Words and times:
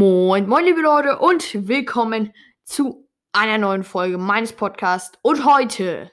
Moin, 0.00 0.48
moin, 0.48 0.64
liebe 0.64 0.80
Leute, 0.80 1.18
und 1.18 1.68
willkommen 1.68 2.32
zu 2.64 3.06
einer 3.32 3.58
neuen 3.58 3.84
Folge 3.84 4.16
meines 4.16 4.54
Podcasts. 4.54 5.18
Und 5.20 5.44
heute, 5.44 6.10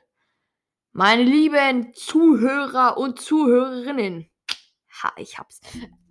meine 0.91 1.23
lieben 1.23 1.93
Zuhörer 1.93 2.97
und 2.97 3.21
Zuhörerinnen, 3.21 4.29
ha, 5.02 5.14
ich 5.15 5.39
hab's, 5.39 5.61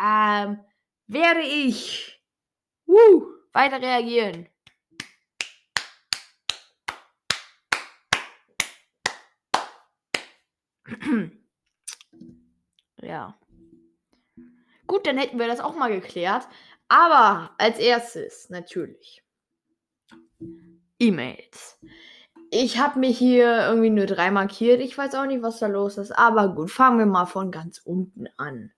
ähm, 0.00 0.59
werde 1.07 1.43
ich 1.43 2.18
wuh, 2.86 3.27
weiter 3.53 3.82
reagieren. 3.82 4.49
ja. 13.03 13.39
Gut, 14.86 15.07
dann 15.07 15.18
hätten 15.18 15.39
wir 15.39 15.46
das 15.46 15.61
auch 15.61 15.75
mal 15.75 15.90
geklärt. 15.90 16.49
Aber 16.89 17.54
als 17.58 17.79
erstes 17.79 18.50
natürlich 18.50 19.22
E-Mails. 20.99 21.79
Ich 22.50 22.79
habe 22.79 23.00
mich 23.00 23.18
hier 23.18 23.67
irgendwie 23.67 23.90
nur 23.90 24.07
drei 24.07 24.31
markiert. 24.31 24.81
Ich 24.81 24.96
weiß 24.96 25.14
auch 25.17 25.26
nicht, 25.26 25.43
was 25.43 25.59
da 25.59 25.67
los 25.67 25.99
ist. 25.99 26.12
Aber 26.12 26.54
gut, 26.54 26.71
fangen 26.71 26.99
wir 26.99 27.07
mal 27.07 27.26
von 27.26 27.50
ganz 27.50 27.79
unten 27.79 28.29
an. 28.36 28.72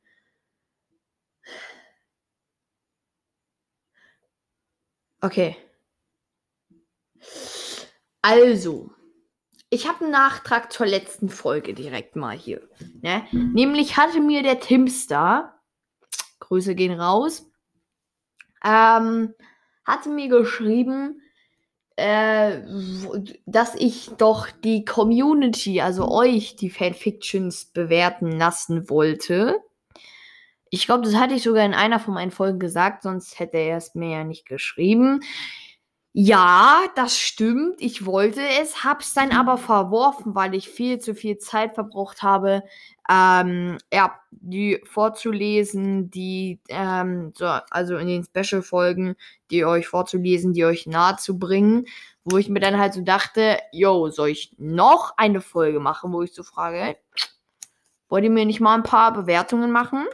Okay. 5.21 5.57
Also, 8.23 8.91
ich 9.71 9.87
habe 9.89 10.05
einen 10.05 10.13
Nachtrag 10.13 10.73
zur 10.73 10.87
letzten 10.87 11.29
Folge 11.29 11.75
direkt 11.75 12.17
mal 12.17 12.37
hier. 12.37 12.69
Ne? 13.03 13.27
Nämlich 13.33 13.97
hatte 13.97 14.21
mir 14.21 14.43
der 14.43 14.61
Timster, 14.61 15.61
Grüße 16.41 16.75
gehen 16.75 16.99
raus, 16.99 17.51
ähm, 18.65 19.35
hatte 19.85 20.09
mir 20.09 20.29
geschrieben, 20.29 21.21
äh, 21.97 22.61
dass 23.47 23.75
ich 23.75 24.11
doch 24.19 24.49
die 24.63 24.85
Community, 24.85 25.81
also 25.81 26.09
euch, 26.09 26.55
die 26.55 26.71
Fanfictions 26.71 27.67
bewerten 27.67 28.31
lassen 28.31 28.89
wollte. 28.89 29.61
Ich 30.71 30.87
glaube, 30.87 31.03
das 31.03 31.17
hatte 31.17 31.35
ich 31.35 31.43
sogar 31.43 31.65
in 31.65 31.75
einer 31.75 31.99
von 31.99 32.15
meinen 32.15 32.31
Folgen 32.31 32.61
gesagt, 32.61 33.03
sonst 33.03 33.41
hätte 33.41 33.57
er 33.57 33.79
es 33.79 33.95
mir 33.95 34.11
ja 34.11 34.25
nicht 34.25 34.47
geschrieben. 34.47 35.21
Ja, 36.15 36.83
das 36.97 37.17
stimmt. 37.19 37.81
Ich 37.81 38.05
wollte 38.07 38.41
es, 38.61 38.83
hab's 38.83 39.15
dann 39.15 39.31
aber 39.31 39.59
verworfen, 39.59 40.35
weil 40.35 40.55
ich 40.55 40.69
viel 40.69 40.99
zu 40.99 41.15
viel 41.15 41.39
Zeit 41.39 41.75
verbraucht 41.75 42.23
habe, 42.23 42.63
ähm, 43.11 43.79
ja, 43.93 44.19
die 44.31 44.81
vorzulesen, 44.85 46.11
die, 46.11 46.61
ähm, 46.69 47.33
so, 47.37 47.47
also 47.71 47.97
in 47.99 48.07
den 48.09 48.25
Special-Folgen, 48.25 49.17
die 49.51 49.65
euch 49.65 49.87
vorzulesen, 49.89 50.53
die 50.55 50.65
euch 50.65 50.87
nahe 50.87 51.17
zu 51.17 51.39
bringen, 51.39 51.87
wo 52.25 52.37
ich 52.39 52.49
mir 52.49 52.61
dann 52.61 52.79
halt 52.79 52.95
so 52.95 53.03
dachte, 53.03 53.59
yo, 53.73 54.11
soll 54.11 54.31
ich 54.31 54.55
noch 54.59 55.15
eine 55.17 55.41
Folge 55.41 55.81
machen, 55.81 56.13
wo 56.13 56.23
ich 56.23 56.35
so 56.35 56.43
frage, 56.43 56.97
wollt 58.09 58.25
ihr 58.25 58.31
mir 58.31 58.45
nicht 58.47 58.61
mal 58.61 58.75
ein 58.75 58.83
paar 58.83 59.13
Bewertungen 59.13 59.71
machen? 59.71 60.07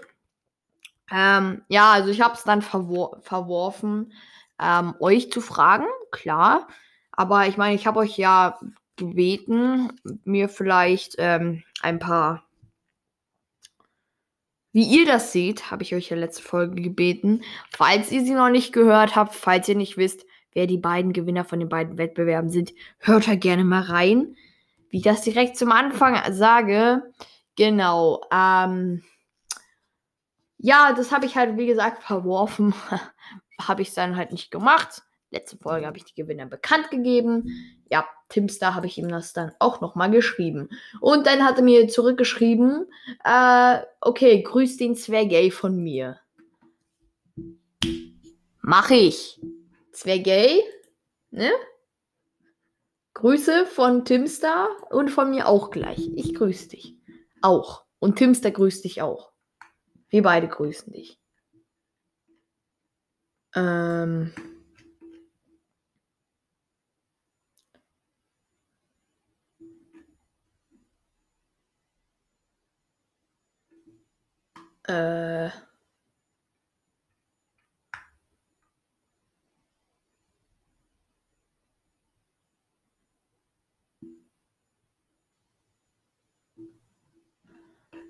Ähm, 1.10 1.62
ja, 1.68 1.92
also 1.92 2.10
ich 2.10 2.20
habe 2.20 2.34
es 2.34 2.44
dann 2.44 2.62
verwor 2.62 3.18
verworfen, 3.22 4.12
ähm, 4.60 4.94
euch 5.00 5.30
zu 5.30 5.40
fragen, 5.40 5.86
klar. 6.10 6.68
Aber 7.12 7.46
ich 7.46 7.56
meine, 7.56 7.74
ich 7.74 7.86
habe 7.86 8.00
euch 8.00 8.16
ja 8.18 8.58
gebeten, 8.96 9.92
mir 10.24 10.48
vielleicht 10.48 11.16
ähm, 11.18 11.62
ein 11.82 11.98
paar, 11.98 12.44
wie 14.72 14.84
ihr 14.84 15.06
das 15.06 15.32
seht, 15.32 15.70
habe 15.70 15.82
ich 15.82 15.94
euch 15.94 16.10
ja 16.10 16.16
letzte 16.16 16.42
Folge 16.42 16.82
gebeten. 16.82 17.42
Falls 17.70 18.10
ihr 18.10 18.22
sie 18.22 18.34
noch 18.34 18.50
nicht 18.50 18.72
gehört 18.72 19.14
habt, 19.16 19.34
falls 19.34 19.68
ihr 19.68 19.76
nicht 19.76 19.96
wisst, 19.96 20.26
wer 20.52 20.66
die 20.66 20.78
beiden 20.78 21.12
Gewinner 21.12 21.44
von 21.44 21.60
den 21.60 21.68
beiden 21.68 21.98
Wettbewerben 21.98 22.50
sind, 22.50 22.72
hört 22.98 23.28
da 23.28 23.34
gerne 23.34 23.64
mal 23.64 23.82
rein. 23.82 24.36
Wie 24.90 24.98
ich 24.98 25.02
das 25.02 25.22
direkt 25.22 25.56
zum 25.56 25.72
Anfang 25.72 26.16
sage, 26.32 27.02
genau, 27.56 28.22
ähm, 28.32 29.02
ja, 30.58 30.92
das 30.92 31.12
habe 31.12 31.26
ich 31.26 31.36
halt, 31.36 31.58
wie 31.58 31.66
gesagt, 31.66 32.02
verworfen, 32.02 32.74
habe 33.60 33.82
ich 33.82 33.88
es 33.88 33.94
dann 33.94 34.16
halt 34.16 34.32
nicht 34.32 34.50
gemacht. 34.50 35.02
Letzte 35.30 35.56
Folge 35.56 35.86
habe 35.86 35.96
ich 35.96 36.04
die 36.04 36.14
Gewinner 36.14 36.46
bekannt 36.46 36.90
gegeben. 36.90 37.76
Ja, 37.90 38.06
Timstar 38.28 38.74
habe 38.74 38.86
ich 38.86 38.98
ihm 38.98 39.08
das 39.08 39.32
dann 39.32 39.52
auch 39.58 39.80
nochmal 39.80 40.10
geschrieben. 40.10 40.68
Und 41.00 41.26
dann 41.26 41.44
hat 41.44 41.56
er 41.56 41.64
mir 41.64 41.88
zurückgeschrieben, 41.88 42.86
äh, 43.24 43.78
okay, 44.00 44.42
grüß 44.42 44.76
den 44.76 44.94
Zwergay 44.94 45.50
von 45.50 45.76
mir. 45.82 46.20
Mach 48.60 48.90
ich. 48.90 49.40
Zwergay, 49.92 50.62
ne? 51.30 51.50
Grüße 53.14 53.66
von 53.66 54.04
Timstar 54.04 54.68
und 54.90 55.10
von 55.10 55.30
mir 55.30 55.48
auch 55.48 55.70
gleich. 55.70 56.10
Ich 56.14 56.34
grüße 56.34 56.68
dich. 56.68 56.96
Auch. 57.42 57.84
Und 57.98 58.16
Timstar 58.16 58.52
grüßt 58.52 58.84
dich 58.84 59.02
auch. 59.02 59.32
Wir 60.08 60.22
beide 60.22 60.48
grüßen 60.48 60.92
dich. 60.92 61.18
Ähm. 63.54 64.32
Äh. 74.86 75.50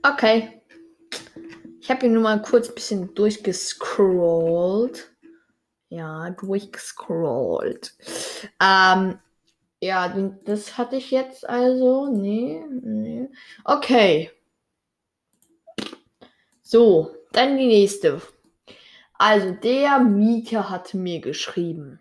Okay. 0.02 0.60
Ich 1.80 1.90
habe 1.90 2.00
hier 2.00 2.10
nur 2.10 2.22
mal 2.22 2.42
kurz 2.42 2.68
ein 2.68 2.74
bisschen 2.74 3.14
durchgescrollt. 3.14 5.13
Ja, 5.94 6.30
durchgescrollt. 6.30 7.94
Ähm, 8.60 9.20
ja, 9.80 10.08
das 10.44 10.76
hatte 10.76 10.96
ich 10.96 11.12
jetzt 11.12 11.48
also. 11.48 12.08
Nee, 12.08 12.64
nee. 12.82 13.28
Okay. 13.62 14.32
So, 16.62 17.14
dann 17.30 17.56
die 17.58 17.68
nächste. 17.68 18.20
Also, 19.18 19.52
der 19.52 20.00
Mieter 20.00 20.68
hat 20.68 20.94
mir 20.94 21.20
geschrieben. 21.20 22.00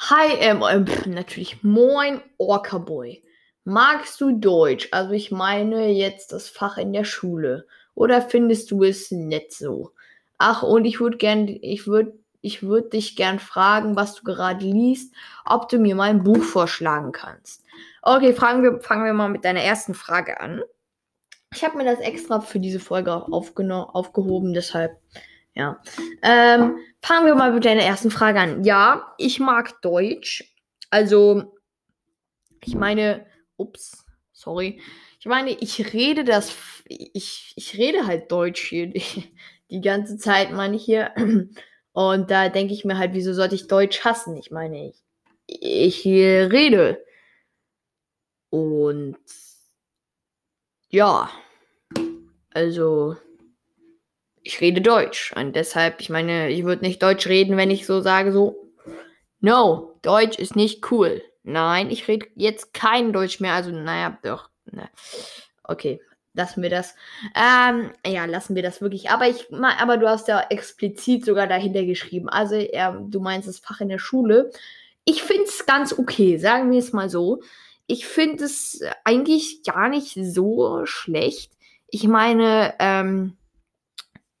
Hi, 0.00 0.34
ähm, 0.38 0.62
ähm 0.68 0.84
natürlich 1.06 1.62
moin, 1.62 2.20
Orca 2.36 2.76
Boy. 2.76 3.24
Magst 3.64 4.20
du 4.20 4.38
Deutsch? 4.38 4.88
Also 4.90 5.12
ich 5.12 5.30
meine 5.30 5.88
jetzt 5.88 6.32
das 6.32 6.50
Fach 6.50 6.76
in 6.76 6.92
der 6.92 7.04
Schule. 7.04 7.66
Oder 7.94 8.20
findest 8.20 8.70
du 8.70 8.84
es 8.84 9.10
nett 9.10 9.54
so? 9.54 9.94
Ach, 10.42 10.62
und 10.62 10.86
ich 10.86 11.00
würde 11.00 11.18
gern, 11.18 11.48
ich 11.48 11.86
würde, 11.86 12.18
ich 12.40 12.62
würde 12.62 12.88
dich 12.88 13.14
gern 13.14 13.38
fragen, 13.38 13.94
was 13.94 14.14
du 14.14 14.24
gerade 14.24 14.64
liest, 14.64 15.14
ob 15.44 15.68
du 15.68 15.78
mir 15.78 15.94
mal 15.94 16.08
ein 16.08 16.24
Buch 16.24 16.42
vorschlagen 16.42 17.12
kannst. 17.12 17.62
Okay, 18.00 18.32
fangen 18.32 18.62
wir, 18.62 18.80
fangen 18.80 19.04
wir 19.04 19.12
mal 19.12 19.28
mit 19.28 19.44
deiner 19.44 19.60
ersten 19.60 19.92
Frage 19.92 20.40
an. 20.40 20.62
Ich 21.52 21.62
habe 21.62 21.76
mir 21.76 21.84
das 21.84 22.00
extra 22.00 22.40
für 22.40 22.58
diese 22.58 22.80
Folge 22.80 23.12
auch 23.12 23.30
aufgehoben, 23.30 24.54
deshalb, 24.54 24.96
ja. 25.52 25.78
Ähm, 26.22 26.78
fangen 27.02 27.26
wir 27.26 27.34
mal 27.34 27.52
mit 27.52 27.66
deiner 27.66 27.82
ersten 27.82 28.10
Frage 28.10 28.40
an. 28.40 28.64
Ja, 28.64 29.12
ich 29.18 29.40
mag 29.40 29.82
Deutsch. 29.82 30.54
Also, 30.88 31.52
ich 32.64 32.74
meine, 32.74 33.26
ups, 33.58 34.06
sorry. 34.32 34.80
Ich 35.18 35.26
meine, 35.26 35.50
ich 35.50 35.92
rede 35.92 36.24
das, 36.24 36.56
ich, 36.86 37.52
ich 37.56 37.76
rede 37.76 38.06
halt 38.06 38.32
Deutsch 38.32 38.70
hier 38.70 38.90
die, 39.70 39.80
ganze 39.80 40.16
Zeit, 40.16 40.52
meine 40.52 40.76
ich 40.76 40.84
hier. 40.84 41.12
Und 41.92 42.30
da 42.30 42.48
denke 42.48 42.72
ich 42.72 42.84
mir 42.84 42.98
halt, 42.98 43.14
wieso 43.14 43.32
sollte 43.34 43.54
ich 43.54 43.66
Deutsch 43.66 44.04
hassen? 44.04 44.36
Ich 44.36 44.50
meine, 44.50 44.88
ich, 44.88 45.02
ich 45.46 46.04
rede. 46.04 47.04
Und 48.50 49.16
ja, 50.88 51.30
also 52.52 53.16
ich 54.42 54.60
rede 54.60 54.80
Deutsch. 54.80 55.32
Und 55.36 55.54
deshalb, 55.54 56.00
ich 56.00 56.10
meine, 56.10 56.50
ich 56.50 56.64
würde 56.64 56.84
nicht 56.84 57.02
Deutsch 57.02 57.26
reden, 57.26 57.56
wenn 57.56 57.70
ich 57.70 57.86
so 57.86 58.00
sage, 58.00 58.32
so, 58.32 58.72
no, 59.40 59.98
Deutsch 60.02 60.38
ist 60.38 60.56
nicht 60.56 60.90
cool. 60.90 61.22
Nein, 61.42 61.90
ich 61.90 62.08
rede 62.08 62.26
jetzt 62.34 62.74
kein 62.74 63.12
Deutsch 63.12 63.40
mehr. 63.40 63.54
Also, 63.54 63.70
naja, 63.70 64.18
doch. 64.22 64.50
Ne. 64.66 64.88
Okay, 65.64 66.00
lassen 66.34 66.62
wir 66.62 66.70
das. 66.70 66.94
Ähm, 67.34 67.90
ja, 68.06 68.24
lassen 68.24 68.54
wir 68.54 68.62
das 68.62 68.80
wirklich. 68.80 69.10
Aber 69.10 69.28
ich, 69.28 69.52
aber 69.52 69.96
du 69.96 70.08
hast 70.08 70.28
ja 70.28 70.40
explizit 70.50 71.24
sogar 71.24 71.46
dahinter 71.46 71.84
geschrieben. 71.84 72.28
Also, 72.28 72.54
ja, 72.56 72.92
du 72.92 73.20
meinst 73.20 73.48
das 73.48 73.58
Fach 73.58 73.80
in 73.80 73.88
der 73.88 73.98
Schule. 73.98 74.50
Ich 75.04 75.22
finde 75.22 75.44
es 75.44 75.66
ganz 75.66 75.98
okay, 75.98 76.38
sagen 76.38 76.70
wir 76.70 76.78
es 76.78 76.92
mal 76.92 77.10
so. 77.10 77.42
Ich 77.86 78.06
finde 78.06 78.44
es 78.44 78.80
eigentlich 79.04 79.62
gar 79.64 79.88
nicht 79.88 80.14
so 80.14 80.84
schlecht. 80.84 81.52
Ich 81.88 82.06
meine, 82.06 82.74
ähm, 82.78 83.36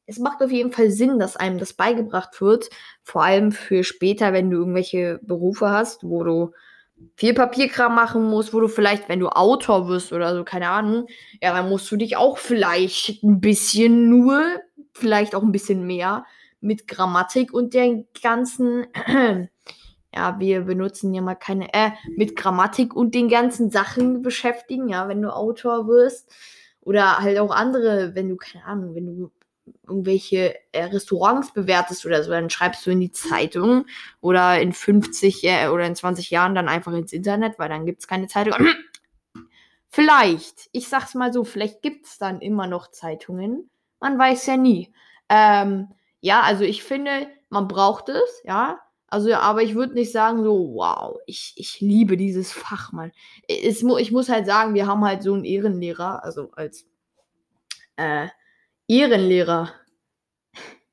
es 0.06 0.18
macht 0.18 0.42
auf 0.42 0.50
jeden 0.50 0.72
Fall 0.72 0.90
Sinn, 0.90 1.18
dass 1.18 1.36
einem 1.36 1.58
das 1.58 1.72
beigebracht 1.72 2.40
wird. 2.40 2.68
Vor 3.02 3.24
allem 3.24 3.52
für 3.52 3.84
später, 3.84 4.32
wenn 4.32 4.50
du 4.50 4.58
irgendwelche 4.58 5.20
Berufe 5.22 5.70
hast, 5.70 6.04
wo 6.04 6.24
du 6.24 6.52
viel 7.16 7.34
Papierkram 7.34 7.94
machen 7.94 8.24
musst, 8.24 8.54
wo 8.54 8.60
du 8.60 8.68
vielleicht, 8.68 9.08
wenn 9.08 9.20
du 9.20 9.28
Autor 9.28 9.88
wirst 9.88 10.12
oder 10.12 10.34
so, 10.34 10.44
keine 10.44 10.68
Ahnung, 10.68 11.06
ja, 11.42 11.52
dann 11.54 11.68
musst 11.68 11.90
du 11.90 11.96
dich 11.96 12.16
auch 12.16 12.38
vielleicht 12.38 13.22
ein 13.22 13.40
bisschen 13.40 14.08
nur, 14.08 14.42
vielleicht 14.92 15.34
auch 15.34 15.42
ein 15.42 15.52
bisschen 15.52 15.86
mehr 15.86 16.24
mit 16.60 16.88
Grammatik 16.88 17.52
und 17.52 17.74
den 17.74 18.06
ganzen, 18.22 18.86
ja, 20.14 20.38
wir 20.38 20.62
benutzen 20.62 21.14
ja 21.14 21.22
mal 21.22 21.34
keine, 21.34 21.72
äh, 21.72 21.90
mit 22.16 22.36
Grammatik 22.36 22.94
und 22.94 23.14
den 23.14 23.28
ganzen 23.28 23.70
Sachen 23.70 24.22
beschäftigen, 24.22 24.88
ja, 24.88 25.08
wenn 25.08 25.22
du 25.22 25.34
Autor 25.34 25.86
wirst. 25.86 26.32
Oder 26.82 27.18
halt 27.18 27.38
auch 27.38 27.50
andere, 27.50 28.14
wenn 28.14 28.28
du, 28.28 28.36
keine 28.36 28.64
Ahnung, 28.64 28.94
wenn 28.94 29.06
du 29.06 29.30
irgendwelche 29.90 30.54
äh, 30.72 30.84
Restaurants 30.84 31.52
bewertest 31.52 32.06
oder 32.06 32.22
so, 32.24 32.30
dann 32.30 32.48
schreibst 32.48 32.86
du 32.86 32.90
in 32.90 33.00
die 33.00 33.12
Zeitung 33.12 33.86
oder 34.20 34.60
in 34.60 34.72
50 34.72 35.44
äh, 35.44 35.68
oder 35.68 35.84
in 35.84 35.94
20 35.94 36.30
Jahren 36.30 36.54
dann 36.54 36.68
einfach 36.68 36.92
ins 36.92 37.12
Internet, 37.12 37.58
weil 37.58 37.68
dann 37.68 37.84
gibt 37.84 38.00
es 38.00 38.08
keine 38.08 38.28
Zeitung. 38.28 38.54
vielleicht, 39.88 40.68
ich 40.72 40.88
sag's 40.88 41.14
mal 41.14 41.32
so, 41.32 41.44
vielleicht 41.44 41.82
gibt 41.82 42.06
es 42.06 42.18
dann 42.18 42.40
immer 42.40 42.66
noch 42.66 42.90
Zeitungen. 42.90 43.68
Man 44.00 44.18
weiß 44.18 44.46
ja 44.46 44.56
nie. 44.56 44.92
Ähm, 45.28 45.88
ja, 46.20 46.40
also 46.42 46.64
ich 46.64 46.82
finde, 46.82 47.28
man 47.50 47.68
braucht 47.68 48.08
es, 48.08 48.42
ja. 48.44 48.80
Also, 49.08 49.34
aber 49.34 49.62
ich 49.62 49.74
würde 49.74 49.94
nicht 49.94 50.12
sagen, 50.12 50.44
so, 50.44 50.72
wow, 50.74 51.18
ich, 51.26 51.54
ich 51.56 51.80
liebe 51.80 52.16
dieses 52.16 52.52
Fach, 52.52 52.92
Mann. 52.92 53.10
Es, 53.48 53.82
ich 53.82 54.12
muss 54.12 54.28
halt 54.28 54.46
sagen, 54.46 54.74
wir 54.74 54.86
haben 54.86 55.04
halt 55.04 55.24
so 55.24 55.34
einen 55.34 55.44
Ehrenlehrer, 55.44 56.22
also 56.22 56.52
als 56.52 56.86
äh, 57.96 58.28
Ehrenlehrer. 58.90 59.72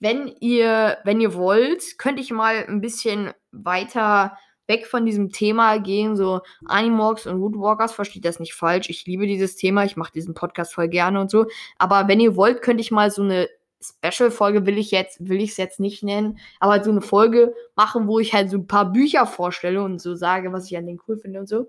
wenn 0.00 0.28
ihr, 0.40 0.98
wenn 1.04 1.20
ihr 1.20 1.34
wollt, 1.34 1.98
könnte 1.98 2.22
ich 2.22 2.30
mal 2.30 2.64
ein 2.68 2.80
bisschen 2.80 3.32
weiter 3.52 4.36
weg 4.68 4.86
von 4.86 5.06
diesem 5.06 5.30
Thema 5.30 5.78
gehen, 5.78 6.14
so 6.14 6.42
Animorphs 6.66 7.26
und 7.26 7.40
Woodwalkers, 7.40 7.92
versteht 7.92 8.26
das 8.26 8.38
nicht 8.38 8.54
falsch. 8.54 8.90
Ich 8.90 9.06
liebe 9.06 9.26
dieses 9.26 9.56
Thema, 9.56 9.84
ich 9.84 9.96
mache 9.96 10.12
diesen 10.12 10.34
Podcast 10.34 10.74
voll 10.74 10.88
gerne 10.88 11.20
und 11.20 11.30
so. 11.30 11.46
Aber 11.78 12.06
wenn 12.06 12.20
ihr 12.20 12.36
wollt, 12.36 12.60
könnte 12.60 12.82
ich 12.82 12.90
mal 12.90 13.10
so 13.10 13.22
eine 13.22 13.48
Special-Folge 13.80 14.66
will 14.66 14.78
ich 14.78 14.90
jetzt, 14.90 15.28
will 15.28 15.40
ich 15.40 15.50
es 15.52 15.56
jetzt 15.56 15.80
nicht 15.80 16.02
nennen, 16.02 16.38
aber 16.60 16.72
halt 16.72 16.84
so 16.84 16.90
eine 16.90 17.00
Folge 17.00 17.54
machen, 17.76 18.08
wo 18.08 18.18
ich 18.18 18.34
halt 18.34 18.50
so 18.50 18.58
ein 18.58 18.66
paar 18.66 18.92
Bücher 18.92 19.26
vorstelle 19.26 19.82
und 19.82 20.00
so 20.00 20.14
sage, 20.14 20.52
was 20.52 20.66
ich 20.66 20.76
an 20.76 20.86
denen 20.86 21.00
cool 21.06 21.16
finde 21.16 21.40
und 21.40 21.48
so. 21.48 21.68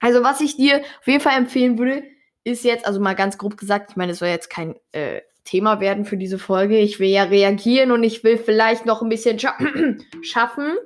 Also, 0.00 0.22
was 0.22 0.40
ich 0.40 0.56
dir 0.56 0.82
auf 1.00 1.06
jeden 1.06 1.20
Fall 1.20 1.38
empfehlen 1.38 1.78
würde, 1.78 2.04
ist 2.44 2.64
jetzt, 2.64 2.86
also 2.86 3.00
mal 3.00 3.14
ganz 3.14 3.38
grob 3.38 3.56
gesagt, 3.56 3.90
ich 3.90 3.96
meine, 3.96 4.12
es 4.12 4.18
soll 4.18 4.28
jetzt 4.28 4.50
kein 4.50 4.76
äh, 4.92 5.22
Thema 5.44 5.80
werden 5.80 6.04
für 6.04 6.16
diese 6.16 6.38
Folge. 6.38 6.78
Ich 6.78 7.00
will 7.00 7.08
ja 7.08 7.24
reagieren 7.24 7.90
und 7.90 8.02
ich 8.04 8.22
will 8.22 8.36
vielleicht 8.38 8.86
noch 8.86 9.02
ein 9.02 9.08
bisschen 9.08 9.38
scha 9.38 9.56
schaffen. 10.22 10.76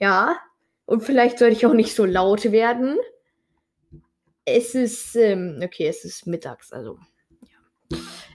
Ja. 0.00 0.36
Und 0.86 1.02
vielleicht 1.02 1.38
sollte 1.38 1.54
ich 1.54 1.66
auch 1.66 1.74
nicht 1.74 1.94
so 1.94 2.06
laut 2.06 2.50
werden. 2.50 2.96
Es 4.46 4.74
ist, 4.74 5.14
ähm, 5.14 5.60
okay, 5.62 5.86
es 5.88 6.06
ist 6.06 6.26
mittags, 6.26 6.72
also 6.72 6.98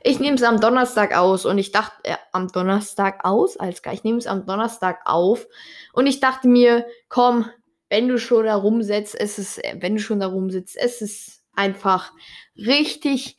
ich 0.03 0.19
nehme 0.19 0.35
es 0.35 0.43
am 0.43 0.59
Donnerstag 0.59 1.15
aus 1.15 1.45
und 1.45 1.57
ich 1.57 1.71
dachte, 1.71 1.95
äh, 2.03 2.15
am 2.31 2.49
Donnerstag 2.49 3.23
aus, 3.23 3.57
als 3.57 3.81
ich 3.91 4.03
nehme 4.03 4.17
es 4.17 4.27
am 4.27 4.45
Donnerstag 4.45 5.01
auf 5.05 5.47
und 5.93 6.07
ich 6.07 6.19
dachte 6.19 6.47
mir, 6.47 6.85
komm, 7.09 7.49
wenn 7.89 8.07
du 8.07 8.17
schon 8.17 8.45
da 8.45 8.55
rumsitzt, 8.55 9.19
es 9.19 9.37
ist, 9.37 9.63
äh, 9.63 9.77
wenn 9.79 9.95
du 9.95 10.01
schon 10.01 10.19
da 10.19 10.27
rumsitzt, 10.27 10.75
es 10.77 11.01
ist 11.01 11.43
einfach 11.55 12.11
richtig 12.57 13.37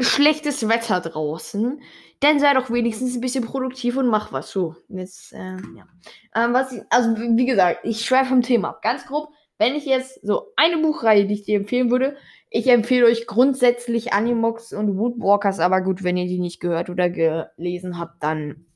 schlechtes 0.00 0.68
Wetter 0.68 1.00
draußen. 1.00 1.80
Dann 2.20 2.38
sei 2.38 2.52
doch 2.52 2.70
wenigstens 2.70 3.14
ein 3.14 3.20
bisschen 3.20 3.44
produktiv 3.44 3.96
und 3.96 4.08
mach 4.08 4.32
was. 4.32 4.50
So, 4.50 4.76
jetzt, 4.88 5.32
äh, 5.32 5.56
ja. 5.56 5.86
Ähm, 6.34 6.52
was 6.52 6.72
ich, 6.72 6.82
also, 6.90 7.16
wie 7.16 7.46
gesagt, 7.46 7.80
ich 7.84 8.04
schweife 8.04 8.28
vom 8.28 8.42
Thema 8.42 8.70
ab. 8.70 8.82
Ganz 8.82 9.06
grob, 9.06 9.30
wenn 9.58 9.74
ich 9.74 9.86
jetzt 9.86 10.20
so 10.22 10.52
eine 10.56 10.78
Buchreihe, 10.78 11.26
die 11.26 11.34
ich 11.34 11.44
dir 11.44 11.56
empfehlen 11.56 11.90
würde, 11.90 12.16
ich 12.50 12.66
empfehle 12.66 13.06
euch 13.06 13.26
grundsätzlich 13.28 14.12
Animox 14.12 14.72
und 14.72 14.98
Woodwalkers, 14.98 15.60
aber 15.60 15.80
gut, 15.80 16.02
wenn 16.02 16.16
ihr 16.16 16.26
die 16.26 16.40
nicht 16.40 16.60
gehört 16.60 16.90
oder 16.90 17.08
gelesen 17.08 17.98
habt, 17.98 18.22
dann 18.22 18.66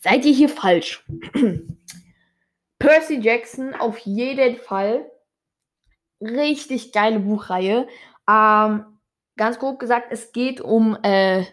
seid 0.00 0.24
ihr 0.24 0.32
hier 0.32 0.48
falsch. 0.48 1.04
Percy 2.78 3.18
Jackson 3.20 3.74
auf 3.74 3.98
jeden 3.98 4.56
Fall. 4.56 5.10
Richtig 6.20 6.92
geile 6.92 7.18
Buchreihe. 7.18 7.88
Ähm, 8.30 8.84
ganz 9.36 9.58
grob 9.58 9.80
gesagt, 9.80 10.08
es 10.10 10.32
geht 10.32 10.60
um 10.60 10.96
äh, 11.02 11.44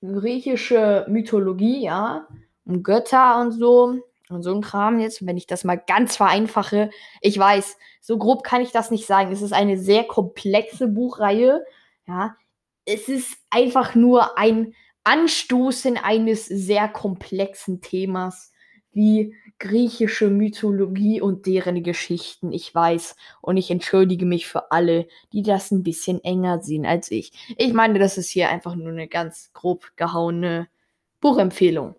griechische 0.00 1.04
Mythologie, 1.08 1.84
ja, 1.84 2.28
um 2.64 2.82
Götter 2.82 3.40
und 3.40 3.52
so 3.52 3.98
und 4.30 4.42
so 4.42 4.54
ein 4.54 4.60
Kram 4.60 4.98
jetzt, 5.00 5.24
wenn 5.26 5.36
ich 5.36 5.46
das 5.46 5.64
mal 5.64 5.76
ganz 5.76 6.16
vereinfache. 6.16 6.90
Ich 7.20 7.38
weiß, 7.38 7.76
so 8.00 8.18
grob 8.18 8.44
kann 8.44 8.62
ich 8.62 8.70
das 8.70 8.90
nicht 8.90 9.06
sagen. 9.06 9.32
Es 9.32 9.42
ist 9.42 9.52
eine 9.52 9.78
sehr 9.78 10.04
komplexe 10.04 10.88
Buchreihe. 10.88 11.64
Ja, 12.06 12.36
es 12.84 13.08
ist 13.08 13.36
einfach 13.50 13.94
nur 13.94 14.38
ein 14.38 14.74
Anstoßen 15.04 15.96
eines 15.96 16.46
sehr 16.46 16.88
komplexen 16.88 17.80
Themas, 17.80 18.52
wie 18.92 19.34
griechische 19.58 20.28
Mythologie 20.28 21.20
und 21.20 21.46
deren 21.46 21.82
Geschichten. 21.82 22.52
Ich 22.52 22.74
weiß 22.74 23.16
und 23.40 23.56
ich 23.56 23.70
entschuldige 23.70 24.26
mich 24.26 24.46
für 24.46 24.70
alle, 24.70 25.08
die 25.32 25.42
das 25.42 25.70
ein 25.70 25.82
bisschen 25.82 26.22
enger 26.24 26.62
sehen 26.62 26.86
als 26.86 27.10
ich. 27.10 27.32
Ich 27.56 27.72
meine, 27.72 27.98
das 27.98 28.18
ist 28.18 28.30
hier 28.30 28.48
einfach 28.48 28.74
nur 28.74 28.88
eine 28.88 29.08
ganz 29.08 29.50
grob 29.52 29.92
gehauene 29.96 30.68
Buchempfehlung. 31.20 31.96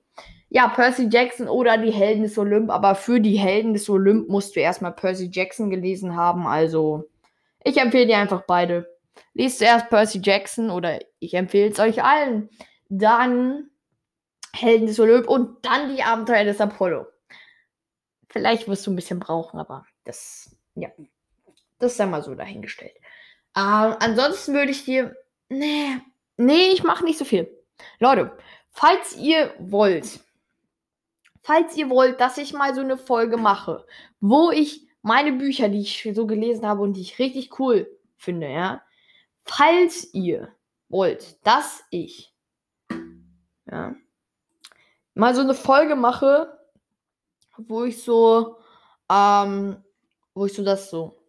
Ja, 0.49 0.67
Percy 0.67 1.07
Jackson 1.11 1.47
oder 1.47 1.77
die 1.77 1.91
Helden 1.91 2.23
des 2.23 2.37
Olymp, 2.37 2.71
aber 2.71 2.95
für 2.95 3.19
die 3.19 3.37
Helden 3.37 3.73
des 3.73 3.87
Olymp 3.89 4.29
musst 4.29 4.55
du 4.55 4.59
erstmal 4.59 4.93
Percy 4.93 5.29
Jackson 5.31 5.69
gelesen 5.69 6.15
haben, 6.15 6.47
also 6.47 7.07
ich 7.63 7.77
empfehle 7.77 8.07
dir 8.07 8.17
einfach 8.17 8.43
beide. 8.47 8.89
Lies 9.33 9.57
zuerst 9.57 9.89
Percy 9.89 10.21
Jackson 10.23 10.69
oder 10.69 10.99
ich 11.19 11.33
empfehle 11.33 11.69
es 11.69 11.79
euch 11.79 12.03
allen. 12.03 12.49
Dann 12.87 13.69
Helden 14.53 14.87
des 14.87 14.99
Olymp 14.99 15.27
und 15.27 15.63
dann 15.65 15.95
die 15.95 16.03
Abenteuer 16.03 16.45
des 16.45 16.61
Apollo. 16.61 17.05
Vielleicht 18.29 18.67
wirst 18.67 18.85
du 18.87 18.91
ein 18.91 18.95
bisschen 18.95 19.19
brauchen, 19.19 19.59
aber 19.59 19.85
das, 20.05 20.55
ja, 20.75 20.89
das 21.79 21.97
sei 21.97 22.05
mal 22.05 22.23
so 22.23 22.35
dahingestellt. 22.35 22.95
Ähm, 23.55 23.95
ansonsten 23.99 24.53
würde 24.53 24.71
ich 24.71 24.85
dir, 24.85 25.15
nee, 25.49 25.97
nee, 26.37 26.69
ich 26.73 26.83
mache 26.83 27.03
nicht 27.03 27.17
so 27.17 27.25
viel. 27.25 27.49
Leute, 27.99 28.37
falls 28.71 29.15
ihr 29.15 29.53
wollt, 29.59 30.19
falls 31.41 31.75
ihr 31.75 31.89
wollt, 31.89 32.19
dass 32.19 32.37
ich 32.37 32.53
mal 32.53 32.75
so 32.75 32.81
eine 32.81 32.97
Folge 32.97 33.37
mache, 33.37 33.85
wo 34.19 34.51
ich 34.51 34.87
meine 35.01 35.33
Bücher, 35.33 35.69
die 35.69 35.81
ich 35.81 36.09
so 36.13 36.27
gelesen 36.27 36.65
habe 36.67 36.81
und 36.81 36.93
die 36.93 37.01
ich 37.01 37.19
richtig 37.19 37.59
cool 37.59 37.89
finde, 38.17 38.49
ja, 38.49 38.81
falls 39.45 40.13
ihr 40.13 40.53
wollt, 40.89 41.45
dass 41.45 41.83
ich, 41.89 42.33
ja, 43.71 43.95
mal 45.13 45.35
so 45.35 45.41
eine 45.41 45.53
Folge 45.53 45.95
mache, 45.95 46.59
wo 47.57 47.83
ich 47.83 48.01
so, 48.03 48.57
ähm, 49.09 49.83
wo 50.33 50.45
ich 50.45 50.53
so 50.53 50.63
das 50.63 50.89
so, 50.89 51.21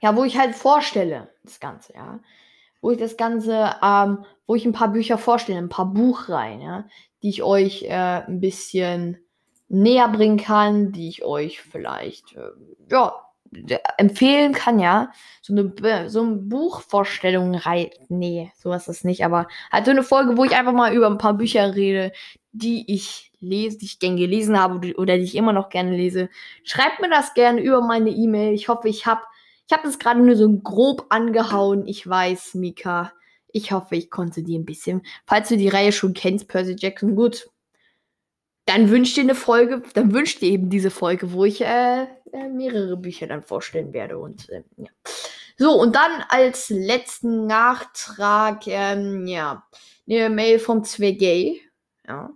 ja, 0.00 0.16
wo 0.16 0.24
ich 0.24 0.38
halt 0.38 0.54
vorstelle, 0.54 1.32
das 1.42 1.60
Ganze, 1.60 1.94
ja. 1.94 2.20
Wo 2.82 2.90
ich 2.90 2.98
das 2.98 3.16
Ganze, 3.16 3.76
ähm, 3.82 4.24
wo 4.46 4.54
ich 4.54 4.66
ein 4.66 4.72
paar 4.72 4.88
Bücher 4.88 5.16
vorstelle, 5.16 5.58
ein 5.58 5.70
paar 5.70 5.86
Buchreihen, 5.86 6.60
ja, 6.60 6.84
die 7.22 7.30
ich 7.30 7.42
euch 7.42 7.84
äh, 7.84 8.22
ein 8.26 8.40
bisschen 8.40 9.16
näher 9.68 10.08
bringen 10.08 10.36
kann, 10.36 10.92
die 10.92 11.08
ich 11.08 11.24
euch 11.24 11.62
vielleicht, 11.62 12.36
äh, 12.36 12.50
ja, 12.90 13.14
empfehlen 13.98 14.52
kann, 14.52 14.78
ja. 14.78 15.12
So 15.42 15.52
eine, 15.52 16.10
so 16.10 16.22
eine 16.22 16.36
Buchvorstellung, 16.36 17.60
nee, 18.08 18.52
sowas 18.56 18.88
ist 18.88 19.04
nicht, 19.04 19.24
aber 19.24 19.46
halt 19.70 19.84
so 19.84 19.90
eine 19.90 20.02
Folge, 20.02 20.36
wo 20.36 20.44
ich 20.44 20.56
einfach 20.56 20.72
mal 20.72 20.94
über 20.94 21.06
ein 21.06 21.18
paar 21.18 21.34
Bücher 21.34 21.74
rede, 21.74 22.12
die 22.52 22.92
ich 22.92 23.32
lese, 23.40 23.78
die 23.78 23.86
ich 23.86 23.98
gern 23.98 24.16
gelesen 24.16 24.58
habe 24.58 24.94
oder 24.96 25.16
die 25.16 25.24
ich 25.24 25.36
immer 25.36 25.52
noch 25.52 25.68
gerne 25.68 25.96
lese. 25.96 26.28
Schreibt 26.64 27.00
mir 27.00 27.10
das 27.10 27.34
gerne 27.34 27.60
über 27.60 27.80
meine 27.82 28.10
E-Mail. 28.10 28.54
Ich 28.54 28.68
hoffe, 28.68 28.88
ich 28.88 29.06
habe 29.06 29.22
ich 29.66 29.72
hab 29.72 29.82
das 29.84 29.98
gerade 29.98 30.20
nur 30.20 30.36
so 30.36 30.50
grob 30.58 31.06
angehauen. 31.08 31.86
Ich 31.86 32.06
weiß, 32.06 32.54
Mika. 32.54 33.12
Ich 33.48 33.72
hoffe, 33.72 33.96
ich 33.96 34.10
konnte 34.10 34.42
dir 34.42 34.58
ein 34.58 34.64
bisschen. 34.64 35.02
Falls 35.26 35.48
du 35.48 35.56
die 35.56 35.68
Reihe 35.68 35.92
schon 35.92 36.14
kennst, 36.14 36.48
Percy 36.48 36.76
Jackson, 36.78 37.14
gut. 37.14 37.48
Dann 38.64 38.90
wünscht 38.90 39.16
dir 39.16 39.22
eine 39.22 39.34
Folge, 39.34 39.82
dann 39.94 40.12
wünscht 40.14 40.40
dir 40.40 40.50
eben 40.50 40.70
diese 40.70 40.90
Folge, 40.90 41.32
wo 41.32 41.44
ich 41.44 41.60
äh, 41.60 42.04
äh, 42.04 42.48
mehrere 42.48 42.96
Bücher 42.96 43.26
dann 43.26 43.42
vorstellen 43.42 43.92
werde. 43.92 44.18
Und 44.18 44.48
äh, 44.50 44.62
ja. 44.76 44.88
So, 45.58 45.72
und 45.72 45.94
dann 45.94 46.24
als 46.28 46.70
letzten 46.70 47.46
Nachtrag, 47.46 48.66
ähm, 48.66 49.26
ja, 49.26 49.66
eine 50.08 50.30
Mail 50.30 50.58
vom 50.58 50.84
Zwergay. 50.84 51.60
Ja. 52.06 52.30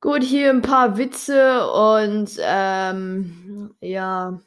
Gut, 0.00 0.22
hier 0.22 0.50
ein 0.50 0.62
paar 0.62 0.96
Witze 0.96 1.68
und 1.70 2.30
ähm, 2.40 3.74
ja. 3.80 4.40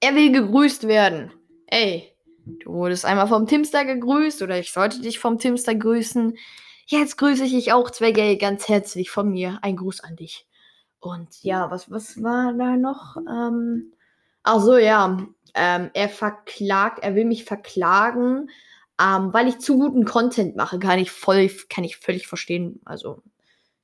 Er 0.00 0.14
will 0.14 0.32
gegrüßt 0.32 0.88
werden. 0.88 1.30
Ey, 1.66 2.16
du 2.46 2.72
wurdest 2.72 3.04
einmal 3.04 3.28
vom 3.28 3.46
Timster 3.46 3.84
gegrüßt 3.84 4.40
oder 4.40 4.58
ich 4.58 4.72
sollte 4.72 5.02
dich 5.02 5.18
vom 5.18 5.38
Timster 5.38 5.74
grüßen. 5.74 6.38
Jetzt 6.86 7.18
grüße 7.18 7.44
ich 7.44 7.52
dich 7.52 7.72
auch, 7.72 7.90
Zwergay, 7.90 8.36
ganz 8.36 8.66
herzlich 8.66 9.10
von 9.10 9.30
mir. 9.30 9.58
Ein 9.60 9.76
Gruß 9.76 10.00
an 10.00 10.16
dich. 10.16 10.46
Und 11.00 11.42
ja, 11.42 11.70
was, 11.70 11.90
was 11.90 12.22
war 12.22 12.54
da 12.54 12.76
noch? 12.76 13.18
Ähm, 13.18 13.92
ach 14.42 14.60
so, 14.60 14.76
ja. 14.78 15.18
Ähm, 15.54 15.90
er 15.92 16.08
verklagt, 16.08 17.00
er 17.02 17.14
will 17.14 17.26
mich 17.26 17.44
verklagen, 17.44 18.50
ähm, 19.00 19.32
weil 19.32 19.48
ich 19.48 19.58
zu 19.58 19.78
guten 19.78 20.06
Content 20.06 20.56
mache. 20.56 20.78
Kann 20.78 20.98
ich 20.98 21.10
voll, 21.10 21.50
kann 21.68 21.84
ich 21.84 21.98
völlig 21.98 22.26
verstehen. 22.26 22.80
Also, 22.86 23.22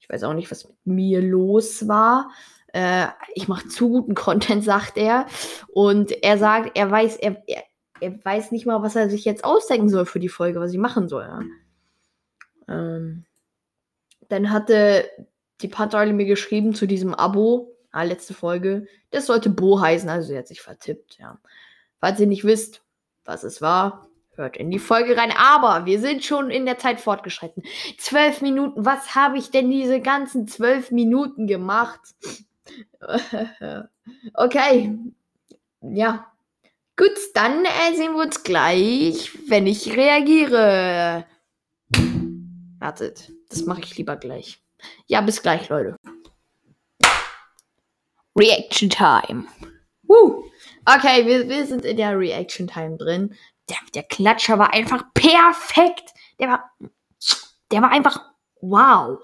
ich 0.00 0.08
weiß 0.08 0.22
auch 0.22 0.34
nicht, 0.34 0.50
was 0.50 0.64
mit 0.64 0.76
mir 0.86 1.20
los 1.20 1.88
war. 1.88 2.30
Äh, 2.76 3.08
ich 3.34 3.48
mache 3.48 3.68
zu 3.68 3.88
guten 3.88 4.14
Content, 4.14 4.62
sagt 4.62 4.98
er. 4.98 5.24
Und 5.68 6.22
er 6.22 6.36
sagt, 6.36 6.76
er 6.76 6.90
weiß, 6.90 7.16
er, 7.16 7.42
er, 7.46 7.64
er, 8.00 8.22
weiß 8.22 8.52
nicht 8.52 8.66
mal, 8.66 8.82
was 8.82 8.94
er 8.94 9.08
sich 9.08 9.24
jetzt 9.24 9.44
ausdenken 9.44 9.88
soll 9.88 10.04
für 10.04 10.20
die 10.20 10.28
Folge, 10.28 10.60
was 10.60 10.72
ich 10.72 10.78
machen 10.78 11.08
soll. 11.08 11.24
Ja. 11.24 11.40
Ähm, 12.68 13.24
dann 14.28 14.50
hatte 14.50 15.08
die 15.62 15.68
Panteule 15.68 16.12
mir 16.12 16.26
geschrieben 16.26 16.74
zu 16.74 16.86
diesem 16.86 17.14
Abo, 17.14 17.74
ah, 17.92 18.02
letzte 18.02 18.34
Folge. 18.34 18.86
Das 19.10 19.24
sollte 19.24 19.48
Bo 19.48 19.80
heißen, 19.80 20.10
also 20.10 20.28
sie 20.28 20.36
hat 20.36 20.46
sich 20.46 20.60
vertippt, 20.60 21.16
ja. 21.18 21.38
Falls 21.98 22.20
ihr 22.20 22.26
nicht 22.26 22.44
wisst, 22.44 22.82
was 23.24 23.42
es 23.42 23.62
war, 23.62 24.06
Hört 24.36 24.58
in 24.58 24.70
die 24.70 24.78
Folge 24.78 25.16
rein. 25.16 25.32
Aber 25.34 25.86
wir 25.86 25.98
sind 25.98 26.22
schon 26.22 26.50
in 26.50 26.66
der 26.66 26.76
Zeit 26.76 27.00
fortgeschritten. 27.00 27.62
Zwölf 27.96 28.42
Minuten. 28.42 28.84
Was 28.84 29.14
habe 29.14 29.38
ich 29.38 29.50
denn 29.50 29.70
diese 29.70 30.00
ganzen 30.02 30.46
zwölf 30.46 30.90
Minuten 30.90 31.46
gemacht? 31.46 32.00
okay. 34.34 34.98
Ja. 35.82 36.32
Gut, 36.96 37.12
dann 37.34 37.64
äh, 37.64 37.94
sehen 37.94 38.14
wir 38.14 38.22
uns 38.22 38.42
gleich, 38.42 39.30
wenn 39.48 39.66
ich 39.66 39.96
reagiere. 39.96 41.26
Wartet, 42.78 43.32
das 43.50 43.66
mache 43.66 43.82
ich 43.82 43.96
lieber 43.98 44.16
gleich. 44.16 44.62
Ja, 45.06 45.20
bis 45.20 45.42
gleich, 45.42 45.68
Leute. 45.68 45.96
Reaction 48.34 48.88
Time. 48.88 49.44
Woo. 50.02 50.44
Okay, 50.86 51.26
wir, 51.26 51.48
wir 51.48 51.66
sind 51.66 51.84
in 51.84 51.96
der 51.96 52.18
Reaction 52.18 52.66
Time 52.66 52.96
drin 52.96 53.34
der, 53.68 53.78
der 53.94 54.02
Klatscher 54.04 54.58
war 54.58 54.72
einfach 54.72 55.04
perfekt. 55.14 56.12
Der 56.38 56.48
war, 56.48 56.70
der 57.70 57.82
war 57.82 57.90
einfach 57.90 58.20
wow. 58.60 59.18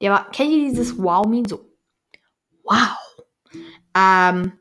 Der 0.00 0.12
war, 0.12 0.30
kennt 0.30 0.50
ihr 0.50 0.68
dieses 0.68 0.98
Wow-Meme 0.98 1.48
so? 1.48 1.71
Wow. 2.72 2.96
Ähm, 3.94 4.58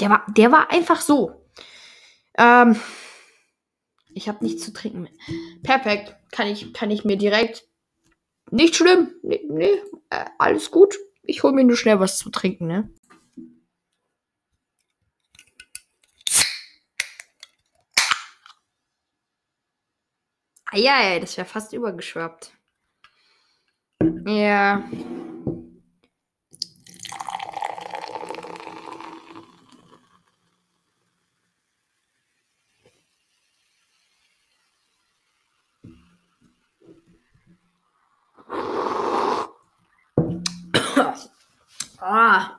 der 0.00 0.08
war, 0.08 0.26
der 0.28 0.52
war 0.52 0.70
einfach 0.70 1.02
so. 1.02 1.44
Ähm, 2.38 2.80
ich 4.14 4.28
habe 4.28 4.42
nichts 4.42 4.64
zu 4.64 4.72
trinken. 4.72 5.08
Perfekt. 5.62 6.16
Kann 6.30 6.46
ich, 6.46 6.72
kann 6.72 6.90
ich 6.90 7.04
mir 7.04 7.18
direkt. 7.18 7.66
Nicht 8.50 8.76
schlimm. 8.76 9.14
Nee, 9.22 9.42
nee 9.50 9.82
äh, 10.08 10.24
alles 10.38 10.70
gut. 10.70 10.96
Ich 11.22 11.42
hole 11.42 11.52
mir 11.52 11.64
nur 11.64 11.76
schnell 11.76 12.00
was 12.00 12.16
zu 12.18 12.30
trinken, 12.30 12.66
ne? 12.66 12.88
Ja, 20.72 21.18
das 21.18 21.36
wäre 21.36 21.46
fast 21.46 21.74
übergeschwappt. 21.74 22.52
Ja. 24.24 24.82
ah. 42.00 42.58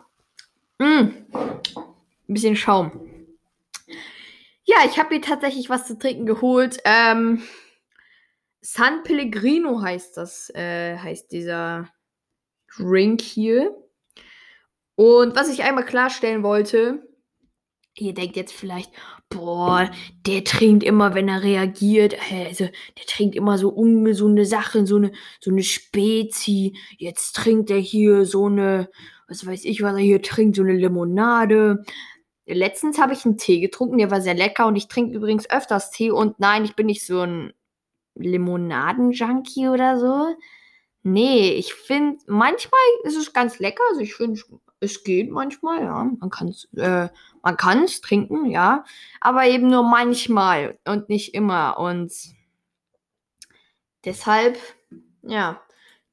Mm. 0.80 0.84
Ein 0.86 2.23
bisschen 2.34 2.56
Schaum. 2.56 3.10
Ja, 4.66 4.78
ich 4.86 4.98
habe 4.98 5.16
mir 5.16 5.22
tatsächlich 5.22 5.70
was 5.70 5.88
zu 5.88 5.98
trinken 5.98 6.26
geholt. 6.26 6.78
Ähm, 6.86 7.44
San 8.62 9.04
Pellegrino 9.04 9.82
heißt 9.82 10.16
das, 10.16 10.50
äh, 10.56 10.98
heißt 10.98 11.32
dieser 11.32 11.90
Drink 12.78 13.22
hier. 13.22 13.76
Und 14.96 15.36
was 15.36 15.52
ich 15.52 15.64
einmal 15.64 15.86
klarstellen 15.86 16.44
wollte, 16.44 17.04
ihr 17.98 18.14
denkt 18.14 18.36
jetzt 18.36 18.54
vielleicht, 18.54 18.92
boah, 19.30 19.90
der 20.26 20.44
trinkt 20.44 20.84
immer, 20.84 21.14
wenn 21.14 21.28
er 21.28 21.44
reagiert, 21.44 22.16
also 22.32 22.66
der 22.66 23.06
trinkt 23.08 23.36
immer 23.36 23.58
so 23.58 23.70
ungesunde 23.70 24.46
Sachen, 24.46 24.86
so 24.86 24.96
eine, 24.98 25.12
so 25.40 25.52
eine 25.52 25.64
Spezi. 25.64 26.78
Jetzt 26.98 27.36
trinkt 27.36 27.70
er 27.70 27.80
hier 27.80 28.26
so 28.26 28.46
eine, 28.46 28.90
was 29.28 29.46
weiß 29.46 29.66
ich, 29.66 29.82
was 29.82 29.94
er 29.94 30.00
hier 30.00 30.22
trinkt, 30.22 30.56
so 30.56 30.64
eine 30.64 30.74
Limonade. 30.74 31.84
Letztens 32.46 33.00
habe 33.00 33.14
ich 33.14 33.26
einen 33.26 33.38
Tee 33.38 33.62
getrunken, 33.62 33.98
der 33.98 34.12
war 34.12 34.22
sehr 34.22 34.34
lecker 34.34 34.68
und 34.68 34.76
ich 34.76 34.88
trinke 34.88 35.16
übrigens 35.16 35.50
öfters 35.50 35.92
Tee 35.92 36.12
und 36.12 36.40
nein, 36.40 36.66
ich 36.66 36.76
bin 36.76 36.88
nicht 36.88 37.06
so 37.06 37.22
ein 37.22 37.54
Limonaden-Junkie 38.16 39.70
oder 39.70 40.00
so. 40.00 40.36
Nee, 41.04 41.52
ich 41.52 41.74
finde, 41.74 42.24
manchmal 42.28 42.80
ist 43.04 43.18
es 43.18 43.34
ganz 43.34 43.60
lecker. 43.60 43.84
Also 43.90 44.02
ich 44.02 44.16
finde, 44.16 44.40
es 44.80 45.04
geht 45.04 45.32
manchmal, 45.32 45.82
ja. 45.82 46.04
Man 46.20 46.30
kann 46.30 46.48
es 46.48 46.68
äh, 46.76 47.10
trinken, 48.02 48.50
ja. 48.50 48.86
Aber 49.20 49.46
eben 49.46 49.70
nur 49.70 49.84
manchmal 49.84 50.80
und 50.86 51.10
nicht 51.10 51.34
immer. 51.34 51.78
Und 51.78 52.14
deshalb, 54.06 54.58
ja, 55.24 55.62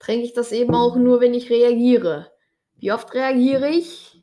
trinke 0.00 0.24
ich 0.24 0.32
das 0.32 0.50
eben 0.52 0.74
auch 0.74 0.96
nur, 0.96 1.20
wenn 1.20 1.34
ich 1.34 1.50
reagiere. 1.50 2.32
Wie 2.76 2.92
oft 2.92 3.14
reagiere 3.14 3.68
ich? 3.68 4.19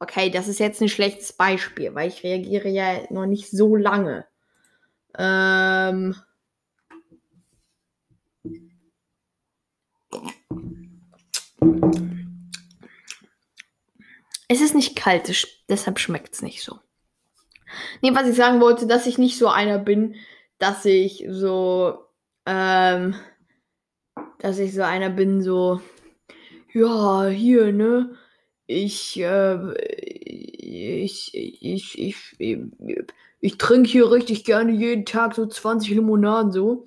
Okay, 0.00 0.30
das 0.30 0.46
ist 0.46 0.60
jetzt 0.60 0.80
ein 0.80 0.88
schlechtes 0.88 1.32
Beispiel, 1.32 1.94
weil 1.94 2.08
ich 2.08 2.22
reagiere 2.22 2.68
ja 2.68 3.00
noch 3.10 3.26
nicht 3.26 3.50
so 3.50 3.74
lange. 3.74 4.26
Ähm. 5.18 6.14
Es 14.50 14.60
ist 14.60 14.74
nicht 14.74 14.96
kalt, 14.96 15.46
deshalb 15.68 15.98
schmeckt 15.98 16.34
es 16.34 16.42
nicht 16.42 16.62
so. 16.62 16.78
Nee, 18.00 18.14
was 18.14 18.28
ich 18.28 18.36
sagen 18.36 18.60
wollte, 18.60 18.86
dass 18.86 19.06
ich 19.06 19.18
nicht 19.18 19.36
so 19.36 19.48
einer 19.48 19.78
bin, 19.78 20.14
dass 20.58 20.84
ich 20.84 21.26
so, 21.28 21.98
ähm, 22.46 23.14
dass 24.38 24.58
ich 24.58 24.72
so 24.72 24.82
einer 24.82 25.10
bin, 25.10 25.42
so, 25.42 25.82
ja, 26.72 27.26
hier, 27.26 27.72
ne, 27.72 28.16
ich, 28.68 29.18
äh, 29.18 29.74
ich, 29.80 31.34
ich, 31.34 31.98
ich, 31.98 32.36
ich, 33.40 33.58
trinke 33.58 33.88
hier 33.88 34.10
richtig 34.10 34.44
gerne 34.44 34.72
jeden 34.72 35.06
Tag 35.06 35.34
so 35.34 35.46
20 35.46 35.94
Limonaden 35.94 36.52
so. 36.52 36.86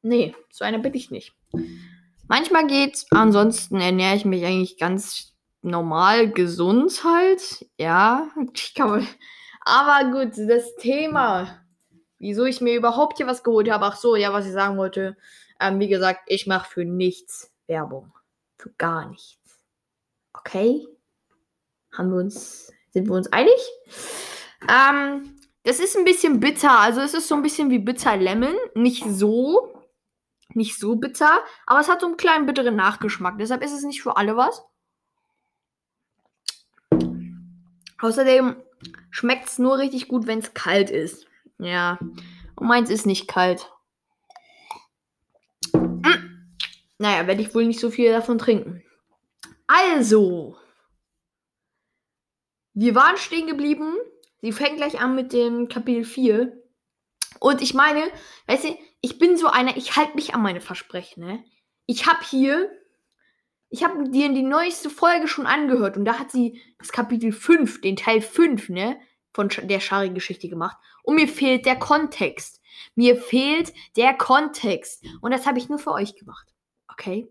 Nee, 0.00 0.34
so 0.50 0.64
einer 0.64 0.78
bin 0.78 0.94
ich 0.94 1.10
nicht. 1.10 1.34
Manchmal 2.28 2.66
geht's, 2.66 3.06
ansonsten 3.10 3.78
ernähre 3.78 4.16
ich 4.16 4.24
mich 4.24 4.44
eigentlich 4.44 4.78
ganz 4.78 5.34
normal 5.60 6.30
gesund 6.30 7.04
halt. 7.04 7.66
Ja, 7.78 8.30
man. 8.78 9.06
Aber 9.60 10.10
gut, 10.10 10.32
das 10.48 10.74
Thema, 10.76 11.60
wieso 12.18 12.46
ich 12.46 12.62
mir 12.62 12.74
überhaupt 12.74 13.18
hier 13.18 13.26
was 13.26 13.44
geholt 13.44 13.70
habe. 13.70 13.84
Ach 13.84 13.96
so, 13.96 14.16
ja, 14.16 14.32
was 14.32 14.46
ich 14.46 14.52
sagen 14.52 14.78
wollte. 14.78 15.18
Ähm, 15.60 15.78
wie 15.78 15.88
gesagt, 15.88 16.22
ich 16.26 16.46
mache 16.46 16.70
für 16.70 16.84
nichts 16.86 17.52
Werbung. 17.66 18.12
Für 18.56 18.70
gar 18.78 19.10
nichts. 19.10 19.43
Okay? 20.46 20.86
Haben 21.92 22.10
wir 22.10 22.18
uns, 22.18 22.72
sind 22.90 23.08
wir 23.08 23.14
uns 23.14 23.32
einig? 23.32 23.54
Ähm, 24.68 25.36
das 25.64 25.80
ist 25.80 25.96
ein 25.96 26.04
bisschen 26.04 26.40
bitter. 26.40 26.78
Also 26.78 27.00
es 27.00 27.14
ist 27.14 27.28
so 27.28 27.34
ein 27.34 27.42
bisschen 27.42 27.70
wie 27.70 27.78
Bitter 27.78 28.16
Lemon. 28.16 28.54
Nicht 28.74 29.04
so. 29.08 29.82
Nicht 30.50 30.78
so 30.78 30.96
bitter. 30.96 31.40
Aber 31.66 31.80
es 31.80 31.88
hat 31.88 32.00
so 32.00 32.06
einen 32.06 32.16
kleinen 32.16 32.46
bitteren 32.46 32.76
Nachgeschmack. 32.76 33.38
Deshalb 33.38 33.62
ist 33.62 33.72
es 33.72 33.82
nicht 33.82 34.02
für 34.02 34.16
alle 34.16 34.36
was. 34.36 34.62
Außerdem 38.00 38.56
schmeckt 39.10 39.48
es 39.48 39.58
nur 39.58 39.78
richtig 39.78 40.08
gut, 40.08 40.26
wenn 40.26 40.40
es 40.40 40.52
kalt 40.52 40.90
ist. 40.90 41.26
Ja. 41.58 41.98
Und 42.56 42.66
meins 42.66 42.90
ist 42.90 43.06
nicht 43.06 43.28
kalt. 43.28 43.72
Hm. 45.72 46.56
Naja, 46.98 47.26
werde 47.26 47.40
ich 47.40 47.54
wohl 47.54 47.64
nicht 47.64 47.80
so 47.80 47.90
viel 47.90 48.12
davon 48.12 48.38
trinken. 48.38 48.83
Also. 49.74 50.56
Wir 52.74 52.94
waren 52.94 53.16
stehen 53.16 53.46
geblieben. 53.46 53.94
Sie 54.40 54.52
fängt 54.52 54.76
gleich 54.76 55.00
an 55.00 55.14
mit 55.14 55.32
dem 55.32 55.68
Kapitel 55.68 56.04
4. 56.04 56.60
Und 57.40 57.62
ich 57.62 57.74
meine, 57.74 58.10
weißt 58.46 58.64
du, 58.64 58.78
ich 59.00 59.18
bin 59.18 59.36
so 59.36 59.48
einer, 59.48 59.76
ich 59.76 59.96
halte 59.96 60.14
mich 60.14 60.34
an 60.34 60.42
meine 60.42 60.60
Versprechen, 60.60 61.24
ne? 61.24 61.44
Ich 61.86 62.06
habe 62.06 62.24
hier 62.24 62.70
ich 63.74 63.82
habe 63.82 64.08
dir 64.08 64.32
die 64.32 64.44
neueste 64.44 64.88
Folge 64.88 65.26
schon 65.26 65.46
angehört 65.46 65.96
und 65.96 66.04
da 66.04 66.20
hat 66.20 66.30
sie 66.30 66.62
das 66.78 66.92
Kapitel 66.92 67.32
5, 67.32 67.80
den 67.80 67.96
Teil 67.96 68.20
5, 68.20 68.68
ne, 68.68 69.00
von 69.32 69.48
der 69.48 69.80
Shari-Geschichte 69.80 70.48
gemacht. 70.48 70.76
Und 71.02 71.16
mir 71.16 71.26
fehlt 71.26 71.66
der 71.66 71.76
Kontext. 71.76 72.60
Mir 72.94 73.16
fehlt 73.16 73.72
der 73.96 74.14
Kontext. 74.14 75.04
Und 75.20 75.32
das 75.32 75.44
habe 75.44 75.58
ich 75.58 75.68
nur 75.68 75.80
für 75.80 75.90
euch 75.90 76.14
gemacht. 76.14 76.54
Okay? 76.88 77.28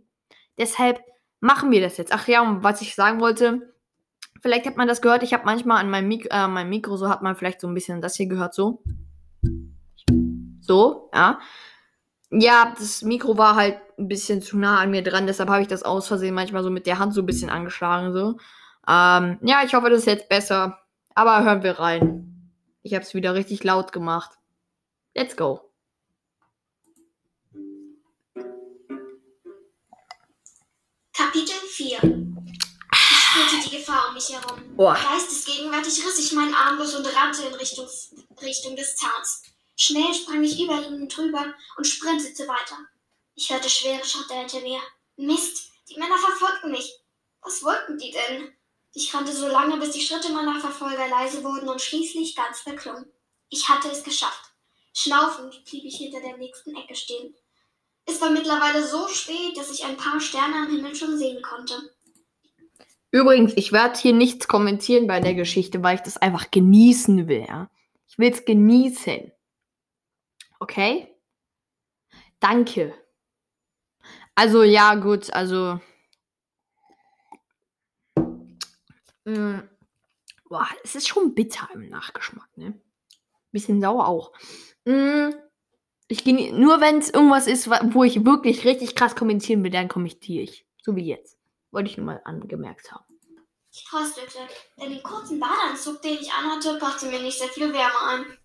Deshalb 0.58 1.02
machen 1.44 1.72
wir 1.72 1.82
das 1.82 1.98
jetzt. 1.98 2.14
Ach 2.14 2.28
ja, 2.28 2.42
und 2.42 2.64
was 2.64 2.82
ich 2.82 2.96
sagen 2.96 3.20
wollte, 3.20 3.74
vielleicht 4.42 4.66
hat 4.66 4.78
man 4.78 4.88
das 4.88 5.02
gehört. 5.02 5.24
Ich 5.24 5.34
habe 5.34 5.44
manchmal 5.46 5.80
an 5.80 5.90
meinem, 5.90 6.08
Mik 6.08 6.28
äh, 6.32 6.48
meinem 6.48 6.70
Mikro, 6.70 6.96
so 6.96 7.10
hat 7.10 7.22
man 7.22 7.36
vielleicht 7.36 7.60
so 7.60 7.68
ein 7.68 7.74
bisschen 7.74 8.02
das 8.02 8.16
hier 8.16 8.28
gehört, 8.28 8.54
so. 8.54 8.82
So, 10.62 11.10
ja. 11.14 11.40
Ja, 12.32 12.74
das 12.78 13.02
Mikro 13.02 13.38
war 13.38 13.56
halt 13.56 13.78
ein 14.00 14.08
bisschen 14.08 14.42
zu 14.42 14.58
nah 14.58 14.80
an 14.80 14.90
mir 14.90 15.04
dran, 15.04 15.28
deshalb 15.28 15.50
habe 15.50 15.62
ich 15.62 15.68
das 15.68 15.84
aus 15.84 16.08
Versehen 16.08 16.34
manchmal 16.34 16.64
so 16.64 16.70
mit 16.70 16.88
der 16.88 16.98
Hand 16.98 17.14
so 17.14 17.22
ein 17.22 17.26
bisschen 17.26 17.50
angeschlagen. 17.50 18.14
So. 18.14 18.38
Ähm, 18.88 19.38
ja, 19.42 19.64
ich 19.66 19.76
hoffe, 19.76 19.90
das 19.90 20.00
ist 20.00 20.08
jetzt 20.08 20.30
besser. 20.30 20.80
Aber 21.14 21.44
hören 21.44 21.62
wir 21.62 21.78
rein. 21.78 22.52
Ich 22.84 22.94
habe 22.94 23.04
es 23.04 23.14
wieder 23.14 23.36
richtig 23.36 23.64
laut 23.66 23.92
gemacht. 23.92 24.32
Let's 25.14 25.36
go. 25.36 25.73
4 31.74 31.98
Ich 31.98 33.00
spürte 33.00 33.68
die 33.70 33.78
Gefahr 33.78 34.10
um 34.10 34.14
mich 34.14 34.30
herum. 34.30 34.76
Boah. 34.76 34.94
Geistesgegenwärtig 34.94 36.06
riss 36.06 36.20
ich 36.20 36.34
meinen 36.34 36.54
Arm 36.54 36.78
los 36.78 36.94
und 36.94 37.06
rannte 37.16 37.44
in 37.44 37.54
Richtung, 37.56 37.88
Richtung 38.42 38.76
des 38.76 38.96
Zahns. 38.96 39.44
Schnell 39.76 40.14
sprang 40.14 40.44
ich 40.44 40.62
über 40.62 40.86
ihn 40.86 41.10
drüber 41.10 41.54
und 41.78 41.86
sprintete 41.86 42.48
weiter. 42.48 42.78
Ich 43.34 43.50
hörte 43.50 43.70
schwere 43.70 44.06
Schritte 44.06 44.36
hinter 44.36 44.62
mir. 44.62 44.80
Mist, 45.18 45.72
die 45.90 45.98
Männer 45.98 46.18
verfolgten 46.20 46.70
mich. 46.70 46.94
Was 47.42 47.64
wollten 47.64 47.98
die 47.98 48.12
denn? 48.12 48.54
Ich 48.94 49.12
rannte 49.12 49.34
so 49.34 49.48
lange, 49.48 49.78
bis 49.78 49.92
die 49.92 50.02
Schritte 50.02 50.32
meiner 50.32 50.60
Verfolger 50.60 51.08
leise 51.08 51.44
wurden 51.44 51.70
und 51.70 51.82
schließlich 51.82 52.36
ganz 52.36 52.60
verklungen. 52.60 53.12
Ich 53.50 53.68
hatte 53.68 53.90
es 53.90 54.04
geschafft. 54.04 54.52
Schnaufend 54.94 55.66
blieb 55.66 55.86
ich 55.86 55.98
hinter 55.98 56.22
der 56.22 56.38
nächsten 56.38 56.76
Ecke 56.76 56.96
stehen. 56.96 57.36
Es 58.06 58.22
war 58.22 58.30
mittlerweile 58.30 58.86
so 58.86 59.08
spät, 59.08 59.58
dass 59.58 59.72
ich 59.72 59.86
ein 59.86 59.98
paar 59.98 60.20
Sterne 60.20 60.56
am 60.56 60.76
Himmel 60.76 60.96
schon 60.96 61.18
sehen 61.18 61.42
konnte. 61.42 61.74
Übrigens, 63.12 63.54
ich 63.56 63.72
werde 63.72 64.00
hier 64.00 64.14
nichts 64.14 64.48
kommentieren 64.48 65.08
bei 65.08 65.20
der 65.20 65.36
Geschichte, 65.36 65.84
weil 65.84 65.96
ich 65.96 66.02
das 66.02 66.18
einfach 66.18 66.52
genießen 66.52 67.28
will. 67.28 67.46
Ja? 67.48 67.70
Ich 68.08 68.18
will 68.18 68.32
es 68.32 68.44
genießen. 68.44 69.32
Okay? 70.60 71.08
Danke. 72.40 72.94
Also, 74.36 74.64
ja, 74.64 74.96
gut, 74.96 75.32
also. 75.32 75.80
Mh, 79.26 79.38
mm, 79.38 79.70
boah, 80.50 80.68
es 80.84 80.96
ist 80.96 81.08
schon 81.08 81.36
bitter 81.36 81.70
im 81.74 81.90
Nachgeschmack, 81.90 82.50
ne? 82.58 82.82
Bisschen 83.52 83.80
sauer 83.80 84.08
auch. 84.08 84.34
Mh, 84.86 85.30
mm, 85.30 85.43
ich 86.08 86.24
gehe 86.24 86.54
nur 86.54 86.82
wenn 86.82 87.00
es 87.00 87.10
irgendwas 87.10 87.48
ist, 87.48 87.70
wo 87.70 88.04
ich 88.04 88.26
wirklich 88.26 88.66
richtig 88.66 88.96
krass 88.96 89.16
kommentieren 89.16 89.64
will, 89.64 89.72
dann 89.72 89.88
kommentiere 89.88 90.44
ich. 90.44 90.66
So 90.82 90.96
wie 90.96 91.08
jetzt. 91.08 91.38
Wollte 91.72 91.90
ich 91.90 91.98
nur 91.98 92.06
mal 92.06 92.22
angemerkt 92.26 92.92
haben. 92.92 93.06
Ich 93.72 93.86
fröstelte, 93.88 94.38
denn 94.80 94.92
den 94.92 95.02
kurzen 95.02 95.40
Badeanzug, 95.40 96.02
den 96.04 96.20
ich 96.20 96.32
anhatte, 96.32 96.78
brachte 96.78 97.08
mir 97.08 97.20
nicht 97.20 97.40
sehr 97.40 97.48
viel 97.48 97.74
Wärme 97.74 98.02
ein. 98.08 98.38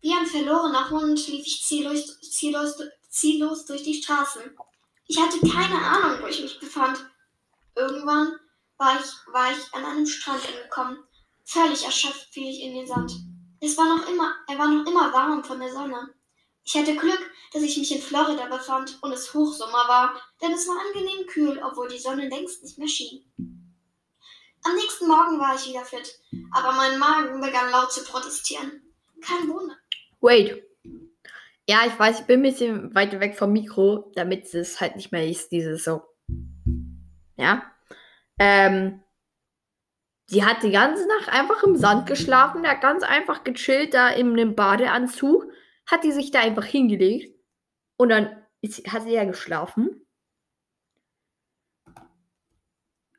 Wie 0.00 0.12
ein 0.12 0.26
verlorener 0.26 0.90
Hund 0.90 1.28
lief 1.28 1.46
ich 1.46 1.62
ziellos, 1.62 2.20
ziellos, 2.20 2.76
ziellos 3.08 3.66
durch 3.66 3.84
die 3.84 3.94
Straßen. 3.94 4.42
Ich 5.06 5.20
hatte 5.20 5.38
keine 5.40 5.78
Ahnung, 5.78 6.22
wo 6.22 6.26
ich 6.26 6.42
mich 6.42 6.58
befand. 6.58 6.98
Irgendwann 7.76 8.32
war 8.76 8.98
ich, 8.98 9.06
war 9.32 9.52
ich 9.52 9.74
an 9.74 9.84
einem 9.84 10.06
Strand 10.06 10.42
angekommen. 10.48 10.98
Völlig 11.44 11.84
erschöpft 11.84 12.32
fiel 12.32 12.48
ich 12.48 12.62
in 12.62 12.74
den 12.74 12.86
Sand. 12.86 13.12
Es 13.60 13.78
war 13.78 13.96
noch 13.96 14.08
immer, 14.08 14.34
er 14.48 14.58
war 14.58 14.68
noch 14.68 14.86
immer 14.86 15.12
warm 15.12 15.44
von 15.44 15.60
der 15.60 15.72
Sonne. 15.72 16.12
Ich 16.64 16.74
hatte 16.74 16.96
Glück, 16.96 17.30
dass 17.52 17.62
ich 17.62 17.76
mich 17.76 17.94
in 17.94 18.00
Florida 18.00 18.46
befand 18.46 18.98
und 19.02 19.12
es 19.12 19.32
Hochsommer 19.34 19.86
war, 19.86 20.20
denn 20.42 20.52
es 20.52 20.66
war 20.66 20.76
angenehm 20.86 21.26
kühl, 21.26 21.62
obwohl 21.62 21.88
die 21.88 21.98
Sonne 21.98 22.28
längst 22.28 22.62
nicht 22.62 22.78
mehr 22.78 22.88
schien. 22.88 23.24
Am 24.66 24.74
nächsten 24.74 25.06
Morgen 25.06 25.38
war 25.38 25.54
ich 25.54 25.68
wieder 25.68 25.84
fit, 25.84 26.18
aber 26.52 26.72
mein 26.72 26.98
Magen 26.98 27.40
begann 27.40 27.70
laut 27.70 27.92
zu 27.92 28.02
protestieren. 28.02 28.82
Kein 29.20 29.48
Wunder. 29.48 29.76
Wait. 30.20 30.64
Ja, 31.68 31.80
ich 31.86 31.98
weiß, 31.98 32.20
ich 32.20 32.26
bin 32.26 32.40
ein 32.40 32.42
bisschen 32.42 32.94
weiter 32.94 33.20
weg 33.20 33.36
vom 33.36 33.52
Mikro, 33.52 34.10
damit 34.14 34.52
es 34.54 34.80
halt 34.80 34.96
nicht 34.96 35.12
mehr 35.12 35.28
ist, 35.28 35.52
dieses 35.52 35.84
so. 35.84 36.02
Ja. 37.36 37.70
Ähm, 38.38 39.02
sie 40.26 40.44
hat 40.44 40.62
die 40.62 40.70
ganze 40.70 41.06
Nacht 41.06 41.28
einfach 41.28 41.62
im 41.62 41.76
Sand 41.76 42.06
geschlafen, 42.06 42.62
der 42.62 42.72
hat 42.72 42.80
ganz 42.80 43.02
einfach 43.02 43.44
gechillt 43.44 43.92
da 43.92 44.08
in 44.08 44.32
einem 44.32 44.54
Badeanzug, 44.54 45.46
hat 45.86 46.04
die 46.04 46.12
sich 46.12 46.30
da 46.30 46.40
einfach 46.40 46.64
hingelegt 46.64 47.34
und 47.96 48.08
dann 48.08 48.44
ist, 48.60 48.90
hat 48.92 49.02
sie 49.02 49.12
ja 49.12 49.24
geschlafen. 49.24 50.04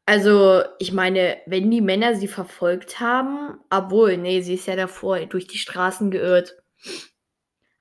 Also, 0.08 0.64
ich 0.78 0.92
meine, 0.92 1.42
wenn 1.48 1.72
die 1.72 1.82
Männer 1.82 2.16
sie 2.16 2.28
verfolgt 2.28 3.00
haben, 3.00 3.60
obwohl, 3.72 4.18
nee, 4.18 4.42
sie 4.42 4.54
ist 4.54 4.68
ja 4.68 4.76
davor 4.76 5.20
durch 5.26 5.48
die 5.48 5.58
Straßen 5.58 6.12
geirrt. 6.12 6.56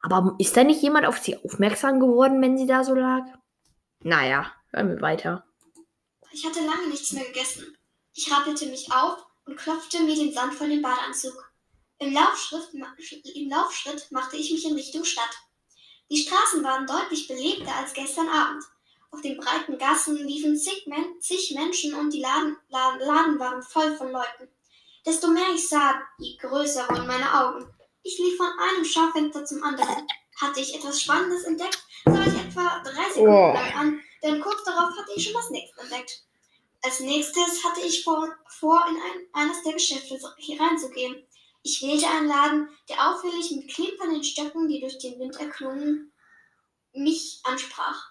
Aber 0.01 0.35
ist 0.38 0.57
da 0.57 0.64
nicht 0.64 0.83
jemand 0.83 1.07
auf 1.07 1.18
sie 1.18 1.37
aufmerksam 1.37 2.01
geworden, 2.01 2.40
wenn 2.40 2.57
sie 2.57 2.66
da 2.66 2.83
so 2.83 2.94
lag? 2.94 3.25
Naja. 4.01 4.53
hören 4.70 4.88
wir 4.88 5.01
weiter. 5.03 5.44
Ich 6.33 6.44
hatte 6.47 6.61
lange 6.61 6.88
nichts 6.88 7.12
mehr 7.12 7.25
gegessen. 7.25 7.77
Ich 8.14 8.31
rappelte 8.33 8.66
mich 8.66 8.90
auf 8.92 9.25
und 9.44 9.57
klopfte 9.57 10.03
mir 10.03 10.14
den 10.14 10.33
Sand 10.33 10.55
von 10.55 10.68
dem 10.68 10.83
Badeanzug. 10.83 11.54
Im 11.99 12.13
Laufschritt, 12.13 12.69
Im 13.35 13.51
Laufschritt 13.51 14.11
machte 14.11 14.37
ich 14.37 14.51
mich 14.51 14.65
in 14.65 14.75
Richtung 14.75 15.05
Stadt. 15.05 15.37
Die 16.11 16.19
Straßen 16.19 16.63
waren 16.63 16.87
deutlich 16.87 17.29
belebter 17.29 17.75
als 17.75 17.93
gestern 17.93 18.29
Abend. 18.29 18.65
Auf 19.11 19.21
den 19.21 19.39
breiten 19.39 19.79
Gassen 19.79 20.17
liefen 20.17 20.57
zig, 20.57 20.87
Men 20.87 21.21
zig 21.21 21.53
Menschen 21.55 21.95
und 21.95 22.11
die 22.13 22.21
Laden, 22.21 22.57
Laden, 22.69 23.01
Laden 23.01 23.39
waren 23.39 23.63
voll 23.63 23.97
von 23.97 24.11
Leuten. 24.11 24.49
Desto 25.07 25.29
mehr 25.29 25.51
ich 25.55 25.69
sah, 25.69 26.03
je 26.19 26.37
größer 26.37 26.89
wurden 26.89 27.07
meine 27.07 27.33
Augen. 27.33 27.67
Ich 28.03 28.19
lief 28.19 28.37
von 28.37 28.49
einem 28.59 28.85
Schaufenster 28.85 29.45
zum 29.45 29.63
anderen. 29.63 30.07
Hatte 30.41 30.61
ich 30.61 30.75
etwas 30.75 31.01
Spannendes 31.01 31.45
entdeckt, 31.45 31.79
sah 32.05 32.27
ich 32.27 32.35
etwa 32.35 32.83
drei 32.83 33.09
Sekunden 33.09 33.31
Oh. 33.31 33.53
lang 33.55 33.73
an, 33.75 34.01
denn 34.23 34.41
kurz 34.41 34.65
darauf 34.65 34.91
hatte 34.97 35.13
ich 35.15 35.25
schon 35.25 35.35
das 35.35 35.51
nächste 35.51 35.81
entdeckt. 35.81 36.23
Als 36.83 37.01
nächstes 37.01 37.65
hatte 37.65 37.81
ich 37.81 38.03
vor, 38.05 38.29
vor 38.49 38.85
in 38.91 38.97
ein, 38.97 39.27
eines 39.33 39.63
der 39.63 39.75
Geschäfte 39.75 40.19
reinzugehen. 40.59 41.25
Ich 41.66 41.81
wählte 41.81 42.07
einen 42.07 42.29
Laden, 42.29 42.68
der 42.90 43.09
auffällig 43.09 43.50
mit 43.53 43.72
klimpernden 43.72 44.22
Stöcken, 44.22 44.68
die 44.68 44.81
durch 44.81 44.98
den 44.98 45.18
Wind 45.18 45.35
erklungen, 45.40 46.12
mich 46.92 47.40
ansprach. 47.42 48.11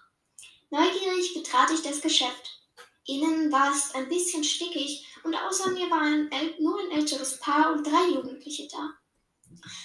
Neugierig 0.70 1.34
betrat 1.34 1.70
ich 1.70 1.80
das 1.82 2.00
Geschäft. 2.00 2.60
Innen 3.06 3.52
war 3.52 3.70
es 3.70 3.94
ein 3.94 4.08
bisschen 4.08 4.42
stickig 4.42 5.06
und 5.22 5.36
außer 5.36 5.70
mir 5.70 5.88
war 5.88 6.00
ein 6.00 6.28
nur 6.58 6.80
ein 6.80 6.98
älteres 6.98 7.38
Paar 7.38 7.72
und 7.72 7.86
drei 7.86 8.08
Jugendliche 8.08 8.66
da. 8.72 8.90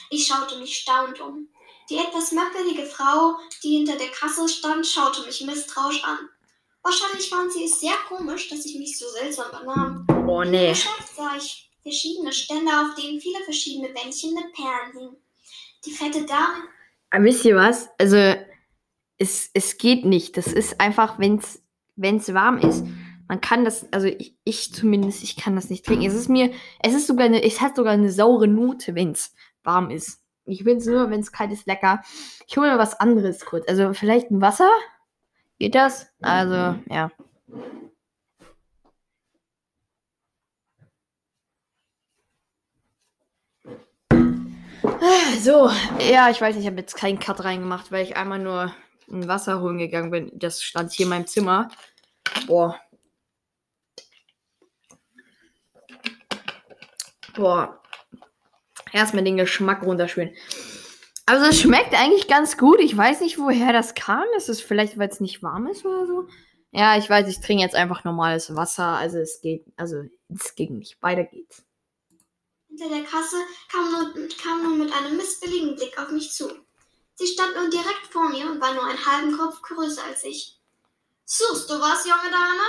Ich 0.10 0.25
schaute 0.25 0.58
mich 0.58 0.75
staunend 0.79 1.21
um. 1.21 1.47
Die 1.91 1.99
etwas 1.99 2.32
möppelige 2.32 2.88
Frau, 2.88 3.38
die 3.62 3.77
hinter 3.77 3.97
der 3.97 4.10
Kasse 4.10 4.49
stand, 4.49 4.88
schaute 4.88 5.21
mich 5.27 5.41
misstrauisch 5.41 6.03
an. 6.03 6.27
Wahrscheinlich 6.82 7.29
fand 7.29 7.53
sie 7.53 7.65
es 7.65 7.79
sehr 7.79 7.97
komisch, 8.08 8.49
dass 8.49 8.65
ich 8.65 8.79
mich 8.79 8.97
so 8.97 9.08
seltsam 9.10 9.51
benahm. 9.51 10.08
Oh 10.27 10.41
Im 10.41 10.49
nee. 10.49 10.69
Geschäft 10.69 11.15
sah 11.15 11.36
ich 11.38 11.68
verschiedene 11.89 12.32
Stände, 12.32 12.71
auf 12.71 12.95
denen 12.95 13.19
viele 13.19 13.43
verschiedene 13.43 13.89
Bändchen 13.89 14.34
mit 14.34 14.54
Perlen 14.54 14.93
hingen. 14.93 15.17
Die 15.86 15.91
fette 15.91 16.25
Dame, 16.25 16.67
Aber 17.10 17.23
wisst 17.23 17.45
ihr 17.45 17.56
was? 17.56 17.89
Also, 17.97 18.36
es, 19.17 19.49
es 19.54 19.78
geht 19.78 20.06
nicht. 20.06 20.38
Das 20.38 20.47
ist 20.47 20.80
einfach, 20.80 21.19
wenn 21.19 21.38
es 21.38 22.34
warm 22.34 22.58
ist. 22.60 22.86
Man 23.28 23.41
kann 23.41 23.63
das, 23.63 23.91
also 23.93 24.08
ich, 24.08 24.36
ich 24.43 24.73
zumindest, 24.73 25.23
ich 25.23 25.36
kann 25.36 25.56
das 25.56 25.69
nicht 25.69 25.86
trinken. 25.86 26.06
Es 26.06 26.15
ist 26.15 26.30
mir, 26.30 26.52
es 26.82 26.93
ist 26.93 27.08
sogar 27.08 27.25
eine, 27.25 27.43
es 27.43 27.62
hat 27.62 27.75
sogar 27.75 27.93
eine 27.93 28.12
saure 28.12 28.47
Note, 28.47 28.95
wenn 28.95 29.12
es 29.12 29.34
warm 29.63 29.91
ist. 29.91 30.21
Ich 30.45 30.63
finde 30.63 30.78
es 30.78 30.88
nur, 30.88 31.10
wenn 31.12 31.19
es 31.19 31.32
kalt 31.32 31.52
ist, 31.52 31.67
lecker. 31.67 32.02
Ich 32.47 32.58
hole 32.58 32.71
mir 32.71 32.80
was 32.80 32.99
anderes 32.99 33.45
kurz. 33.45 33.67
Also 33.69 33.93
vielleicht 33.93 34.32
ein 34.32 34.41
Wasser? 34.41 34.69
Geht 35.60 35.75
das? 35.75 36.08
Also, 36.21 36.80
ja. 36.89 37.12
So, 45.39 45.70
ja, 46.00 46.30
ich 46.30 46.42
weiß, 46.42 46.56
ich 46.56 46.65
habe 46.65 46.78
jetzt 46.78 46.96
keinen 46.96 47.20
Cut 47.20 47.44
reingemacht, 47.44 47.92
weil 47.92 48.04
ich 48.04 48.18
einmal 48.18 48.39
nur 48.39 48.74
ein 49.12 49.28
Wasser 49.28 49.62
holen 49.62 49.78
gegangen 49.78 50.12
bin. 50.12 50.32
Das 50.34 50.62
stand 50.62 50.92
hier 50.92 51.06
in 51.06 51.10
meinem 51.10 51.28
Zimmer. 51.28 51.70
Boah. 52.48 52.80
Boah. 57.36 57.82
Erstmal 58.92 59.24
den 59.24 59.38
Geschmack 59.38 59.84
runterschwören. 59.84 60.34
Also 61.26 61.46
es 61.46 61.62
schmeckt 61.62 61.94
eigentlich 61.94 62.28
ganz 62.28 62.58
gut. 62.58 62.80
Ich 62.80 62.96
weiß 62.96 63.22
nicht, 63.22 63.38
woher 63.38 63.72
das 63.72 63.94
kam. 63.94 64.26
Ist 64.36 64.50
es 64.50 64.62
vielleicht, 64.62 64.98
weil 64.98 65.10
es 65.10 65.20
nicht 65.20 65.44
warm 65.44 65.68
ist 65.68 65.86
oder 65.86 66.08
so? 66.08 66.28
Ja, 66.72 66.98
ich 66.98 67.10
weiß, 67.10 67.28
ich 67.28 67.39
trinke 67.39 67.63
jetzt 67.63 67.76
einfach 67.76 68.04
normales 68.04 68.56
Wasser. 68.56 68.98
Also 68.98 69.20
es 69.20 69.39
geht, 69.42 69.65
also 69.78 70.04
es 70.30 70.56
ging 70.56 70.78
nicht. 70.78 71.02
Weiter 71.02 71.24
geht's. 71.24 71.63
Hinter 72.80 72.96
der 72.96 73.06
Kasse 73.06 73.38
kam 73.72 73.92
nun, 73.92 74.30
kam 74.42 74.63
nun 74.63 74.80
mit 74.80 74.94
einem 74.94 75.18
missbilligen 75.18 75.76
Blick 75.76 75.98
auf 76.00 76.12
mich 76.12 76.32
zu. 76.32 76.50
Sie 77.15 77.28
stand 77.28 77.56
nun 77.56 77.70
direkt 77.70 78.08
vor 78.10 78.30
mir 78.30 78.50
und 78.50 78.62
war 78.62 78.74
nur 78.74 78.86
einen 78.86 79.06
halben 79.06 79.38
Kopf 79.38 79.62
größer 79.62 80.04
als 80.06 80.24
ich. 80.24 80.58
Suchst 81.26 81.70
du 81.70 81.80
was, 81.80 82.06
junge 82.06 82.32
Dame? 82.32 82.63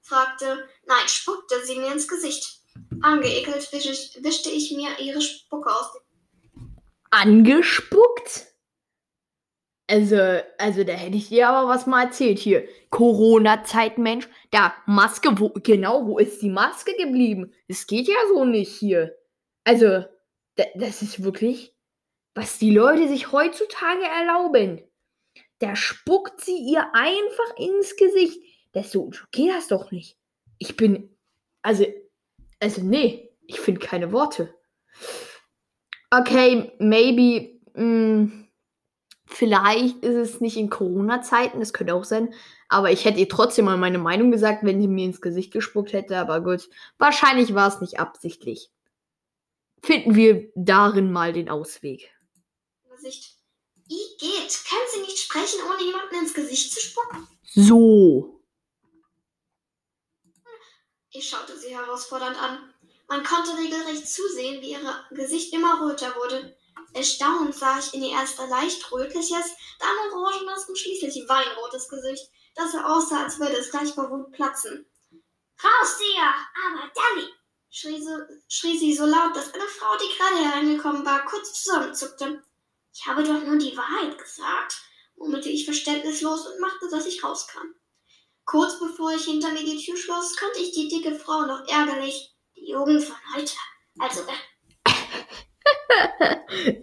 fragte, 0.00 0.68
nein, 0.86 1.06
spuckte 1.06 1.64
sie 1.64 1.78
mir 1.78 1.92
ins 1.92 2.08
Gesicht. 2.08 2.60
Angeekelt 3.00 3.70
wischte 3.72 4.50
ich, 4.50 4.72
mir 4.72 4.98
ihre 4.98 5.20
Spucke 5.20 5.70
aus 5.70 5.92
angespuckt? 7.12 8.46
Also, 9.86 10.16
also 10.58 10.84
da 10.84 10.94
hätte 10.94 11.16
ich 11.16 11.28
dir 11.28 11.48
aber 11.48 11.68
was 11.68 11.86
mal 11.86 12.04
erzählt 12.04 12.38
hier. 12.38 12.66
Corona-Zeit, 12.90 13.98
Mensch. 13.98 14.26
Da, 14.50 14.74
Maske, 14.86 15.38
wo, 15.38 15.50
genau, 15.62 16.06
wo 16.06 16.18
ist 16.18 16.40
die 16.40 16.48
Maske 16.48 16.94
geblieben? 16.96 17.52
Es 17.68 17.86
geht 17.86 18.08
ja 18.08 18.16
so 18.32 18.44
nicht 18.44 18.72
hier. 18.72 19.14
Also, 19.64 20.04
da, 20.56 20.64
das 20.74 21.02
ist 21.02 21.22
wirklich, 21.22 21.74
was 22.34 22.58
die 22.58 22.70
Leute 22.70 23.08
sich 23.08 23.32
heutzutage 23.32 24.04
erlauben. 24.04 24.82
Da 25.58 25.76
spuckt 25.76 26.40
sie 26.40 26.58
ihr 26.58 26.92
einfach 26.92 27.56
ins 27.56 27.96
Gesicht. 27.96 28.40
Das 28.72 28.90
so, 28.90 29.12
so 29.12 29.22
geht 29.30 29.50
das 29.50 29.68
doch 29.68 29.92
nicht. 29.92 30.18
Ich 30.58 30.76
bin, 30.76 31.16
also, 31.62 31.86
also 32.58 32.82
nee, 32.82 33.30
ich 33.46 33.60
finde 33.60 33.80
keine 33.80 34.12
Worte. 34.12 34.54
Okay, 36.10 36.72
maybe, 36.78 37.60
mh, 37.74 38.30
vielleicht 39.26 39.98
ist 40.04 40.16
es 40.16 40.40
nicht 40.40 40.56
in 40.56 40.70
Corona-Zeiten, 40.70 41.60
das 41.60 41.72
könnte 41.72 41.94
auch 41.94 42.04
sein. 42.04 42.34
Aber 42.68 42.90
ich 42.90 43.04
hätte 43.04 43.20
ihr 43.20 43.28
trotzdem 43.28 43.66
mal 43.66 43.76
meine 43.76 43.98
Meinung 43.98 44.30
gesagt, 44.30 44.64
wenn 44.64 44.80
sie 44.80 44.88
mir 44.88 45.04
ins 45.04 45.20
Gesicht 45.20 45.52
gespuckt 45.52 45.92
hätte. 45.92 46.16
Aber 46.18 46.42
gut, 46.42 46.68
wahrscheinlich 46.98 47.54
war 47.54 47.68
es 47.68 47.80
nicht 47.80 48.00
absichtlich. 48.00 48.71
Finden 49.84 50.14
wir 50.14 50.50
darin 50.54 51.12
mal 51.12 51.32
den 51.32 51.48
Ausweg. 51.48 52.10
Gesicht. 52.90 53.36
I 53.90 54.16
geht. 54.18 54.64
Können 54.68 54.88
Sie 54.94 55.00
nicht 55.00 55.18
sprechen, 55.18 55.60
ohne 55.68 55.82
jemanden 55.82 56.14
ins 56.16 56.34
Gesicht 56.34 56.72
zu 56.72 56.80
spucken? 56.80 57.28
So. 57.54 58.42
Ich 61.10 61.28
schaute 61.28 61.58
sie 61.58 61.76
herausfordernd 61.76 62.40
an. 62.40 62.72
Man 63.08 63.22
konnte 63.24 63.56
regelrecht 63.58 64.08
zusehen, 64.08 64.62
wie 64.62 64.70
ihr 64.70 65.04
Gesicht 65.10 65.52
immer 65.52 65.82
röter 65.82 66.14
wurde. 66.16 66.56
Erstaunt 66.94 67.54
sah 67.54 67.78
ich 67.78 67.92
in 67.92 68.02
ihr 68.02 68.12
erst 68.12 68.40
ein 68.40 68.48
leicht 68.48 68.90
rötliches, 68.90 69.50
dann 69.78 70.12
orangenes 70.12 70.68
und 70.68 70.78
schließlich 70.78 71.28
weinrotes 71.28 71.88
Gesicht, 71.88 72.30
das 72.54 72.72
so 72.72 72.78
aussah, 72.78 73.24
als 73.24 73.38
würde 73.38 73.56
es 73.56 73.70
gleich 73.70 73.92
vor 73.92 74.10
Wut 74.10 74.32
platzen. 74.32 74.86
Raus, 75.62 75.98
dir! 75.98 76.22
Aber 76.22 76.90
Danny! 76.94 77.28
Schrie, 77.74 78.02
so, 78.02 78.10
schrie 78.48 78.76
sie 78.76 78.94
so 78.94 79.06
laut, 79.06 79.34
dass 79.34 79.54
eine 79.54 79.64
Frau, 79.64 79.96
die 79.96 80.18
gerade 80.18 80.46
hereingekommen 80.46 81.06
war, 81.06 81.24
kurz 81.24 81.54
zusammenzuckte. 81.54 82.42
Ich 82.92 83.06
habe 83.06 83.24
doch 83.24 83.42
nur 83.42 83.56
die 83.56 83.74
Wahrheit 83.74 84.18
gesagt, 84.18 84.82
murmelte 85.16 85.48
ich 85.48 85.64
verständnislos 85.64 86.46
und 86.46 86.60
machte, 86.60 86.90
dass 86.90 87.06
ich 87.06 87.24
rauskam. 87.24 87.68
Kurz 88.44 88.78
bevor 88.78 89.12
ich 89.12 89.24
hinter 89.24 89.52
mir 89.52 89.64
die 89.64 89.82
Tür 89.82 89.96
schloss, 89.96 90.36
kannte 90.36 90.60
ich 90.60 90.72
die 90.72 90.88
dicke 90.88 91.14
Frau 91.14 91.46
noch 91.46 91.66
ärgerlich. 91.66 92.36
Die 92.56 92.70
Jugend 92.70 93.04
von 93.04 93.16
heute. 93.34 93.54
Also, 93.98 94.20
äh, 94.20 94.34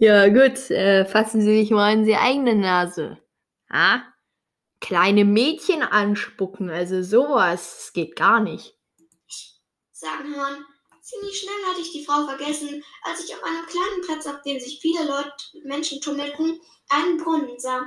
Ja, 0.00 0.26
gut. 0.28 0.70
Äh, 0.70 1.04
fassen 1.06 1.40
Sie 1.40 1.60
sich 1.60 1.70
mal 1.70 1.92
in 1.92 2.04
die 2.04 2.16
eigene 2.16 2.56
Nase. 2.56 3.22
Ha? 3.72 4.02
Kleine 4.80 5.24
Mädchen 5.24 5.84
anspucken, 5.84 6.68
also 6.68 7.00
sowas. 7.00 7.76
Das 7.76 7.92
geht 7.92 8.16
gar 8.16 8.40
nicht. 8.40 8.74
sagen 9.92 10.34
hören. 10.34 10.66
Ziemlich 11.10 11.40
schnell 11.40 11.66
hatte 11.66 11.80
ich 11.80 11.90
die 11.90 12.04
Frau 12.04 12.24
vergessen, 12.24 12.84
als 13.02 13.24
ich 13.24 13.34
auf 13.34 13.42
einem 13.42 13.66
kleinen 13.66 14.00
Platz, 14.02 14.26
auf 14.26 14.42
dem 14.42 14.60
sich 14.60 14.78
viele 14.78 15.04
Leute 15.04 15.34
Menschen 15.64 16.00
tummelten, 16.00 16.60
einen 16.88 17.16
Brunnen 17.16 17.58
sah. 17.58 17.84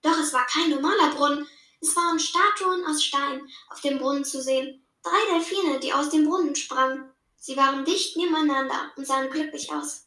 Doch 0.00 0.18
es 0.18 0.32
war 0.32 0.46
kein 0.46 0.70
normaler 0.70 1.10
Brunnen. 1.14 1.46
Es 1.82 1.94
waren 1.94 2.18
Statuen 2.18 2.82
aus 2.86 3.04
Stein 3.04 3.46
auf 3.68 3.82
dem 3.82 3.98
Brunnen 3.98 4.24
zu 4.24 4.40
sehen. 4.40 4.82
Drei 5.02 5.34
Delfine, 5.34 5.80
die 5.80 5.92
aus 5.92 6.08
dem 6.08 6.26
Brunnen 6.26 6.56
sprangen. 6.56 7.12
Sie 7.36 7.58
waren 7.58 7.84
dicht 7.84 8.16
nebeneinander 8.16 8.90
und 8.96 9.06
sahen 9.06 9.28
glücklich 9.28 9.70
aus. 9.70 10.06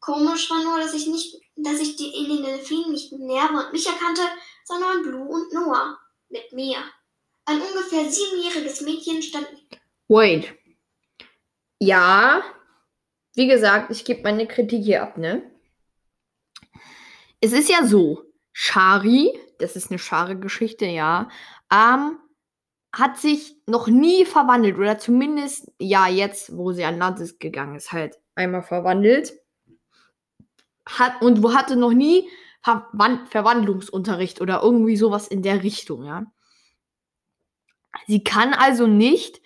Komisch 0.00 0.50
war 0.50 0.62
nur, 0.62 0.78
dass 0.78 0.92
ich 0.92 1.06
nicht, 1.06 1.40
dass 1.56 1.80
ich 1.80 1.96
die 1.96 2.14
in 2.14 2.28
den 2.28 2.42
Delfinen 2.44 2.92
nicht 2.92 3.10
Nerve 3.12 3.54
und 3.54 3.72
mich 3.72 3.86
erkannte, 3.86 4.22
sondern 4.64 5.02
Blue 5.02 5.26
und 5.26 5.50
Noah 5.54 5.98
mit 6.28 6.52
mir. 6.52 6.76
Ein 7.46 7.62
ungefähr 7.62 8.10
siebenjähriges 8.10 8.82
Mädchen 8.82 9.22
stand 9.22 9.48
Wait. 10.08 10.54
Ja. 11.80 12.42
Wie 13.34 13.46
gesagt, 13.48 13.90
ich 13.90 14.04
gebe 14.04 14.22
meine 14.22 14.46
Kritik 14.46 14.82
hier 14.82 15.02
ab, 15.02 15.18
ne? 15.18 15.42
Es 17.40 17.52
ist 17.52 17.68
ja 17.68 17.84
so, 17.84 18.22
Shari, 18.52 19.38
das 19.58 19.76
ist 19.76 19.90
eine 19.90 19.98
Shari-Geschichte, 19.98 20.86
ja, 20.86 21.28
ähm, 21.70 22.18
hat 22.94 23.18
sich 23.18 23.56
noch 23.66 23.88
nie 23.88 24.24
verwandelt 24.24 24.78
oder 24.78 24.98
zumindest, 24.98 25.70
ja, 25.78 26.08
jetzt, 26.08 26.56
wo 26.56 26.72
sie 26.72 26.84
an 26.84 26.96
Land 26.98 27.38
gegangen 27.38 27.76
ist, 27.76 27.92
halt 27.92 28.18
einmal 28.34 28.62
verwandelt. 28.62 29.34
Hat, 30.88 31.20
und 31.20 31.42
wo 31.42 31.52
hatte 31.52 31.76
noch 31.76 31.92
nie 31.92 32.28
Verwan 32.62 33.26
Verwandlungsunterricht 33.26 34.40
oder 34.40 34.62
irgendwie 34.62 34.96
sowas 34.96 35.28
in 35.28 35.42
der 35.42 35.62
Richtung, 35.62 36.04
ja. 36.04 36.24
Sie 38.06 38.24
kann 38.24 38.54
also 38.54 38.86
nicht 38.86 39.40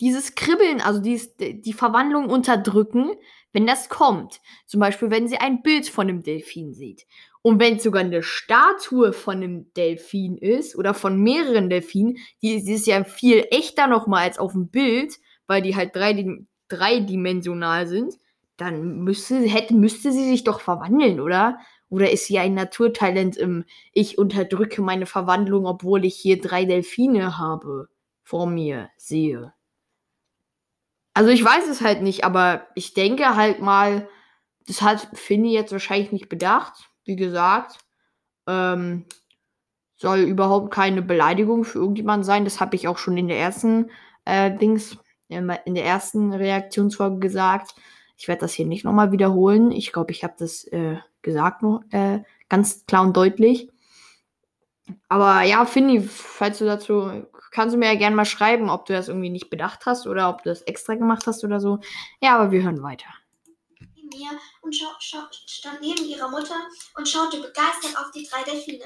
dieses 0.00 0.34
Kribbeln, 0.34 0.80
also 0.80 1.00
dies, 1.00 1.36
die 1.36 1.72
Verwandlung 1.72 2.28
unterdrücken, 2.28 3.12
wenn 3.52 3.66
das 3.66 3.88
kommt. 3.88 4.40
Zum 4.66 4.80
Beispiel, 4.80 5.10
wenn 5.10 5.28
sie 5.28 5.38
ein 5.38 5.62
Bild 5.62 5.88
von 5.88 6.08
einem 6.08 6.22
Delfin 6.22 6.74
sieht. 6.74 7.06
Und 7.42 7.60
wenn 7.60 7.76
es 7.76 7.84
sogar 7.84 8.02
eine 8.02 8.22
Statue 8.22 9.12
von 9.12 9.36
einem 9.36 9.72
Delfin 9.74 10.36
ist 10.36 10.76
oder 10.76 10.94
von 10.94 11.22
mehreren 11.22 11.70
Delfinen, 11.70 12.18
die, 12.42 12.62
die 12.62 12.72
ist 12.72 12.86
ja 12.86 13.04
viel 13.04 13.46
echter 13.50 13.86
nochmal 13.86 14.24
als 14.24 14.38
auf 14.38 14.52
dem 14.52 14.68
Bild, 14.68 15.18
weil 15.46 15.62
die 15.62 15.76
halt 15.76 15.94
dreidim 15.94 16.48
dreidimensional 16.68 17.86
sind, 17.86 18.14
dann 18.56 18.98
müsste, 19.04 19.38
hätte, 19.40 19.74
müsste 19.74 20.10
sie 20.12 20.28
sich 20.28 20.44
doch 20.44 20.60
verwandeln, 20.60 21.20
oder? 21.20 21.58
Oder 21.88 22.10
ist 22.10 22.26
sie 22.26 22.38
ein 22.38 22.54
Naturtalent 22.54 23.36
im 23.36 23.64
Ich 23.92 24.18
unterdrücke 24.18 24.82
meine 24.82 25.06
Verwandlung, 25.06 25.66
obwohl 25.66 26.04
ich 26.04 26.16
hier 26.16 26.40
drei 26.40 26.64
Delfine 26.64 27.38
habe, 27.38 27.88
vor 28.24 28.46
mir 28.46 28.90
sehe? 28.96 29.52
Also 31.16 31.30
ich 31.30 31.42
weiß 31.42 31.66
es 31.68 31.80
halt 31.80 32.02
nicht, 32.02 32.24
aber 32.24 32.66
ich 32.74 32.92
denke 32.92 33.36
halt 33.36 33.58
mal, 33.58 34.06
das 34.66 34.82
hat 34.82 35.08
Finny 35.14 35.54
jetzt 35.54 35.72
wahrscheinlich 35.72 36.12
nicht 36.12 36.28
bedacht. 36.28 36.90
Wie 37.06 37.16
gesagt, 37.16 37.78
ähm, 38.46 39.06
soll 39.96 40.18
überhaupt 40.18 40.74
keine 40.74 41.00
Beleidigung 41.00 41.64
für 41.64 41.78
irgendjemanden 41.78 42.22
sein. 42.22 42.44
Das 42.44 42.60
habe 42.60 42.76
ich 42.76 42.86
auch 42.86 42.98
schon 42.98 43.16
in 43.16 43.28
der 43.28 43.38
ersten 43.38 43.90
äh, 44.26 44.54
Dings, 44.58 44.98
in 45.28 45.46
der 45.46 45.86
ersten 45.86 46.34
Reaktionsfolge 46.34 47.18
gesagt. 47.18 47.74
Ich 48.18 48.28
werde 48.28 48.42
das 48.42 48.52
hier 48.52 48.66
nicht 48.66 48.84
nochmal 48.84 49.10
wiederholen. 49.10 49.72
Ich 49.72 49.94
glaube, 49.94 50.10
ich 50.10 50.22
habe 50.22 50.34
das 50.38 50.64
äh, 50.64 50.98
gesagt 51.22 51.62
noch 51.62 51.80
äh, 51.92 52.20
ganz 52.50 52.84
klar 52.84 53.04
und 53.04 53.16
deutlich. 53.16 53.70
Aber 55.08 55.40
ja, 55.44 55.64
Finny, 55.64 56.02
falls 56.02 56.58
du 56.58 56.66
dazu 56.66 57.26
kannst 57.50 57.74
du 57.74 57.78
mir 57.78 57.92
ja 57.92 57.98
gerne 57.98 58.16
mal 58.16 58.24
schreiben, 58.24 58.70
ob 58.70 58.86
du 58.86 58.92
das 58.92 59.08
irgendwie 59.08 59.30
nicht 59.30 59.50
bedacht 59.50 59.86
hast 59.86 60.06
oder 60.06 60.28
ob 60.28 60.42
du 60.42 60.50
das 60.50 60.62
extra 60.62 60.94
gemacht 60.94 61.26
hast 61.26 61.44
oder 61.44 61.60
so. 61.60 61.78
Ja, 62.20 62.36
aber 62.36 62.50
wir 62.50 62.62
hören 62.62 62.82
weiter. 62.82 63.08
Mir 63.80 64.30
und 64.62 64.74
stand 64.74 65.80
neben 65.80 66.04
ihrer 66.04 66.28
Mutter 66.28 66.56
und 66.96 67.08
schaute 67.08 67.38
begeistert 67.38 67.96
auf 67.98 68.10
die 68.12 68.26
drei 68.26 68.42
Delfine. 68.44 68.84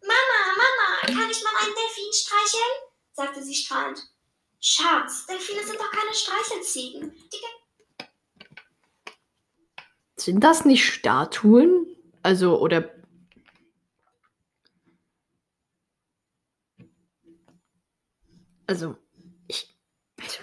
Mama, 0.00 0.40
Mama, 0.56 1.20
kann 1.20 1.30
ich 1.30 1.42
mal 1.42 1.52
einen 1.62 1.74
Delfin 1.74 2.12
streicheln? 2.12 2.72
sagte 3.12 3.42
sie 3.42 3.54
strahlend. 3.54 4.02
Schatz, 4.60 5.26
Delfine 5.26 5.62
sind 5.64 5.78
doch 5.78 5.90
keine 5.90 6.14
Streichelziegen. 6.14 7.12
Die 7.32 7.36
sind 10.16 10.42
das 10.42 10.64
nicht 10.64 10.86
Statuen? 10.86 11.86
Also, 12.22 12.58
oder 12.58 12.93
also, 18.66 18.96
ich, 19.46 19.76
also, 20.20 20.38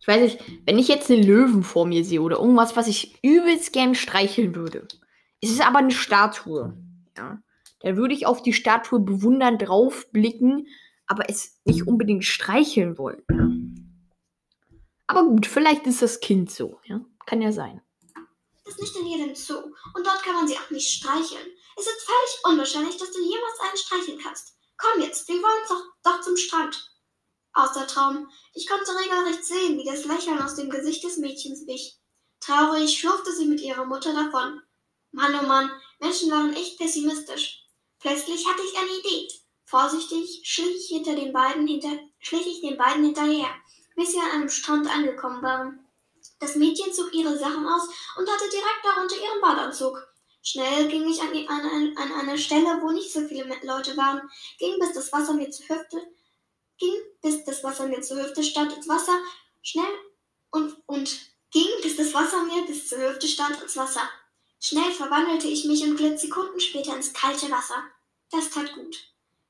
ich 0.00 0.08
weiß 0.08 0.20
nicht, 0.20 0.38
wenn 0.66 0.78
ich 0.78 0.88
jetzt 0.88 1.10
einen 1.10 1.22
Löwen 1.22 1.62
vor 1.62 1.86
mir 1.86 2.04
sehe 2.04 2.20
oder 2.20 2.38
irgendwas, 2.38 2.76
was 2.76 2.88
ich 2.88 3.18
übelst 3.22 3.72
gern 3.72 3.94
streicheln 3.94 4.54
würde, 4.54 4.86
es 5.40 5.50
ist 5.50 5.64
aber 5.64 5.78
eine 5.78 5.92
Statue, 5.92 6.76
ja, 7.16 7.42
dann 7.80 7.96
würde 7.96 8.14
ich 8.14 8.26
auf 8.26 8.42
die 8.42 8.52
Statue 8.52 9.00
bewundernd 9.00 9.62
draufblicken, 9.62 10.66
aber 11.06 11.28
es 11.28 11.60
nicht 11.64 11.86
unbedingt 11.86 12.24
streicheln 12.24 12.98
wollen. 12.98 13.22
Ja. 13.30 13.48
Aber 15.06 15.28
gut, 15.28 15.46
vielleicht 15.46 15.86
ist 15.86 16.02
das 16.02 16.20
Kind 16.20 16.50
so, 16.50 16.80
ja, 16.84 17.00
kann 17.26 17.42
ja 17.42 17.52
sein. 17.52 17.80
Ist 18.64 18.80
nicht 18.80 18.96
in 18.96 19.06
jedem 19.06 19.34
Zoo 19.34 19.58
und 19.94 20.06
dort 20.06 20.22
kann 20.22 20.34
man 20.34 20.48
sie 20.48 20.56
auch 20.56 20.70
nicht 20.70 20.88
streicheln. 20.88 21.46
Es 21.76 21.86
ist 21.86 22.06
völlig 22.06 22.52
unwahrscheinlich, 22.54 22.96
dass 22.96 23.10
du 23.10 23.20
jemals 23.20 23.60
einen 23.60 23.76
streicheln 23.76 24.18
kannst. 24.22 24.56
Komm 24.78 25.02
jetzt, 25.02 25.28
wir 25.28 25.36
wollen 25.36 25.68
doch, 25.68 25.84
doch 26.02 26.20
zum 26.22 26.36
Strand 26.36 26.91
aus 27.54 27.72
der 27.72 27.86
Traum. 27.86 28.28
Ich 28.54 28.66
konnte 28.66 28.92
regelrecht 28.98 29.44
sehen, 29.44 29.78
wie 29.78 29.84
das 29.84 30.04
Lächeln 30.04 30.40
aus 30.40 30.54
dem 30.54 30.70
Gesicht 30.70 31.04
des 31.04 31.18
Mädchens 31.18 31.66
wich. 31.66 31.98
Traurig 32.40 32.98
schlurfte 32.98 33.32
sie 33.32 33.46
mit 33.46 33.60
ihrer 33.60 33.84
Mutter 33.84 34.12
davon. 34.12 34.62
Mann, 35.12 35.38
oh 35.40 35.46
Mann, 35.46 35.70
Menschen 36.00 36.30
waren 36.30 36.54
echt 36.54 36.78
pessimistisch. 36.78 37.68
Plötzlich 38.00 38.46
hatte 38.46 38.62
ich 38.62 38.78
eine 38.78 38.98
Idee. 38.98 39.28
Vorsichtig 39.64 40.40
schlich 40.44 40.76
ich, 40.76 40.88
hinter 40.88 41.14
den 41.14 41.32
beiden 41.32 41.66
hinter, 41.66 41.98
schlich 42.18 42.46
ich 42.46 42.60
den 42.60 42.76
beiden 42.76 43.04
hinterher, 43.04 43.48
bis 43.96 44.12
sie 44.12 44.18
an 44.18 44.30
einem 44.30 44.48
Strand 44.48 44.88
angekommen 44.88 45.42
waren. 45.42 45.86
Das 46.40 46.56
Mädchen 46.56 46.92
zog 46.92 47.12
ihre 47.14 47.38
Sachen 47.38 47.66
aus 47.66 47.88
und 48.16 48.28
hatte 48.28 48.50
direkt 48.50 48.84
darunter 48.84 49.16
ihren 49.16 49.40
Badeanzug. 49.40 49.96
Schnell 50.42 50.88
ging 50.88 51.08
ich 51.08 51.22
an, 51.22 51.30
an, 51.48 51.96
an 51.96 52.12
eine 52.12 52.36
Stelle, 52.36 52.80
wo 52.82 52.90
nicht 52.90 53.12
so 53.12 53.20
viele 53.28 53.44
Leute 53.62 53.96
waren, 53.96 54.28
ging 54.58 54.78
bis 54.80 54.92
das 54.92 55.12
Wasser 55.12 55.34
mir 55.34 55.50
zur 55.50 55.68
Hüfte 55.68 56.02
ging, 56.78 56.94
bis 57.22 57.44
das 57.44 57.62
Wasser 57.62 57.86
mir 57.86 58.00
zur 58.02 58.22
Hüfte 58.22 58.42
stand 58.42 58.72
ins 58.72 58.88
Wasser, 58.88 59.18
schnell 59.62 59.92
und, 60.50 60.76
und 60.86 61.18
ging, 61.50 61.68
bis 61.82 61.96
das 61.96 62.12
Wasser 62.14 62.42
mir 62.44 62.64
bis 62.66 62.88
zur 62.88 62.98
Hüfte 62.98 63.28
stand 63.28 63.60
ins 63.62 63.76
Wasser. 63.76 64.08
Schnell 64.60 64.92
verwandelte 64.92 65.48
ich 65.48 65.64
mich 65.64 65.82
und 65.82 65.96
glitt 65.96 66.20
Sekunden 66.20 66.60
später 66.60 66.94
ins 66.94 67.12
kalte 67.12 67.50
Wasser. 67.50 67.82
Das 68.30 68.48
tat 68.50 68.72
gut. 68.74 68.96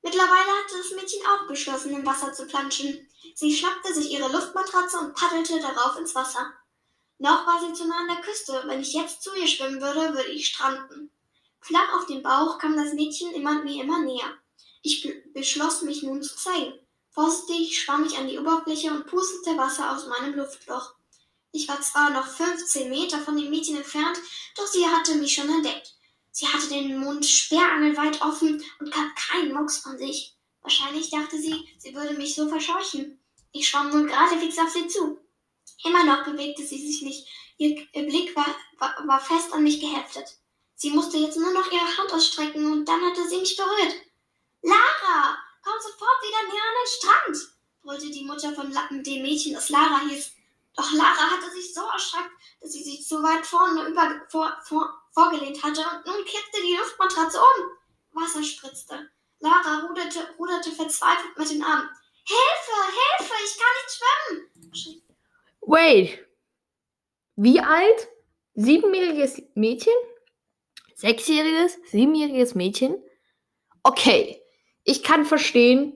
Mittlerweile 0.03 0.31
hatte 0.31 0.79
das 0.79 0.91
Mädchen 0.93 1.21
auch 1.27 1.47
beschlossen, 1.47 1.95
im 1.95 2.05
Wasser 2.05 2.33
zu 2.33 2.47
planschen. 2.47 3.09
Sie 3.35 3.55
schnappte 3.55 3.95
sich 3.95 4.11
ihre 4.11 4.31
Luftmatratze 4.33 4.99
und 4.99 5.15
paddelte 5.15 5.61
darauf 5.61 5.97
ins 5.99 6.15
Wasser. 6.15 6.53
Noch 7.19 7.47
war 7.47 7.61
sie 7.61 7.73
zu 7.73 7.87
nah 7.87 8.01
an 8.01 8.09
der 8.09 8.23
Küste. 8.23 8.65
Wenn 8.67 8.81
ich 8.81 8.95
jetzt 8.95 9.23
zu 9.23 9.31
ihr 9.37 9.47
schwimmen 9.47 9.81
würde, 9.81 10.15
würde 10.15 10.31
ich 10.31 10.49
stranden. 10.49 11.13
Flach 11.61 11.95
auf 11.95 12.07
dem 12.07 12.23
Bauch 12.23 12.59
kam 12.59 12.77
das 12.77 12.95
Mädchen 12.95 13.33
immer, 13.33 13.63
mir 13.63 13.85
immer 13.85 14.01
näher. 14.01 14.39
Ich 14.83 15.09
beschloss, 15.33 15.83
mich 15.83 16.03
nun 16.03 16.21
zu 16.21 16.35
zeigen. 16.35 16.82
Vorsichtig 17.13 17.79
schwamm 17.79 18.05
ich 18.07 18.17
an 18.17 18.27
die 18.27 18.39
Oberfläche 18.39 18.91
und 18.91 19.07
pustete 19.07 19.57
Wasser 19.59 19.95
aus 19.95 20.07
meinem 20.07 20.35
Luftloch. 20.35 20.95
Ich 21.53 21.69
war 21.69 21.79
zwar 21.83 22.11
noch 22.11 22.27
15 22.27 22.89
Meter 22.89 23.19
von 23.19 23.37
dem 23.37 23.51
Mädchen 23.51 23.77
entfernt, 23.77 24.19
doch 24.57 24.67
sie 24.67 24.87
hatte 24.87 25.15
mich 25.17 25.35
schon 25.35 25.51
entdeckt. 25.51 25.95
Sie 26.31 26.49
hatte 26.49 26.69
den 26.69 26.99
Mund 26.99 27.27
sperrangelweit 27.27 28.23
offen 28.23 28.65
und 28.81 28.91
gab 28.91 29.15
keinen 29.15 29.53
Mucks 29.53 29.79
von 29.79 29.99
sich. 29.99 30.35
Wahrscheinlich 30.63 31.11
dachte 31.11 31.39
sie, 31.39 31.69
sie 31.77 31.95
würde 31.95 32.15
mich 32.15 32.35
so 32.35 32.49
verscheuchen. 32.49 33.21
Ich 33.53 33.69
schwamm 33.69 33.91
nun 33.91 34.07
gerade 34.07 34.39
fix 34.39 34.59
auf 34.59 34.71
sie 34.71 34.89
zu. 34.89 35.21
Immer 35.85 36.05
noch 36.05 36.25
bewegte 36.25 36.65
sie 36.65 36.79
sich 36.79 37.03
nicht. 37.03 37.29
Ihr 37.59 37.87
Blick 37.93 38.35
war, 38.35 38.47
war, 38.79 39.07
war 39.07 39.21
fest 39.21 39.53
an 39.53 39.63
mich 39.63 39.81
geheftet. 39.81 40.39
Sie 40.75 40.91
musste 40.91 41.19
jetzt 41.19 41.37
nur 41.37 41.53
noch 41.53 41.71
ihre 41.71 41.99
Hand 41.99 42.13
ausstrecken 42.13 42.73
und 42.73 42.87
dann 42.87 43.03
hatte 43.03 43.29
sie 43.29 43.39
mich 43.39 43.55
berührt. 43.57 43.97
Lara! 44.63 45.37
Komm 45.63 45.75
sofort 45.81 46.23
wieder 46.23 46.43
näher 46.49 46.63
an 46.69 46.77
den 46.81 46.91
Strand, 46.91 47.55
brüllte 47.83 48.11
die 48.11 48.25
Mutter 48.25 48.53
von 48.53 48.73
dem 49.03 49.23
Mädchen, 49.23 49.55
das 49.55 49.69
Lara 49.69 50.01
hieß. 50.09 50.33
Doch 50.75 50.93
Lara 50.93 51.31
hatte 51.31 51.51
sich 51.53 51.73
so 51.73 51.83
erschreckt, 51.83 52.33
dass 52.61 52.73
sie 52.73 52.83
sich 52.83 53.07
zu 53.07 53.23
weit 53.23 53.47
vorne 53.47 53.87
über, 53.87 54.23
vor, 54.29 54.57
vor, 54.65 54.93
vorgelehnt 55.13 55.63
hatte 55.63 55.81
und 55.81 56.07
nun 56.07 56.25
kippte 56.25 56.61
die 56.63 56.77
Luftmatratze 56.77 57.39
um. 57.39 58.21
Wasser 58.21 58.43
spritzte. 58.43 59.09
Lara 59.39 59.87
ruderte, 59.87 60.35
ruderte 60.39 60.73
verzweifelt 60.73 61.37
mit 61.39 61.51
den 61.51 61.63
Armen. 61.63 61.89
Hilfe, 62.25 62.79
Hilfe, 63.19 63.35
ich 63.45 63.59
kann 63.59 63.75
nicht 63.79 64.73
schwimmen. 64.73 65.03
Wait. 65.61 66.27
Wie 67.37 67.61
alt? 67.61 68.09
Siebenjähriges 68.55 69.43
Mädchen? 69.55 69.95
Sechsjähriges? 70.95 71.79
Siebenjähriges 71.91 72.55
Mädchen? 72.55 73.03
Okay 73.83 74.42
ich 74.85 75.03
kann 75.03 75.25
verstehen, 75.25 75.93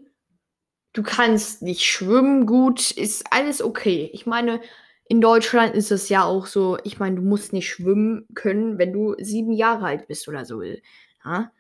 du 0.93 1.03
kannst 1.03 1.63
nicht 1.63 1.85
schwimmen 1.85 2.47
gut, 2.47 2.91
ist 2.91 3.25
alles 3.31 3.63
okay. 3.63 4.11
Ich 4.13 4.27
meine, 4.27 4.61
in 5.09 5.21
Deutschland 5.21 5.75
ist 5.75 5.93
es 5.93 6.09
ja 6.09 6.25
auch 6.25 6.47
so, 6.47 6.79
ich 6.83 6.99
meine, 6.99 7.17
du 7.17 7.23
musst 7.23 7.53
nicht 7.53 7.69
schwimmen 7.69 8.27
können, 8.35 8.79
wenn 8.79 8.93
du 8.93 9.15
sieben 9.19 9.53
Jahre 9.53 9.87
alt 9.87 10.09
bist 10.09 10.27
oder 10.29 10.45
so. 10.45 10.63
Ja? 10.63 11.53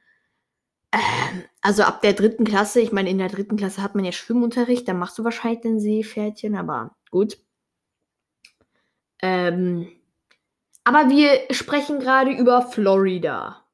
Ähm, 0.93 1.45
also 1.61 1.83
ab 1.83 2.01
der 2.03 2.15
dritten 2.15 2.45
Klasse, 2.45 2.81
ich 2.81 2.93
meine, 2.93 3.11
in 3.11 3.19
der 3.19 3.29
dritten 3.29 3.57
Klasse 3.57 3.83
hat 3.83 3.95
man 3.95 4.05
ja 4.05 4.13
Schwimmunterricht, 4.13 4.89
dann 4.89 4.99
machst 4.99 5.19
du 5.19 5.25
wahrscheinlich 5.25 5.61
den 5.61 5.81
Seepferdchen, 5.81 6.57
aber 6.57 6.97
gut. 7.11 7.39
Ähm, 9.23 9.89
aber 10.85 11.09
wir 11.09 11.41
sprechen 11.51 12.01
gerade 12.01 12.31
über 12.33 12.63
Florida. 12.63 13.65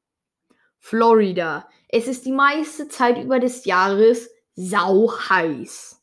Florida. 0.79 1.69
Es 1.93 2.07
ist 2.07 2.25
die 2.25 2.31
meiste 2.31 2.87
Zeit 2.87 3.23
über 3.23 3.39
des 3.39 3.65
Jahres 3.65 4.31
sau 4.55 5.11
heiß. 5.29 6.01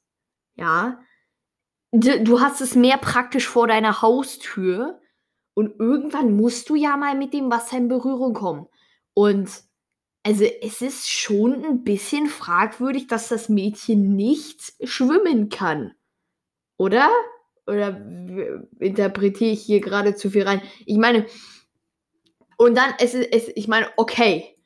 Ja. 0.55 1.00
Du, 1.90 2.40
hast 2.40 2.61
es 2.61 2.76
mehr 2.76 2.96
praktisch 2.96 3.48
vor 3.48 3.66
deiner 3.66 4.00
Haustür. 4.00 5.00
Und 5.53 5.81
irgendwann 5.81 6.37
musst 6.37 6.70
du 6.70 6.76
ja 6.76 6.96
mal 6.96 7.16
mit 7.16 7.35
dem 7.35 7.50
Wasser 7.50 7.76
in 7.76 7.88
Berührung 7.88 8.35
kommen. 8.35 8.68
Und 9.14 9.50
also 10.22 10.44
es 10.44 10.81
ist 10.81 11.11
schon 11.11 11.64
ein 11.64 11.83
bisschen 11.83 12.29
fragwürdig, 12.29 13.09
dass 13.09 13.26
das 13.26 13.48
Mädchen 13.48 14.14
nicht 14.14 14.72
schwimmen 14.85 15.48
kann. 15.48 15.96
Oder? 16.76 17.11
Oder 17.66 18.00
interpretiere 18.79 19.50
ich 19.50 19.62
hier 19.62 19.81
gerade 19.81 20.14
zu 20.14 20.31
viel 20.31 20.44
rein? 20.44 20.62
Ich 20.87 20.98
meine, 20.98 21.26
und 22.59 22.76
dann, 22.76 22.94
es 23.00 23.14
ist, 23.14 23.33
es, 23.33 23.48
ich 23.57 23.66
meine, 23.66 23.88
okay, 23.96 24.57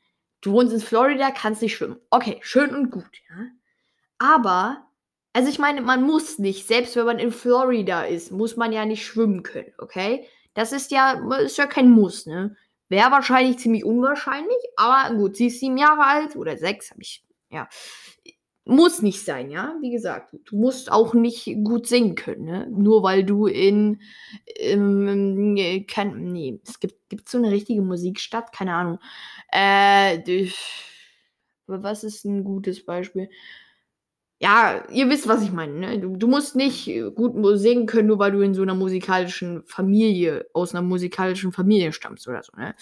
Du 0.45 0.51
wohnst 0.53 0.73
in 0.73 0.79
Florida, 0.81 1.31
kannst 1.31 1.61
nicht 1.61 1.75
schwimmen. 1.75 1.99
Okay, 2.11 2.39
schön 2.41 2.75
und 2.75 2.91
gut, 2.91 3.09
ja. 3.29 3.35
Aber 4.19 4.87
Also 5.33 5.49
ich 5.49 5.59
meine, 5.59 5.81
man 5.81 6.03
muss 6.03 6.39
nicht, 6.39 6.67
selbst 6.67 6.95
wenn 6.95 7.05
man 7.05 7.19
in 7.19 7.31
Florida 7.31 8.05
ist, 8.05 8.31
muss 8.31 8.57
man 8.57 8.73
ja 8.73 8.85
nicht 8.85 9.05
schwimmen 9.05 9.43
können, 9.43 9.73
okay? 9.79 10.27
Das 10.55 10.71
ist 10.73 10.91
ja, 10.91 11.13
ist 11.39 11.57
ja 11.57 11.67
kein 11.67 11.91
Muss, 11.91 12.25
ne? 12.27 12.55
Wäre 12.89 13.11
wahrscheinlich 13.11 13.59
ziemlich 13.59 13.85
unwahrscheinlich, 13.85 14.57
aber 14.77 15.15
gut, 15.15 15.37
sie 15.37 15.47
ist 15.47 15.59
sieben 15.61 15.77
Jahre 15.77 16.05
alt 16.05 16.35
oder 16.37 16.57
sechs, 16.57 16.91
habe 16.91 17.01
ich, 17.01 17.25
ja. 17.51 17.67
Muss 18.67 19.03
nicht 19.03 19.23
sein, 19.23 19.51
ja. 19.51 19.75
Wie 19.81 19.91
gesagt, 19.91 20.35
du 20.45 20.57
musst 20.57 20.91
auch 20.91 21.13
nicht 21.13 21.45
gut 21.63 21.87
singen 21.87 22.15
können, 22.15 22.45
ne? 22.45 22.67
Nur 22.71 23.03
weil 23.03 23.23
du 23.23 23.45
in, 23.45 24.01
ähm, 24.57 25.85
kein, 25.87 26.31
nee, 26.33 26.59
es 26.65 26.79
gibt, 26.79 27.09
gibt 27.09 27.29
so 27.29 27.37
eine 27.37 27.51
richtige 27.51 27.83
Musikstadt, 27.83 28.51
keine 28.51 28.73
Ahnung. 28.73 28.99
Äh, 29.51 30.47
was 31.67 32.03
ist 32.03 32.25
ein 32.25 32.43
gutes 32.43 32.83
Beispiel? 32.85 33.29
Ja, 34.39 34.83
ihr 34.91 35.09
wisst, 35.09 35.27
was 35.27 35.43
ich 35.43 35.51
meine. 35.51 35.73
Ne? 35.73 35.99
Du, 35.99 36.17
du, 36.17 36.27
musst 36.27 36.55
nicht 36.55 36.91
gut 37.15 37.35
singen 37.59 37.85
können, 37.85 38.07
nur 38.07 38.19
weil 38.19 38.31
du 38.31 38.41
in 38.41 38.53
so 38.53 38.63
einer 38.63 38.75
musikalischen 38.75 39.63
Familie, 39.65 40.45
aus 40.53 40.73
einer 40.73 40.81
musikalischen 40.81 41.51
Familie 41.53 41.93
stammst 41.93 42.27
oder 42.27 42.43
so. 42.43 42.51
Ne? 42.57 42.75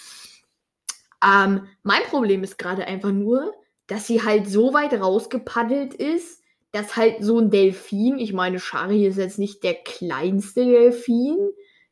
Ähm, 1.23 1.67
mein 1.83 2.01
Problem 2.03 2.43
ist 2.43 2.57
gerade 2.57 2.85
einfach 2.85 3.11
nur, 3.11 3.53
dass 3.87 4.07
sie 4.07 4.23
halt 4.23 4.47
so 4.47 4.73
weit 4.73 4.93
rausgepaddelt 4.93 5.93
ist, 5.93 6.41
dass 6.71 6.95
halt 6.95 7.17
so 7.23 7.39
ein 7.39 7.51
Delfin, 7.51 8.17
ich 8.17 8.33
meine, 8.33 8.59
Shari 8.59 9.05
ist 9.05 9.17
jetzt 9.17 9.39
nicht 9.39 9.63
der 9.63 9.75
kleinste 9.75 10.65
Delfin, 10.65 11.37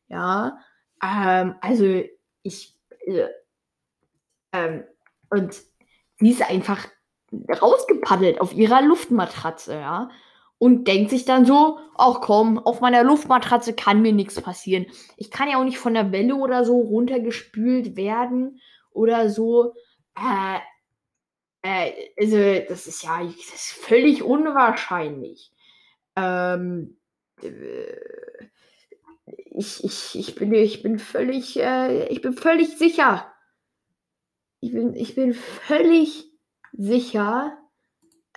ja, 0.08 0.58
ähm, 1.02 1.54
also 1.60 2.02
ich, 2.42 2.76
äh, 3.06 3.28
ähm, 4.52 4.84
und 5.30 5.54
sie 6.18 6.30
ist 6.30 6.48
einfach 6.48 6.86
rausgepaddelt 7.60 8.40
auf 8.40 8.52
ihrer 8.52 8.82
Luftmatratze, 8.82 9.74
ja. 9.74 10.10
Und 10.58 10.86
denkt 10.86 11.10
sich 11.10 11.24
dann 11.24 11.44
so, 11.44 11.78
ach 11.96 12.20
komm, 12.20 12.58
auf 12.58 12.80
meiner 12.80 13.02
Luftmatratze 13.02 13.74
kann 13.74 14.00
mir 14.00 14.12
nichts 14.12 14.40
passieren. 14.40 14.86
Ich 15.16 15.30
kann 15.32 15.48
ja 15.50 15.58
auch 15.58 15.64
nicht 15.64 15.78
von 15.78 15.94
der 15.94 16.12
Welle 16.12 16.36
oder 16.36 16.64
so 16.64 16.78
runtergespült 16.78 17.96
werden 17.96 18.60
oder 18.92 19.28
so. 19.28 19.74
Äh, 20.16 20.58
äh, 21.62 21.92
also, 22.18 22.66
das 22.68 22.86
ist 22.86 23.02
ja 23.02 23.22
das 23.24 23.34
ist 23.36 23.72
völlig 23.72 24.22
unwahrscheinlich. 24.22 25.52
Ähm, 26.16 26.98
äh, 27.42 28.48
ich, 29.26 29.84
ich, 29.84 30.18
ich, 30.18 30.34
bin, 30.34 30.52
ich 30.54 30.82
bin 30.82 30.98
völlig, 30.98 31.58
äh, 31.58 32.06
ich 32.08 32.20
bin 32.20 32.32
völlig 32.32 32.76
sicher. 32.76 33.32
Ich 34.60 34.72
bin, 34.72 34.94
ich 34.94 35.14
bin 35.14 35.34
völlig 35.34 36.30
sicher, 36.72 37.58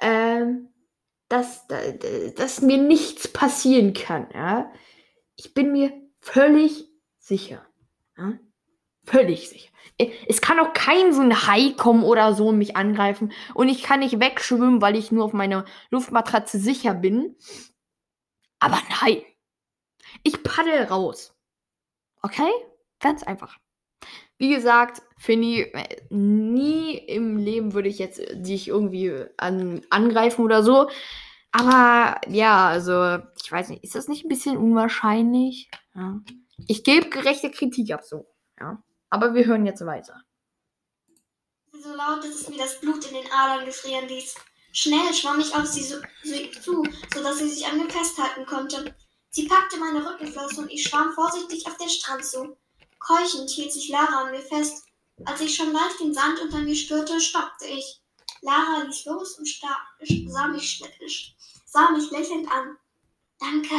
ähm, 0.01 0.69
dass, 1.27 1.65
dass 2.35 2.61
mir 2.61 2.77
nichts 2.77 3.27
passieren 3.27 3.93
kann. 3.93 4.29
Ja? 4.33 4.71
Ich 5.35 5.53
bin 5.53 5.71
mir 5.71 5.91
völlig 6.19 6.87
sicher. 7.17 7.65
Ja? 8.17 8.37
Völlig 9.05 9.49
sicher. 9.49 9.69
Es 10.27 10.41
kann 10.41 10.59
auch 10.59 10.73
kein 10.73 11.13
so 11.13 11.21
ein 11.21 11.47
Hai 11.47 11.73
kommen 11.77 12.03
oder 12.03 12.33
so 12.33 12.49
und 12.49 12.57
mich 12.57 12.75
angreifen. 12.75 13.31
Und 13.53 13.69
ich 13.69 13.81
kann 13.81 14.01
nicht 14.01 14.19
wegschwimmen, 14.19 14.81
weil 14.81 14.97
ich 14.97 15.11
nur 15.11 15.23
auf 15.23 15.33
meiner 15.33 15.63
Luftmatratze 15.89 16.59
sicher 16.59 16.93
bin. 16.93 17.37
Aber 18.59 18.81
nein. 19.01 19.21
Ich 20.23 20.43
paddel 20.43 20.83
raus. 20.83 21.33
Okay? 22.21 22.49
Ganz 22.99 23.23
einfach. 23.23 23.57
Wie 24.37 24.53
gesagt, 24.53 25.01
Finny, 25.17 25.61
äh, 25.61 25.97
nie 26.09 26.97
im 26.97 27.37
Leben 27.37 27.73
würde 27.73 27.87
ich 27.87 27.99
jetzt 27.99 28.21
dich 28.33 28.67
irgendwie 28.67 29.13
an, 29.37 29.81
angreifen 29.89 30.43
oder 30.43 30.61
so. 30.61 30.89
Aber 31.51 32.19
ja, 32.27 32.67
also, 32.67 33.23
ich 33.41 33.49
weiß 33.49 33.69
nicht, 33.69 33.83
ist 33.83 33.95
das 33.95 34.09
nicht 34.09 34.25
ein 34.25 34.29
bisschen 34.29 34.57
unwahrscheinlich? 34.57 35.69
Ja. 35.93 36.19
Ich 36.67 36.83
gebe 36.83 37.09
gerechte 37.09 37.49
Kritik 37.49 37.93
ab 37.93 38.03
so. 38.03 38.25
Ja. 38.59 38.83
Aber 39.09 39.33
wir 39.33 39.45
hören 39.45 39.65
jetzt 39.65 39.85
weiter. 39.85 40.23
So 41.71 41.93
laut, 41.93 42.23
dass 42.23 42.41
es 42.41 42.49
mir 42.49 42.57
das 42.57 42.79
Blut 42.79 43.05
in 43.05 43.15
den 43.15 43.31
Adern 43.31 43.65
gefrieren 43.65 44.07
ließ. 44.07 44.35
Schnell 44.71 45.13
schwamm 45.13 45.39
ich 45.39 45.53
auf 45.55 45.65
sie 45.65 45.83
so, 45.83 45.95
so 46.23 46.59
zu, 46.61 46.83
sodass 47.13 47.37
sie 47.37 47.49
sich 47.49 47.65
an 47.65 47.77
mir 47.77 47.89
festhalten 47.89 48.45
konnte. 48.45 48.95
Sie 49.29 49.47
packte 49.47 49.77
meine 49.77 50.05
Rückenflosse 50.05 50.61
und 50.61 50.71
ich 50.71 50.83
schwamm 50.83 51.13
vorsichtig 51.13 51.65
auf 51.67 51.77
den 51.77 51.89
Strand 51.89 52.25
zu. 52.25 52.57
Keuchend 52.99 53.49
hielt 53.49 53.71
sich 53.71 53.89
Lara 53.89 54.23
an 54.23 54.31
mir 54.31 54.41
fest. 54.41 54.85
Als 55.25 55.41
ich 55.41 55.55
schon 55.55 55.71
leicht 55.71 55.99
den 55.99 56.13
Sand 56.13 56.41
unter 56.41 56.59
mir 56.59 56.75
spürte, 56.75 57.19
stoppte 57.21 57.65
ich. 57.65 58.01
Lara 58.41 58.83
ließ 58.83 59.05
los 59.05 59.37
und 59.37 59.47
sah 59.47 60.47
mich, 60.49 61.35
sah 61.65 61.91
mich 61.91 62.11
lächelnd 62.11 62.51
an. 62.51 62.77
Danke, 63.39 63.75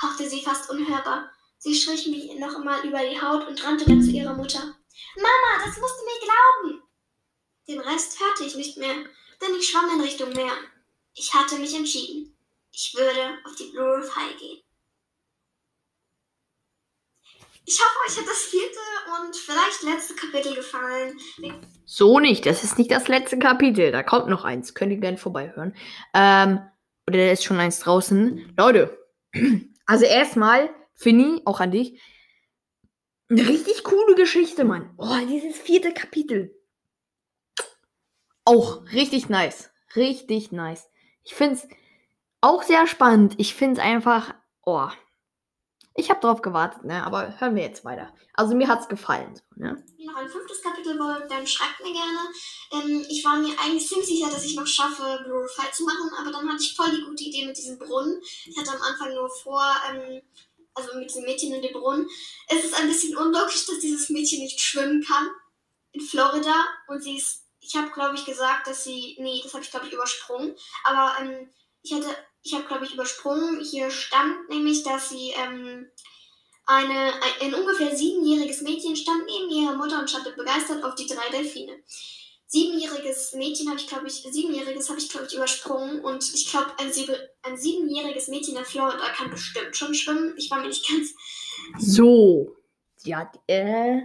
hauchte 0.00 0.28
sie 0.28 0.42
fast 0.42 0.70
unhörbar. 0.70 1.30
Sie 1.64 1.76
strich 1.76 2.08
mich 2.08 2.34
noch 2.40 2.56
einmal 2.56 2.84
über 2.84 2.98
die 3.08 3.20
Haut 3.22 3.46
und 3.46 3.64
rannte 3.64 3.84
dann 3.84 4.02
zu 4.02 4.10
ihrer 4.10 4.34
Mutter. 4.34 4.58
Mama, 5.14 5.64
das 5.64 5.78
musst 5.78 5.94
du 5.96 6.04
mir 6.04 6.18
glauben! 6.26 6.82
Den 7.68 7.78
Rest 7.78 8.18
hörte 8.18 8.42
ich 8.42 8.56
nicht 8.56 8.78
mehr, 8.78 8.96
denn 9.40 9.54
ich 9.56 9.68
schwamm 9.68 9.88
in 9.94 10.00
Richtung 10.00 10.32
Meer. 10.32 10.50
Ich 11.14 11.32
hatte 11.32 11.60
mich 11.60 11.72
entschieden. 11.76 12.36
Ich 12.72 12.92
würde 12.96 13.38
auf 13.44 13.54
die 13.54 13.70
Blue 13.70 13.96
Riff 13.96 14.10
High 14.16 14.36
gehen. 14.38 14.58
Ich 17.64 17.78
hoffe, 17.78 18.10
euch 18.10 18.18
hat 18.18 18.26
das 18.26 18.42
vierte 18.42 18.80
und 19.20 19.36
vielleicht 19.36 19.82
letzte 19.84 20.16
Kapitel 20.16 20.56
gefallen. 20.56 21.16
So 21.86 22.18
nicht, 22.18 22.44
das 22.44 22.64
ist 22.64 22.76
nicht 22.76 22.90
das 22.90 23.06
letzte 23.06 23.38
Kapitel. 23.38 23.92
Da 23.92 24.02
kommt 24.02 24.26
noch 24.26 24.42
eins. 24.42 24.74
Könnt 24.74 24.90
ihr 24.90 24.98
gerne 24.98 25.16
vorbeihören. 25.16 25.76
Ähm, 26.12 26.58
oder 27.06 27.18
da 27.18 27.30
ist 27.30 27.44
schon 27.44 27.60
eins 27.60 27.78
draußen. 27.78 28.52
Leute, 28.58 28.98
also 29.86 30.04
erstmal, 30.06 30.74
Finny, 31.02 31.42
auch 31.44 31.58
an 31.58 31.72
dich. 31.72 32.00
Eine 33.28 33.48
richtig 33.48 33.82
coole 33.82 34.14
Geschichte, 34.14 34.64
Mann. 34.64 34.94
Oh, 34.98 35.16
dieses 35.28 35.58
vierte 35.58 35.92
Kapitel. 35.92 36.54
Auch 38.44 38.84
richtig 38.92 39.28
nice. 39.28 39.70
Richtig 39.96 40.52
nice. 40.52 40.88
Ich 41.24 41.34
finde 41.34 41.54
es 41.54 41.68
auch 42.40 42.62
sehr 42.62 42.86
spannend. 42.86 43.34
Ich 43.38 43.54
finde 43.54 43.80
es 43.80 43.86
einfach, 43.86 44.32
oh, 44.64 44.88
ich 45.94 46.08
habe 46.08 46.20
darauf 46.20 46.40
gewartet, 46.40 46.84
ne? 46.84 47.04
Aber 47.04 47.38
hören 47.40 47.54
wir 47.54 47.62
jetzt 47.62 47.84
weiter. 47.84 48.14
Also 48.34 48.54
mir 48.54 48.68
hat's 48.68 48.88
gefallen. 48.88 49.34
So, 49.34 49.42
ne? 49.56 49.84
Noch 49.98 50.16
ein 50.16 50.28
fünftes 50.28 50.62
Kapitel 50.62 50.98
wollt, 50.98 51.30
dann 51.30 51.46
schreibt 51.46 51.80
mir 51.82 51.92
gerne. 51.92 52.18
Ähm, 52.72 53.04
ich 53.08 53.24
war 53.24 53.36
mir 53.36 53.54
eigentlich 53.60 53.86
ziemlich 53.86 54.06
sicher, 54.06 54.30
dass 54.30 54.44
ich 54.44 54.56
noch 54.56 54.66
schaffe, 54.66 55.02
Fight 55.54 55.74
zu 55.74 55.84
machen, 55.84 56.10
aber 56.18 56.30
dann 56.30 56.48
hatte 56.48 56.62
ich 56.62 56.74
voll 56.74 56.90
die 56.90 57.02
gute 57.02 57.24
Idee 57.24 57.46
mit 57.46 57.56
diesem 57.56 57.78
Brunnen. 57.78 58.20
Ich 58.46 58.56
hatte 58.56 58.70
am 58.70 58.82
Anfang 58.82 59.14
nur 59.14 59.28
vor, 59.28 59.62
ähm, 59.90 60.22
also 60.74 60.94
mit 60.98 61.10
diesem 61.10 61.24
Mädchen 61.24 61.52
in 61.52 61.62
dem 61.62 61.72
Brunnen. 61.72 62.08
Es 62.48 62.64
ist 62.64 62.74
ein 62.74 62.88
bisschen 62.88 63.16
unlogisch, 63.16 63.66
dass 63.66 63.80
dieses 63.80 64.08
Mädchen 64.10 64.40
nicht 64.40 64.60
schwimmen 64.60 65.04
kann 65.04 65.28
in 65.92 66.00
Florida 66.00 66.54
und 66.88 67.02
sie 67.02 67.16
ist, 67.16 67.44
ich 67.60 67.76
habe 67.76 67.90
glaube 67.90 68.14
ich 68.14 68.24
gesagt, 68.24 68.66
dass 68.66 68.84
sie, 68.84 69.16
nee, 69.20 69.40
das 69.42 69.52
habe 69.54 69.64
ich 69.64 69.70
glaube 69.70 69.86
ich 69.86 69.92
übersprungen, 69.92 70.56
aber 70.84 71.14
ähm, 71.20 71.50
ich 71.82 71.92
hatte 71.92 72.16
ich 72.42 72.54
habe, 72.54 72.64
glaube 72.64 72.84
ich, 72.84 72.94
übersprungen. 72.94 73.60
Hier 73.60 73.90
stand 73.90 74.48
nämlich, 74.48 74.82
dass 74.82 75.10
sie 75.10 75.30
ähm, 75.30 75.88
eine, 76.66 77.12
ein, 77.14 77.32
ein 77.40 77.54
ungefähr 77.54 77.94
siebenjähriges 77.96 78.62
Mädchen 78.62 78.96
stand 78.96 79.24
neben 79.26 79.50
ihrer 79.50 79.76
Mutter 79.76 79.98
und 79.98 80.10
schaute 80.10 80.32
begeistert 80.32 80.82
auf 80.84 80.94
die 80.94 81.06
drei 81.06 81.28
Delfine. 81.30 81.82
Siebenjähriges 82.52 83.32
Mädchen 83.32 83.70
habe 83.70 83.78
ich, 83.78 83.86
glaube 83.86 84.06
ich, 84.08 84.26
siebenjähriges 84.30 84.90
habe 84.90 84.98
ich, 84.98 85.08
glaube 85.08 85.26
ich, 85.26 85.34
übersprungen 85.34 86.00
und 86.00 86.22
ich 86.34 86.50
glaube, 86.50 86.66
ein, 86.78 86.92
sieben, 86.92 87.14
ein 87.44 87.56
siebenjähriges 87.56 88.28
Mädchen 88.28 88.58
in 88.58 88.64
Florida 88.66 89.08
kann 89.16 89.30
bestimmt 89.30 89.74
schon 89.74 89.94
schwimmen. 89.94 90.34
Ich 90.36 90.50
war 90.50 90.60
mir 90.60 90.68
nicht 90.68 90.86
ganz. 90.86 91.14
So. 91.78 92.54
Ja, 93.04 93.32
äh. 93.46 94.02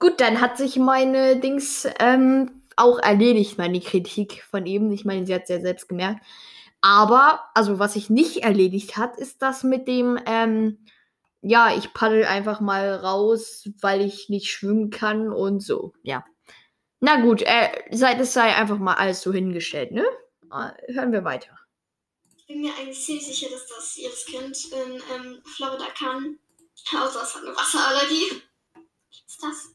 Gut, 0.00 0.20
dann 0.20 0.40
hat 0.40 0.58
sich 0.58 0.78
meine 0.78 1.38
Dings 1.38 1.86
ähm, 2.00 2.64
auch 2.74 2.98
erledigt, 2.98 3.56
meine 3.56 3.78
Kritik 3.78 4.42
von 4.50 4.66
eben. 4.66 4.90
Ich 4.90 5.04
meine, 5.04 5.24
sie 5.24 5.32
hat 5.32 5.44
es 5.44 5.50
ja 5.50 5.60
selbst 5.60 5.88
gemerkt. 5.88 6.26
Aber, 6.80 7.38
also 7.54 7.78
was 7.78 7.92
sich 7.92 8.10
nicht 8.10 8.38
erledigt 8.38 8.96
hat, 8.96 9.16
ist 9.16 9.42
das 9.42 9.62
mit 9.62 9.86
dem, 9.86 10.18
ähm, 10.26 10.84
ja, 11.40 11.72
ich 11.78 11.94
paddel 11.94 12.24
einfach 12.24 12.60
mal 12.60 12.96
raus, 12.96 13.68
weil 13.80 14.00
ich 14.00 14.28
nicht 14.28 14.50
schwimmen 14.50 14.90
kann 14.90 15.32
und 15.32 15.60
so, 15.62 15.92
ja. 16.02 16.24
Na 17.04 17.20
gut, 17.20 17.42
äh, 17.42 17.68
sei, 17.90 18.14
das 18.14 18.32
sei 18.32 18.54
einfach 18.54 18.78
mal 18.78 18.94
alles 18.94 19.20
so 19.20 19.30
hingestellt, 19.30 19.92
ne? 19.92 20.06
Äh, 20.50 20.94
hören 20.94 21.12
wir 21.12 21.22
weiter. 21.22 21.50
Ich 22.34 22.46
bin 22.46 22.62
mir 22.62 22.72
eigentlich 22.78 23.04
ziemlich 23.04 23.26
sicher, 23.26 23.50
dass 23.50 23.66
das 23.66 23.94
jedes 23.96 24.24
Kind 24.24 24.56
in 24.72 25.02
ähm, 25.14 25.42
Florida 25.44 25.84
kann. 25.98 26.38
Außer 26.98 27.22
es 27.22 27.34
hat 27.34 27.42
eine 27.42 27.54
Wasserallergie. 27.54 28.42
Gibt's 29.10 29.36
das? 29.36 29.74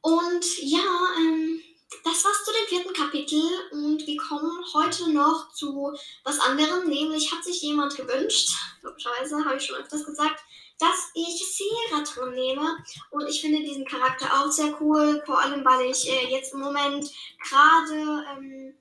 Und 0.00 0.44
ja, 0.62 0.80
ähm, 1.18 1.62
das 2.02 2.24
war's 2.24 2.44
zu 2.44 2.50
dem 2.50 2.66
vierten 2.66 2.92
Kapitel 2.92 3.40
und 3.70 4.04
wir 4.04 4.16
kommen 4.16 4.64
heute 4.74 5.12
noch 5.12 5.52
zu 5.52 5.96
was 6.24 6.40
anderem, 6.40 6.88
nämlich 6.88 7.30
hat 7.30 7.44
sich 7.44 7.62
jemand 7.62 7.94
gewünscht, 7.94 8.50
logischerweise 8.82 9.44
habe 9.44 9.58
ich 9.58 9.66
schon 9.66 9.76
öfters 9.76 10.04
gesagt, 10.04 10.40
dass 10.78 11.10
ich 11.14 11.56
Sierra 11.56 12.02
drin 12.02 12.34
nehme 12.34 12.76
und 13.10 13.28
ich 13.28 13.40
finde 13.40 13.60
diesen 13.60 13.84
Charakter 13.84 14.26
auch 14.32 14.50
sehr 14.50 14.80
cool, 14.80 15.22
vor 15.26 15.40
allem 15.40 15.64
weil 15.64 15.90
ich 15.90 16.08
äh, 16.08 16.28
jetzt 16.28 16.54
im 16.54 16.60
Moment 16.60 17.10
gerade 17.42 18.24
ähm, 18.32 18.74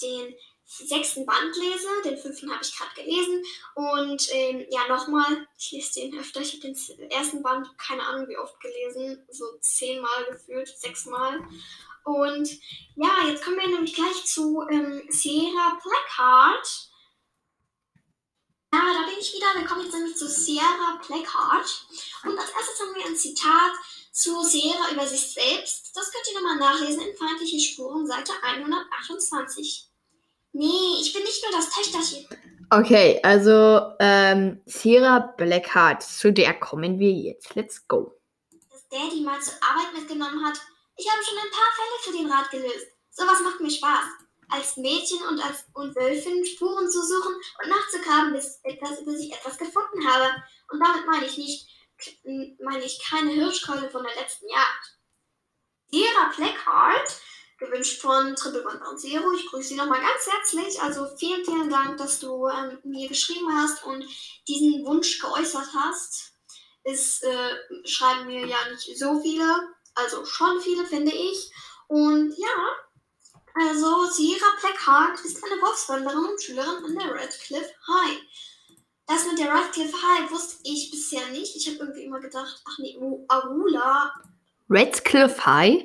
den 0.00 0.34
sechsten 0.64 1.26
Band 1.26 1.54
lese. 1.56 1.88
Den 2.04 2.18
fünften 2.18 2.50
habe 2.50 2.62
ich 2.62 2.76
gerade 2.76 2.94
gelesen. 2.94 3.44
Und 3.74 4.28
ähm, 4.32 4.66
ja, 4.70 4.88
nochmal, 4.88 5.46
ich 5.58 5.72
lese 5.72 6.00
den 6.00 6.18
öfter. 6.18 6.40
Ich 6.40 6.54
habe 6.54 6.72
den 6.72 7.10
ersten 7.10 7.42
Band, 7.42 7.66
keine 7.78 8.02
Ahnung 8.02 8.28
wie 8.28 8.38
oft 8.38 8.58
gelesen, 8.60 9.26
so 9.30 9.44
zehnmal 9.60 10.24
gefühlt, 10.30 10.68
sechsmal. 10.68 11.40
Und 12.04 12.48
ja, 12.96 13.28
jetzt 13.28 13.44
kommen 13.44 13.58
wir 13.58 13.68
nämlich 13.68 13.94
gleich 13.94 14.24
zu 14.24 14.62
ähm, 14.70 15.02
Sierra 15.08 15.78
Blackheart. 15.82 16.91
Ja, 18.72 18.80
da 18.80 19.06
bin 19.06 19.18
ich 19.20 19.34
wieder. 19.34 19.46
Wir 19.54 19.66
kommen 19.66 19.82
jetzt 19.82 19.92
nämlich 19.92 20.16
zu 20.16 20.26
Sierra 20.26 20.98
Blackheart. 21.06 21.86
Und 22.24 22.38
als 22.38 22.50
erstes 22.50 22.80
haben 22.80 22.94
wir 22.94 23.06
ein 23.06 23.16
Zitat 23.16 23.72
zu 24.12 24.42
Sierra 24.42 24.90
über 24.92 25.06
sich 25.06 25.32
selbst. 25.32 25.94
Das 25.94 26.10
könnt 26.10 26.26
ihr 26.28 26.40
nochmal 26.40 26.58
nachlesen 26.58 27.02
in 27.02 27.16
Feindliche 27.16 27.60
Spuren, 27.60 28.06
Seite 28.06 28.32
128. 28.42 29.90
Nee, 30.52 31.00
ich 31.00 31.12
bin 31.12 31.22
nicht 31.22 31.42
nur 31.42 31.52
das 31.52 31.70
Töchterchen. 31.70 32.26
Okay, 32.70 33.20
also 33.22 33.92
ähm, 34.00 34.62
Sierra 34.64 35.18
Blackheart, 35.36 36.02
zu 36.02 36.32
der 36.32 36.54
kommen 36.54 36.98
wir 36.98 37.12
jetzt. 37.12 37.54
Let's 37.54 37.86
go. 37.86 38.18
Dass 38.70 38.88
Daddy 38.88 39.20
mal 39.20 39.40
zur 39.40 39.54
Arbeit 39.62 39.92
mitgenommen 39.92 40.42
hat. 40.46 40.58
Ich 40.96 41.10
habe 41.10 41.22
schon 41.22 41.36
ein 41.36 41.50
paar 41.50 41.72
Fälle 41.76 42.00
für 42.00 42.22
den 42.22 42.32
Rat 42.32 42.50
gelöst. 42.50 42.86
Sowas 43.10 43.40
macht 43.44 43.60
mir 43.60 43.70
Spaß. 43.70 44.04
Als 44.52 44.76
Mädchen 44.76 45.22
und 45.28 45.40
als 45.40 45.64
und 45.72 45.96
Wölfin 45.96 46.44
Spuren 46.44 46.90
zu 46.90 47.02
suchen 47.02 47.34
und 47.62 47.70
nachzugraben, 47.70 48.34
bis, 48.34 48.60
etwas, 48.64 49.04
bis 49.04 49.20
ich 49.20 49.32
etwas 49.32 49.56
gefunden 49.56 50.06
habe. 50.06 50.30
Und 50.70 50.80
damit 50.80 51.06
meine 51.06 51.26
ich 51.26 51.38
nicht, 51.38 51.68
meine 52.60 52.84
ich 52.84 53.02
keine 53.02 53.30
Hirschkeule 53.30 53.90
von 53.90 54.02
der 54.02 54.14
letzten 54.14 54.48
Jagd. 54.48 54.98
Sierra 55.90 56.32
Blackheart 56.36 57.20
gewünscht 57.58 58.00
von 58.00 58.34
Triple 58.34 58.66
One 58.66 58.78
Bound 58.78 59.00
Zero. 59.00 59.32
Ich 59.32 59.46
grüße 59.48 59.68
Sie 59.68 59.76
nochmal 59.76 60.00
ganz 60.00 60.26
herzlich. 60.26 60.80
Also 60.80 61.06
vielen, 61.16 61.44
vielen 61.44 61.70
Dank, 61.70 61.96
dass 61.98 62.18
du 62.18 62.48
ähm, 62.48 62.78
mir 62.84 63.08
geschrieben 63.08 63.48
hast 63.56 63.84
und 63.84 64.04
diesen 64.48 64.84
Wunsch 64.84 65.18
geäußert 65.18 65.68
hast. 65.74 66.32
Es 66.84 67.22
äh, 67.22 67.54
schreiben 67.84 68.26
mir 68.26 68.46
ja 68.46 68.56
nicht 68.70 68.98
so 68.98 69.20
viele, 69.20 69.74
also 69.94 70.24
schon 70.24 70.60
viele, 70.60 70.84
finde 70.86 71.12
ich. 71.12 71.52
Und 71.86 72.34
ja, 72.36 72.76
also 73.54 74.04
Sierra 74.10 74.46
Blackheart 74.60 75.24
ist 75.24 75.42
eine 75.44 75.60
Wolfswanderin 75.60 76.30
und 76.30 76.42
Schülerin 76.42 76.84
an 76.84 76.94
der 76.94 77.14
Redcliffe 77.14 77.72
High. 77.86 78.18
Das 79.06 79.26
mit 79.26 79.38
der 79.38 79.52
Redcliffe 79.52 79.96
High 79.96 80.30
wusste 80.30 80.56
ich 80.64 80.90
bisher 80.90 81.26
nicht. 81.32 81.56
Ich 81.56 81.66
habe 81.68 81.78
irgendwie 81.78 82.04
immer 82.04 82.20
gedacht, 82.20 82.62
ach 82.66 82.78
nee, 82.78 82.96
Arula. 83.28 84.12
Redcliffe 84.70 85.44
High? 85.44 85.84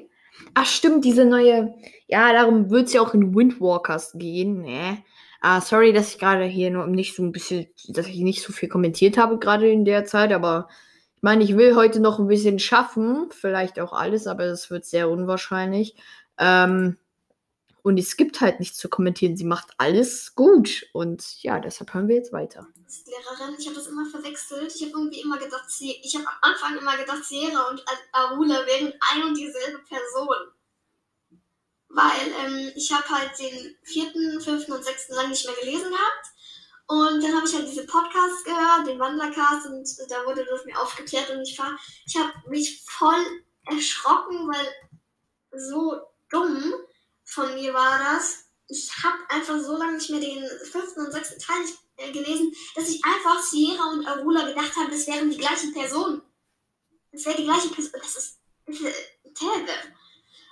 Ach 0.53 0.65
stimmt, 0.65 1.03
diese 1.03 1.25
neue. 1.25 1.73
Ja, 2.07 2.31
darum 2.31 2.69
wird 2.69 2.87
es 2.87 2.93
ja 2.93 3.01
auch 3.01 3.13
in 3.13 3.35
Windwalkers 3.35 4.13
gehen. 4.15 4.61
Ne? 4.61 5.03
Ah, 5.41 5.61
sorry, 5.61 5.93
dass 5.93 6.13
ich 6.13 6.19
gerade 6.19 6.45
hier 6.45 6.71
nur 6.71 6.87
nicht 6.87 7.15
so 7.15 7.23
ein 7.23 7.31
bisschen, 7.31 7.67
dass 7.89 8.07
ich 8.07 8.19
nicht 8.19 8.41
so 8.41 8.53
viel 8.53 8.69
kommentiert 8.69 9.17
habe 9.17 9.39
gerade 9.39 9.69
in 9.69 9.85
der 9.85 10.05
Zeit, 10.05 10.31
aber 10.31 10.67
ich 11.15 11.23
meine, 11.23 11.43
ich 11.43 11.57
will 11.57 11.75
heute 11.75 11.99
noch 11.99 12.19
ein 12.19 12.27
bisschen 12.27 12.59
schaffen, 12.59 13.29
vielleicht 13.31 13.79
auch 13.79 13.91
alles, 13.91 14.27
aber 14.27 14.45
das 14.45 14.69
wird 14.69 14.85
sehr 14.85 15.09
unwahrscheinlich. 15.09 15.95
Ähm, 16.37 16.97
und 17.87 17.97
es 17.97 18.17
gibt 18.17 18.41
halt 18.41 18.59
nichts 18.59 18.77
zu 18.77 18.89
kommentieren. 18.89 19.37
Sie 19.37 19.45
macht 19.45 19.69
alles 19.77 20.35
gut. 20.35 20.85
Und 20.91 21.41
ja, 21.41 21.57
deshalb 21.61 21.93
hören 21.93 22.09
wir 22.09 22.17
jetzt 22.17 22.33
weiter. 22.33 22.67
Lehrerin, 23.05 23.55
ich 23.57 23.65
habe 23.65 23.77
das 23.77 23.87
immer 23.87 24.05
verwechselt. 24.05 24.75
Ich 24.75 24.81
habe 24.81 24.91
irgendwie 24.91 25.21
immer 25.21 25.37
gedacht, 25.37 25.63
ich 25.79 26.15
habe 26.15 26.27
am 26.27 26.51
Anfang 26.51 26.77
immer 26.77 26.97
gedacht, 26.97 27.23
Sierra 27.23 27.69
und 27.69 27.81
Arula 28.11 28.65
wären 28.65 28.93
ein 29.13 29.23
und 29.23 29.37
dieselbe 29.37 29.79
Person. 29.87 30.35
Weil 31.87 32.27
ähm, 32.43 32.73
ich 32.75 32.91
habe 32.91 33.07
halt 33.07 33.31
den 33.39 33.77
vierten, 33.83 34.41
fünften 34.41 34.73
und 34.73 34.83
sechsten 34.83 35.15
lang 35.15 35.29
nicht 35.29 35.45
mehr 35.45 35.55
gelesen 35.55 35.89
gehabt. 35.89 36.27
Und 36.87 37.23
dann 37.23 37.37
habe 37.37 37.47
ich 37.47 37.55
halt 37.55 37.69
diese 37.69 37.85
Podcasts 37.85 38.43
gehört, 38.43 38.85
den 38.85 38.99
Wandercast, 38.99 39.65
und 39.65 39.87
da 40.09 40.25
wurde 40.25 40.43
das 40.43 40.65
mir 40.65 40.77
aufgeklärt. 40.77 41.29
Und 41.29 41.41
ich 41.43 41.57
war, 41.57 41.79
ich 42.05 42.17
habe 42.17 42.33
mich 42.49 42.83
voll 42.85 43.23
erschrocken, 43.65 44.45
weil 44.49 44.67
so 45.51 46.01
dumm 46.29 46.73
von 47.27 47.53
mir 47.55 47.73
war 47.73 47.99
das. 47.99 48.45
Ich 48.67 48.91
habe 49.03 49.17
einfach 49.29 49.59
so 49.59 49.77
lange 49.77 49.97
nicht 49.97 50.09
mehr 50.09 50.19
den 50.19 50.43
fünften 50.63 51.05
und 51.05 51.11
sechsten 51.11 51.39
Teil 51.39 51.61
nicht 51.61 51.77
äh, 51.97 52.11
gelesen, 52.11 52.53
dass 52.75 52.89
ich 52.89 53.01
einfach 53.03 53.41
Sierra 53.41 53.91
und 53.91 54.05
Arula 54.05 54.47
gedacht 54.47 54.75
habe, 54.75 54.91
das 54.91 55.07
wären 55.07 55.29
die 55.29 55.37
gleichen 55.37 55.73
Personen. 55.73 56.21
Das 57.11 57.25
wäre 57.25 57.37
die 57.37 57.43
gleiche 57.43 57.69
Person. 57.69 57.91
Das 58.01 58.15
ist, 58.15 58.39
äh, 58.67 58.91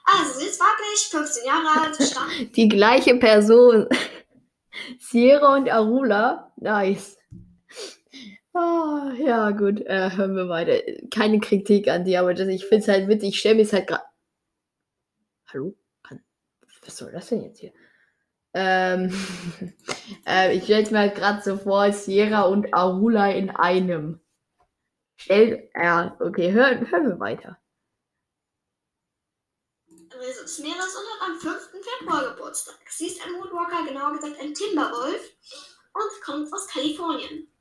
Also, 0.05 0.39
sie 0.39 0.45
ist 0.45 0.59
weiblich, 0.59 1.07
15 1.09 1.45
Jahre 1.45 1.81
alt, 1.81 1.95
stand. 2.01 2.55
Die 2.55 2.67
gleiche 2.69 3.15
Person. 3.15 3.87
Sierra 4.99 5.55
und 5.55 5.69
Arula. 5.69 6.51
Nice. 6.57 7.17
Oh, 8.53 9.11
ja, 9.17 9.51
gut. 9.51 9.81
Äh, 9.81 10.11
hören 10.11 10.35
wir 10.35 10.47
weiter. 10.47 10.79
Keine 11.09 11.39
Kritik 11.39 11.87
an 11.89 12.05
dir, 12.05 12.21
aber 12.21 12.33
das, 12.33 12.47
ich 12.47 12.65
finde 12.65 12.83
es 12.83 12.87
halt 12.87 13.07
witzig. 13.07 13.29
Ich 13.29 13.39
stelle 13.39 13.55
mir 13.55 13.63
es 13.63 13.73
halt 13.73 13.87
gerade. 13.87 14.03
Hallo? 15.47 15.75
Was 16.85 16.97
soll 16.97 17.11
das 17.11 17.27
denn 17.27 17.43
jetzt 17.43 17.59
hier? 17.59 17.73
Ähm, 18.53 19.11
äh, 20.27 20.55
ich 20.55 20.63
stelle 20.63 20.83
es 20.83 20.91
mir 20.91 20.99
halt 20.99 21.15
gerade 21.15 21.41
so 21.41 21.57
vor, 21.57 21.91
Sierra 21.91 22.43
und 22.43 22.73
Arula 22.73 23.31
in 23.31 23.49
einem. 23.49 24.21
Stell, 25.17 25.69
ja, 25.75 26.15
okay, 26.19 26.51
hören, 26.51 26.89
hören 26.89 27.07
wir 27.09 27.19
weiter. 27.19 27.59
Also, 30.17 30.47
Smeras 30.47 30.95
und 30.95 31.21
hat 31.21 31.29
am 31.29 31.39
5. 31.39 31.69
Februar 31.83 32.33
Geburtstag. 32.33 32.75
Sie 32.89 33.07
ist 33.07 33.23
ein 33.25 33.33
Moonwalker, 33.33 33.85
genauer 33.85 34.13
gesagt 34.13 34.39
ein 34.39 34.53
Timberwolf 34.53 35.31
und 35.93 36.23
kommt 36.23 36.51
aus 36.53 36.67
Kalifornien. 36.67 37.51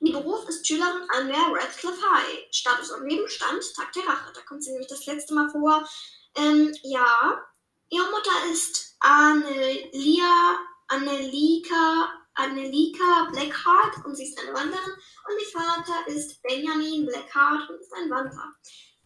Ihr 0.00 0.12
Beruf 0.12 0.48
ist 0.48 0.66
Schülerin 0.66 1.08
an 1.16 1.28
der 1.28 1.36
Radcliffe 1.36 2.00
High. 2.00 2.46
Status 2.50 2.92
und 2.92 3.04
Nebenstand, 3.04 3.62
Tag 3.74 3.92
der 3.92 4.04
Rache. 4.04 4.32
Da 4.34 4.40
kommt 4.42 4.62
sie 4.64 4.70
nämlich 4.70 4.88
das 4.88 5.06
letzte 5.06 5.34
Mal 5.34 5.48
vor. 5.50 5.88
Ähm, 6.36 6.74
ja, 6.82 7.44
Ihre 7.92 8.06
Mutter 8.06 8.50
ist 8.50 8.96
Annelia, 9.00 10.56
Annelika, 10.88 12.08
Annelika 12.32 13.28
Blackheart 13.30 14.06
und 14.06 14.16
sie 14.16 14.24
ist 14.24 14.40
eine 14.40 14.54
Wanderin. 14.54 14.94
Und 15.28 15.38
ihr 15.38 15.60
Vater 15.60 16.08
ist 16.08 16.42
Benjamin 16.42 17.04
Blackheart 17.04 17.68
und 17.68 17.78
ist 17.78 17.92
ein 17.92 18.08
Wanderer. 18.08 18.54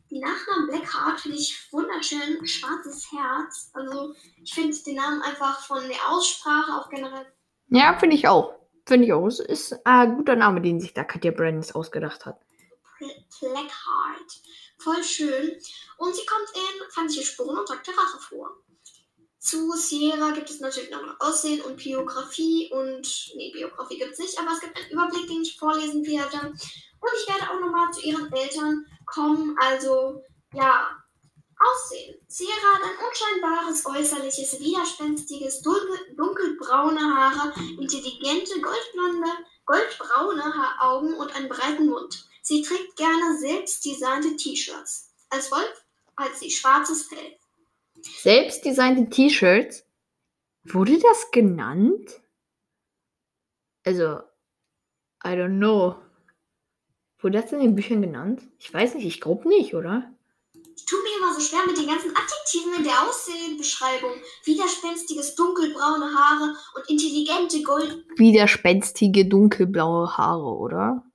Die 0.08 0.20
Nachnamen 0.20 0.68
Blackheart 0.68 1.18
finde 1.18 1.36
ich 1.36 1.66
wunderschön. 1.72 2.46
Schwarzes 2.46 3.10
Herz. 3.10 3.72
Also 3.74 4.14
ich 4.40 4.54
finde 4.54 4.76
den 4.86 4.94
Namen 4.94 5.20
einfach 5.22 5.66
von 5.66 5.82
der 5.88 6.08
Aussprache 6.08 6.80
auch 6.80 6.88
generell. 6.88 7.26
Ja, 7.70 7.98
finde 7.98 8.14
ich 8.14 8.28
auch. 8.28 8.54
Finde 8.86 9.06
ich 9.06 9.12
auch. 9.12 9.26
Es 9.26 9.40
ist 9.40 9.84
ein 9.84 10.16
guter 10.16 10.36
Name, 10.36 10.60
den 10.60 10.80
sich 10.80 10.94
da 10.94 11.02
Katja 11.02 11.32
Brandis 11.32 11.74
ausgedacht 11.74 12.24
hat. 12.24 12.38
Blackheart. 13.40 14.42
Voll 14.86 15.02
schön. 15.02 15.50
Und 15.96 16.14
sie 16.14 16.24
kommt 16.24 16.48
in 16.54 16.90
Feindliche 16.92 17.24
Spuren 17.24 17.58
und 17.58 17.66
Tag 17.66 17.82
der 17.82 17.98
Rache 17.98 18.20
vor. 18.20 18.62
Zu 19.40 19.72
Sierra 19.72 20.30
gibt 20.30 20.48
es 20.48 20.60
natürlich 20.60 20.90
noch 20.90 21.02
Aussehen 21.18 21.60
und 21.62 21.76
Biografie 21.76 22.70
und, 22.72 23.32
nee, 23.34 23.50
Biografie 23.52 23.98
gibt 23.98 24.12
es 24.12 24.20
nicht, 24.20 24.38
aber 24.38 24.52
es 24.52 24.60
gibt 24.60 24.76
einen 24.76 24.90
Überblick, 24.90 25.26
den 25.26 25.42
ich 25.42 25.58
vorlesen 25.58 26.06
werde. 26.06 26.36
Und 26.46 27.10
ich 27.20 27.28
werde 27.28 27.50
auch 27.50 27.58
nochmal 27.58 27.90
zu 27.92 28.00
ihren 28.02 28.32
Eltern 28.32 28.86
kommen, 29.06 29.56
also, 29.58 30.22
ja, 30.52 30.88
Aussehen. 31.58 32.14
Sierra 32.28 32.74
hat 32.74 32.82
ein 32.84 33.06
unscheinbares 33.08 33.86
äußerliches, 33.86 34.60
widerspenstiges, 34.60 35.62
dunkel, 35.62 36.14
dunkelbraune 36.16 37.00
Haare, 37.00 37.52
intelligente, 37.80 38.60
goldblonde, 38.60 39.32
goldbraune 39.64 40.44
Augen 40.78 41.14
und 41.14 41.34
einen 41.34 41.48
breiten 41.48 41.86
Mund. 41.86 42.28
Sie 42.48 42.62
trägt 42.62 42.94
gerne 42.94 43.36
selbstdesignte 43.40 44.36
T-Shirts. 44.36 45.12
Als 45.30 45.50
Wolf 45.50 45.84
hat 46.16 46.36
sie 46.36 46.48
schwarzes 46.48 47.08
Fell. 47.08 47.36
Selbstdesignte 48.22 49.10
T-Shirts. 49.10 49.84
Wurde 50.62 50.96
das 51.00 51.32
genannt? 51.32 52.20
Also, 53.84 54.20
I 55.24 55.30
don't 55.30 55.56
know. 55.56 55.96
Wurde 57.18 57.40
das 57.42 57.50
in 57.50 57.58
den 57.58 57.74
Büchern 57.74 58.00
genannt? 58.00 58.42
Ich 58.60 58.72
weiß 58.72 58.94
nicht, 58.94 59.06
ich 59.06 59.20
glaube 59.20 59.48
nicht, 59.48 59.74
oder? 59.74 60.14
Ich 60.76 60.86
tue 60.86 61.02
mir 61.02 61.18
immer 61.18 61.34
so 61.34 61.40
schwer 61.40 61.66
mit 61.66 61.76
den 61.76 61.88
ganzen 61.88 62.14
Adjektiven 62.14 62.74
in 62.76 62.84
der 62.84 63.08
Aussehenbeschreibung. 63.08 64.12
Widerspenstiges 64.44 65.34
dunkelbraune 65.34 66.14
Haare 66.14 66.56
und 66.76 66.88
intelligente 66.88 67.64
Gold. 67.64 68.06
Widerspenstige 68.14 69.26
dunkelblaue 69.26 70.16
Haare, 70.16 70.56
oder? 70.56 71.05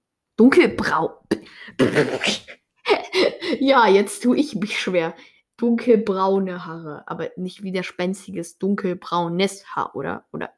Dunkelbrau. 0.41 1.21
ja, 3.59 3.87
jetzt 3.87 4.23
tue 4.23 4.37
ich 4.37 4.55
mich 4.55 4.79
schwer 4.79 5.15
dunkelbraune 5.57 6.65
Haare, 6.65 7.03
aber 7.05 7.29
nicht 7.35 7.61
widerspenstiges 7.61 8.57
dunkelbraunes 8.57 9.67
Haar, 9.75 9.95
oder? 9.95 10.25
Oder. 10.33 10.51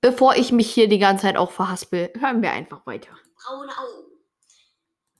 Bevor 0.00 0.36
ich 0.36 0.52
mich 0.52 0.72
hier 0.72 0.88
die 0.88 0.98
ganze 0.98 1.24
Zeit 1.24 1.36
auch 1.36 1.50
verhaspel, 1.50 2.10
hören 2.18 2.40
wir 2.40 2.52
einfach 2.52 2.86
weiter. 2.86 3.14
Braune 3.36 3.76
Augen. 3.76 4.08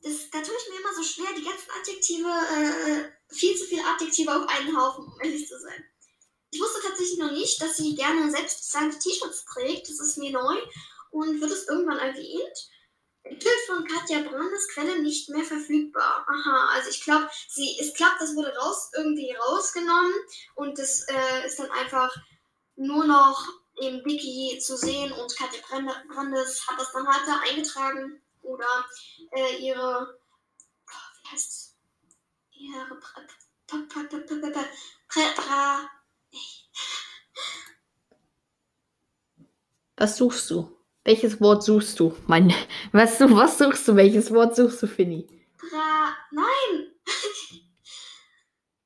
Das, 0.01 0.31
da 0.31 0.41
tue 0.41 0.55
ich 0.57 0.71
mir 0.71 0.81
immer 0.81 0.95
so 0.97 1.03
schwer, 1.03 1.29
die 1.37 1.45
ganzen 1.45 1.69
Adjektive, 1.79 2.27
äh, 2.27 3.35
viel 3.35 3.55
zu 3.55 3.67
viele 3.67 3.83
Adjektive 3.85 4.31
auf 4.35 4.49
einen 4.49 4.75
Haufen, 4.75 5.05
um 5.05 5.21
ehrlich 5.21 5.47
zu 5.47 5.61
sein. 5.61 5.85
Ich 6.51 6.61
wusste 6.61 6.81
tatsächlich 6.87 7.19
noch 7.19 7.33
nicht, 7.33 7.61
dass 7.61 7.77
sie 7.77 7.95
gerne 7.95 8.31
selbstdesignte 8.31 8.99
T-Shirts 8.99 9.45
trägt. 9.45 9.89
Das 9.89 10.01
ist 10.01 10.19
mir 10.19 10.33
neu 10.33 10.57
und 11.13 11.41
wird 11.41 11.53
es 11.53 11.69
irgendwann 11.69 11.99
erwähnt. 11.99 12.71
Bild 13.23 13.61
von 13.67 13.85
Katja 13.87 14.21
Brandes 14.23 14.69
Quelle 14.75 15.01
nicht 15.01 15.29
mehr 15.29 15.45
verfügbar. 15.45 16.27
Aha, 16.29 16.71
also 16.75 16.91
ich 16.91 17.03
glaube, 17.03 17.31
sie, 17.49 17.79
es 17.81 17.95
klappt, 17.95 18.21
das 18.21 18.35
wurde 18.35 18.53
raus, 18.57 18.91
irgendwie 18.97 19.33
rausgenommen 19.33 20.13
und 20.57 20.77
das 20.77 21.07
äh, 21.09 21.47
ist 21.47 21.59
dann 21.59 21.71
einfach 21.71 22.15
nur 22.75 23.05
noch 23.05 23.49
im 23.81 24.05
Wiki 24.05 24.59
zu 24.59 24.77
sehen 24.77 25.13
und 25.13 25.37
Katja 25.37 25.61
Brandes 26.09 26.67
hat 26.67 26.81
das 26.81 26.93
dann 26.93 27.07
halt 27.07 27.27
da 27.27 27.41
eingetragen 27.49 28.21
oder 28.43 28.87
äh, 29.31 29.57
ihre, 29.59 30.19
wie 31.23 31.29
heißt? 31.31 31.77
Ihre 32.53 33.01
Was 39.97 40.17
suchst 40.17 40.51
du? 40.51 40.82
Welches 41.05 41.41
Wort 41.41 41.65
suchst 41.65 41.99
du? 41.99 42.17
Mein, 42.27 42.55
was, 42.93 43.19
du, 43.19 43.35
was 43.35 43.59
suchst 43.59 43.87
du? 43.89 43.97
Welches 43.97 44.33
Wort 44.33 44.55
suchst 44.55 44.83
du, 44.83 44.87
Finny? 44.87 45.27
Bra. 45.59 46.17
Nein! 46.31 46.93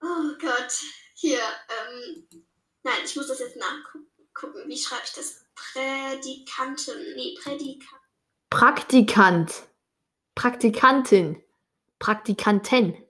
oh 0.02 0.32
Gott. 0.40 0.72
Hier, 1.14 1.38
ähm. 1.38 2.28
Nein, 2.82 2.94
ich 3.04 3.16
muss 3.16 3.26
das 3.26 3.40
jetzt 3.40 3.56
nachgucken. 3.56 4.68
Wie 4.68 4.78
schreibe 4.78 5.02
ich 5.04 5.12
das? 5.12 5.44
Prädikanten. 5.54 7.14
Nee, 7.16 7.36
Prädikant. 7.42 8.00
Praktikant. 8.50 9.68
Praktikantin. 10.34 11.42
Praktikanten. 11.98 13.02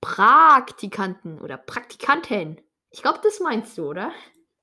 Praktikanten 0.00 1.40
oder 1.40 1.58
Praktikanten. 1.58 2.60
Ich 2.90 3.02
glaube, 3.02 3.20
das 3.22 3.40
meinst 3.40 3.76
du, 3.76 3.88
oder? 3.88 4.12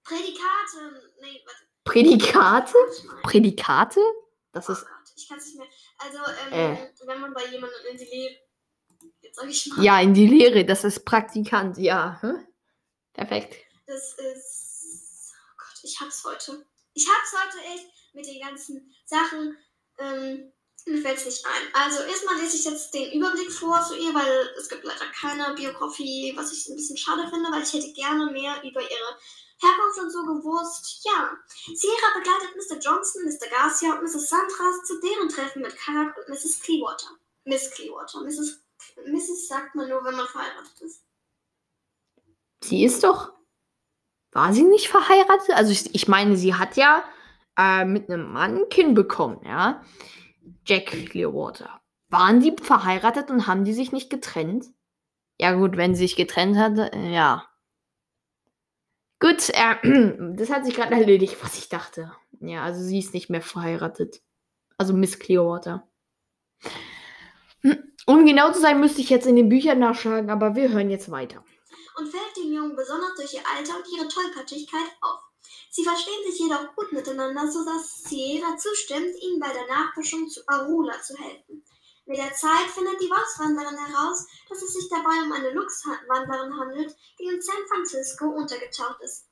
Prädikaten. 0.04 0.98
Nee, 1.22 1.42
warte. 1.46 1.65
Prädikate? 1.86 2.76
Prädikate? 3.24 4.02
Das 4.52 4.68
ist. 4.68 4.84
Oh 4.84 5.12
ich 5.16 5.30
kann 5.30 5.38
es 5.38 5.46
nicht 5.46 5.58
mehr. 5.58 5.68
Also, 5.98 6.18
ähm, 6.52 6.76
äh. 6.76 7.08
wenn 7.08 7.22
man 7.22 7.34
bei 7.34 7.46
jemandem 7.46 7.80
in 7.90 7.98
die 7.98 8.06
Lehre. 8.06 8.36
Jetzt 9.22 9.36
sag 9.38 9.50
ich 9.50 9.68
mal. 9.68 9.84
Ja, 9.84 10.02
in 10.02 10.14
die 10.14 10.28
Lehre, 10.28 10.66
das 10.66 10.84
ist 10.84 11.06
Praktikant, 11.06 11.78
ja. 11.78 12.20
Hm? 12.22 12.46
Perfekt. 13.14 13.56
Das 13.86 14.14
ist. 14.14 15.34
Oh 15.34 15.56
Gott, 15.58 15.80
ich 15.84 16.00
hab's 16.02 16.24
heute. 16.26 16.66
Ich 16.94 17.08
hab's 17.08 17.34
heute 17.34 17.64
echt 17.66 17.88
mit 18.14 18.26
den 18.26 18.42
ganzen 18.42 18.94
Sachen. 19.06 19.58
Ähm, 20.00 20.52
mir 20.86 21.02
fällt 21.02 21.18
es 21.18 21.26
nicht 21.26 21.46
ein. 21.46 21.74
Also 21.74 22.04
erstmal 22.04 22.40
lese 22.40 22.58
ich 22.58 22.66
jetzt 22.66 22.94
den 22.94 23.12
Überblick 23.14 23.52
vor 23.52 23.82
zu 23.82 23.96
ihr, 23.98 24.14
weil 24.14 24.50
es 24.58 24.70
gibt 24.70 24.84
leider 24.84 25.06
keine 25.20 25.54
Biografie, 25.56 26.34
was 26.36 26.52
ich 26.52 26.68
ein 26.68 26.76
bisschen 26.76 26.98
schade 26.98 27.28
finde, 27.30 27.52
weil 27.52 27.64
ich 27.64 27.74
hätte 27.74 27.92
gerne 27.94 28.32
mehr 28.32 28.58
über 28.64 28.82
ihre 28.82 29.18
Herkunft 29.62 30.00
und 30.00 30.12
so 30.12 30.26
gewusst. 30.26 31.06
Ja, 31.06 31.32
Sierra 31.74 32.18
begleitet 32.18 32.56
Mr. 32.56 32.80
Johnson, 32.80 33.24
Mr. 33.26 33.50
Garcia 33.50 33.94
und 33.94 34.04
Mrs. 34.04 34.30
Sandras 34.30 34.84
zu 34.86 35.00
deren 35.00 35.30
Treffen 35.30 35.62
mit 35.62 35.76
Karak 35.78 36.16
und 36.18 36.30
Mrs. 36.30 36.62
Clearwater. 36.62 37.10
Miss 37.46 37.72
Clearwater. 37.72 38.22
Mrs. 38.22 38.62
Mrs. 39.08 39.48
sagt 39.48 39.76
man 39.76 39.90
nur, 39.90 40.04
wenn 40.04 40.16
man 40.16 40.28
verheiratet 40.28 40.82
ist. 40.82 41.04
Sie 42.64 42.84
ist 42.84 43.04
doch. 43.04 43.34
War 44.32 44.52
sie 44.54 44.64
nicht 44.64 44.90
verheiratet? 44.90 45.52
Also 45.52 45.72
ich, 45.72 45.94
ich 45.96 46.08
meine, 46.08 46.36
sie 46.36 46.56
hat 46.56 46.76
ja 46.76 47.04
äh, 47.58 47.86
mit 47.86 48.10
einem 48.10 48.34
Mann 48.34 48.58
ein 48.58 48.70
Kind 48.70 48.96
bekommen, 48.96 49.40
ja. 49.46 49.84
Jack 50.66 50.88
Clearwater. 50.88 51.82
Waren 52.10 52.42
die 52.42 52.56
verheiratet 52.62 53.30
und 53.30 53.48
haben 53.48 53.64
die 53.64 53.74
sich 53.74 53.92
nicht 53.92 54.10
getrennt? 54.10 54.66
Ja 55.40 55.54
gut, 55.54 55.78
wenn 55.78 55.96
sie 55.96 56.08
sich 56.08 56.16
getrennt 56.16 56.58
hatte, 56.58 56.92
äh, 56.94 57.14
ja. 57.14 57.48
Gut, 59.20 59.50
äh, 59.50 59.76
das 60.36 60.50
hat 60.50 60.66
sich 60.66 60.76
gerade 60.76 60.96
erledigt, 60.96 61.38
was 61.42 61.58
ich 61.58 61.70
dachte. 61.70 62.12
Ja, 62.42 62.64
also 62.64 62.82
sie 62.82 63.00
ist 63.00 63.14
nicht 63.14 63.30
mehr 63.30 63.42
verheiratet. 63.42 64.22
Also 64.78 64.94
Miss 64.94 65.20
Clearwater. 65.20 65.88
Hm, 67.62 67.94
um 68.06 68.26
genau 68.26 68.52
zu 68.52 68.60
sein, 68.60 68.80
müsste 68.80 69.02
ich 69.02 69.10
jetzt 69.10 69.26
in 69.26 69.36
den 69.36 69.50
Büchern 69.50 69.80
nachschlagen, 69.80 70.30
aber 70.30 70.56
wir 70.56 70.70
hören 70.70 70.90
jetzt 70.90 71.10
weiter. 71.10 71.44
Und 71.98 72.10
fällt 72.10 72.36
dem 72.38 72.54
Jungen 72.54 72.76
besonders 72.76 73.16
durch 73.16 73.34
ihr 73.34 73.44
Alter 73.56 73.78
und 73.78 73.86
ihre 73.98 74.08
Tollpatschigkeit 74.08 74.92
auf. 75.02 75.22
Sie 75.70 75.84
verstehen 75.84 76.30
sich 76.30 76.40
jedoch 76.40 76.76
gut 76.76 76.92
miteinander, 76.92 77.50
sodass 77.50 78.04
Sierra 78.04 78.58
zustimmt, 78.58 79.16
ihnen 79.22 79.40
bei 79.40 79.52
der 79.52 79.68
Nachforschung 79.68 80.28
zu 80.28 80.42
Arula 80.48 81.02
zu 81.02 81.18
helfen. 81.18 81.64
Mit 82.08 82.20
der 82.20 82.34
Zeit 82.36 82.70
findet 82.70 83.02
die 83.02 83.10
Wolfswanderin 83.10 83.80
heraus, 83.80 84.28
dass 84.48 84.62
es 84.62 84.74
sich 84.74 84.88
dabei 84.90 85.24
um 85.26 85.32
eine 85.32 85.50
Luchswanderin 85.50 86.56
handelt, 86.56 86.96
die 87.18 87.26
in 87.26 87.42
San 87.42 87.68
Francisco 87.68 88.26
untergetaucht 88.26 89.02
ist, 89.02 89.26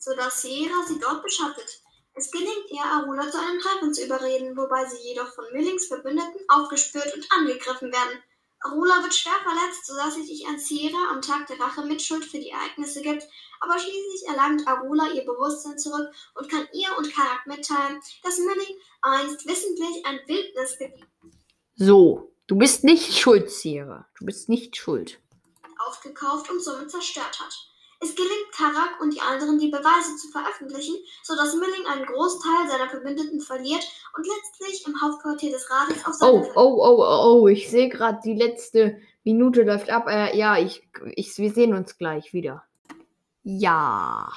sodass 0.00 0.42
Sierra 0.42 0.84
sie 0.88 0.98
dort 0.98 1.22
beschattet. 1.22 1.82
Es 2.14 2.32
gelingt 2.32 2.68
ihr, 2.70 2.82
Arula 2.82 3.30
zu 3.30 3.38
einem 3.38 3.60
Treffen 3.60 3.94
zu 3.94 4.04
überreden, 4.04 4.56
wobei 4.56 4.84
sie 4.86 5.06
jedoch 5.06 5.32
von 5.34 5.44
Millings 5.52 5.86
Verbündeten 5.86 6.40
aufgespürt 6.48 7.14
und 7.14 7.30
angegriffen 7.30 7.92
werden. 7.92 8.20
Arula 8.58 9.04
wird 9.04 9.14
schwer 9.14 9.38
verletzt, 9.44 9.86
sodass 9.86 10.16
sie 10.16 10.26
sich 10.26 10.48
an 10.48 10.58
Sierra 10.58 11.10
am 11.12 11.22
Tag 11.22 11.46
der 11.46 11.60
Rache 11.60 11.84
Mitschuld 11.84 12.24
für 12.24 12.40
die 12.40 12.50
Ereignisse 12.50 13.02
gibt, 13.02 13.22
aber 13.60 13.78
schließlich 13.78 14.26
erlangt 14.26 14.66
Arula 14.66 15.12
ihr 15.12 15.24
Bewusstsein 15.24 15.78
zurück 15.78 16.08
und 16.34 16.50
kann 16.50 16.66
ihr 16.72 16.88
und 16.98 17.14
Karak 17.14 17.46
mitteilen, 17.46 18.00
dass 18.24 18.38
Milling 18.38 18.80
einst 19.02 19.46
wissentlich 19.46 20.04
ein 20.04 20.18
Wildnisgebiet 20.26 21.06
so, 21.76 22.32
du 22.46 22.56
bist 22.56 22.84
nicht 22.84 23.18
schuld, 23.18 23.50
Sierra. 23.50 24.06
Du 24.18 24.24
bist 24.24 24.48
nicht 24.48 24.76
schuld. 24.76 25.20
Aufgekauft 25.86 26.50
und 26.50 26.62
somit 26.62 26.90
zerstört 26.90 27.38
hat. 27.38 27.54
Es 28.00 28.14
gelingt 28.14 28.52
Karak 28.52 29.00
und 29.00 29.14
die 29.14 29.20
anderen, 29.20 29.58
die 29.58 29.70
Beweise 29.70 30.16
zu 30.16 30.28
veröffentlichen, 30.28 30.96
sodass 31.22 31.54
Milling 31.54 31.86
einen 31.86 32.04
Großteil 32.04 32.68
seiner 32.68 32.90
Verbündeten 32.90 33.40
verliert 33.40 33.82
und 34.16 34.26
letztlich 34.26 34.86
im 34.86 35.00
Hauptquartier 35.00 35.50
des 35.50 35.70
Rates 35.70 36.04
auf 36.06 36.14
seine 36.14 36.32
Oh, 36.32 36.52
oh, 36.54 36.76
oh, 36.78 36.96
oh, 36.98 37.40
oh, 37.42 37.48
ich 37.48 37.70
sehe 37.70 37.88
gerade, 37.88 38.20
die 38.22 38.34
letzte 38.34 39.00
Minute 39.24 39.62
läuft 39.62 39.88
ab. 39.88 40.08
Äh, 40.08 40.36
ja, 40.36 40.58
ich, 40.58 40.86
ich, 41.14 41.36
wir 41.38 41.50
sehen 41.50 41.74
uns 41.74 41.96
gleich 41.96 42.34
wieder. 42.34 42.64
Ja. 43.42 44.30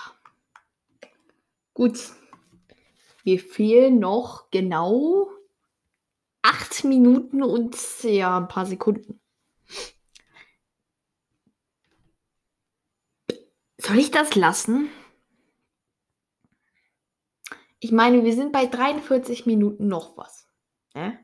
Gut. 1.74 2.00
Mir 3.26 3.40
fehlen 3.40 4.00
noch 4.00 4.50
genau 4.52 5.30
acht 6.42 6.84
Minuten 6.84 7.44
und 7.44 7.76
ja, 8.04 8.38
ein 8.38 8.48
paar 8.48 8.66
Sekunden. 8.66 9.20
Soll 13.78 13.98
ich 13.98 14.12
das 14.12 14.36
lassen? 14.36 14.90
Ich 17.80 17.92
meine, 17.92 18.24
wir 18.24 18.34
sind 18.34 18.52
bei 18.52 18.66
43 18.66 19.46
Minuten 19.46 19.88
noch 19.88 20.18
was. 20.18 20.48
Ne? 20.94 21.18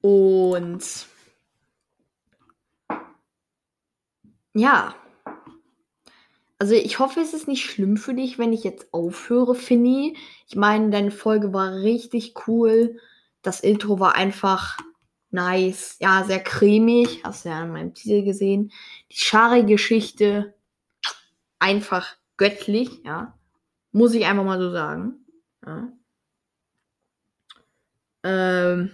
Und 0.00 1.08
ja. 4.54 4.94
Also 6.64 6.76
ich 6.76 6.98
hoffe, 6.98 7.20
es 7.20 7.34
ist 7.34 7.46
nicht 7.46 7.62
schlimm 7.62 7.98
für 7.98 8.14
dich, 8.14 8.38
wenn 8.38 8.54
ich 8.54 8.64
jetzt 8.64 8.94
aufhöre, 8.94 9.54
Finny. 9.54 10.16
Ich 10.48 10.56
meine, 10.56 10.88
deine 10.88 11.10
Folge 11.10 11.52
war 11.52 11.74
richtig 11.74 12.32
cool. 12.48 12.98
Das 13.42 13.60
Intro 13.60 14.00
war 14.00 14.14
einfach 14.14 14.78
nice. 15.30 15.96
Ja, 16.00 16.24
sehr 16.24 16.42
cremig. 16.42 17.22
Hast 17.22 17.44
du 17.44 17.50
ja 17.50 17.62
in 17.64 17.70
meinem 17.70 17.92
Titel 17.92 18.24
gesehen. 18.24 18.72
Die 19.12 19.16
Schari-Geschichte 19.18 20.54
einfach 21.58 22.16
göttlich, 22.38 23.02
ja. 23.04 23.38
Muss 23.92 24.14
ich 24.14 24.24
einfach 24.24 24.44
mal 24.44 24.58
so 24.58 24.70
sagen. 24.70 25.26
Ja. 25.66 25.92
Ähm, 28.22 28.90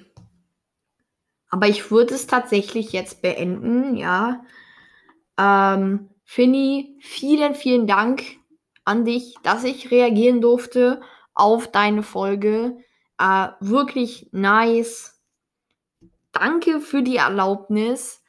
aber 1.51 1.69
ich 1.69 1.89
würde 1.93 2.17
es 2.17 2.27
tatsächlich 2.27 2.91
jetzt 2.91 3.23
beenden, 3.23 3.97
ja. 3.97 4.45
Ähm, 5.39 6.11
Finny, 6.33 6.97
vielen, 7.01 7.57
vielen 7.57 7.89
Dank 7.89 8.23
an 8.85 9.05
dich, 9.05 9.35
dass 9.43 9.65
ich 9.65 9.91
reagieren 9.91 10.41
durfte 10.41 11.01
auf 11.35 11.73
deine 11.73 12.05
Folge. 12.05 12.77
Äh, 13.19 13.49
wirklich 13.59 14.29
nice. 14.31 15.21
Danke 16.31 16.81
für 16.81 17.03
die 17.03 17.17
Erlaubnis. 17.17 18.23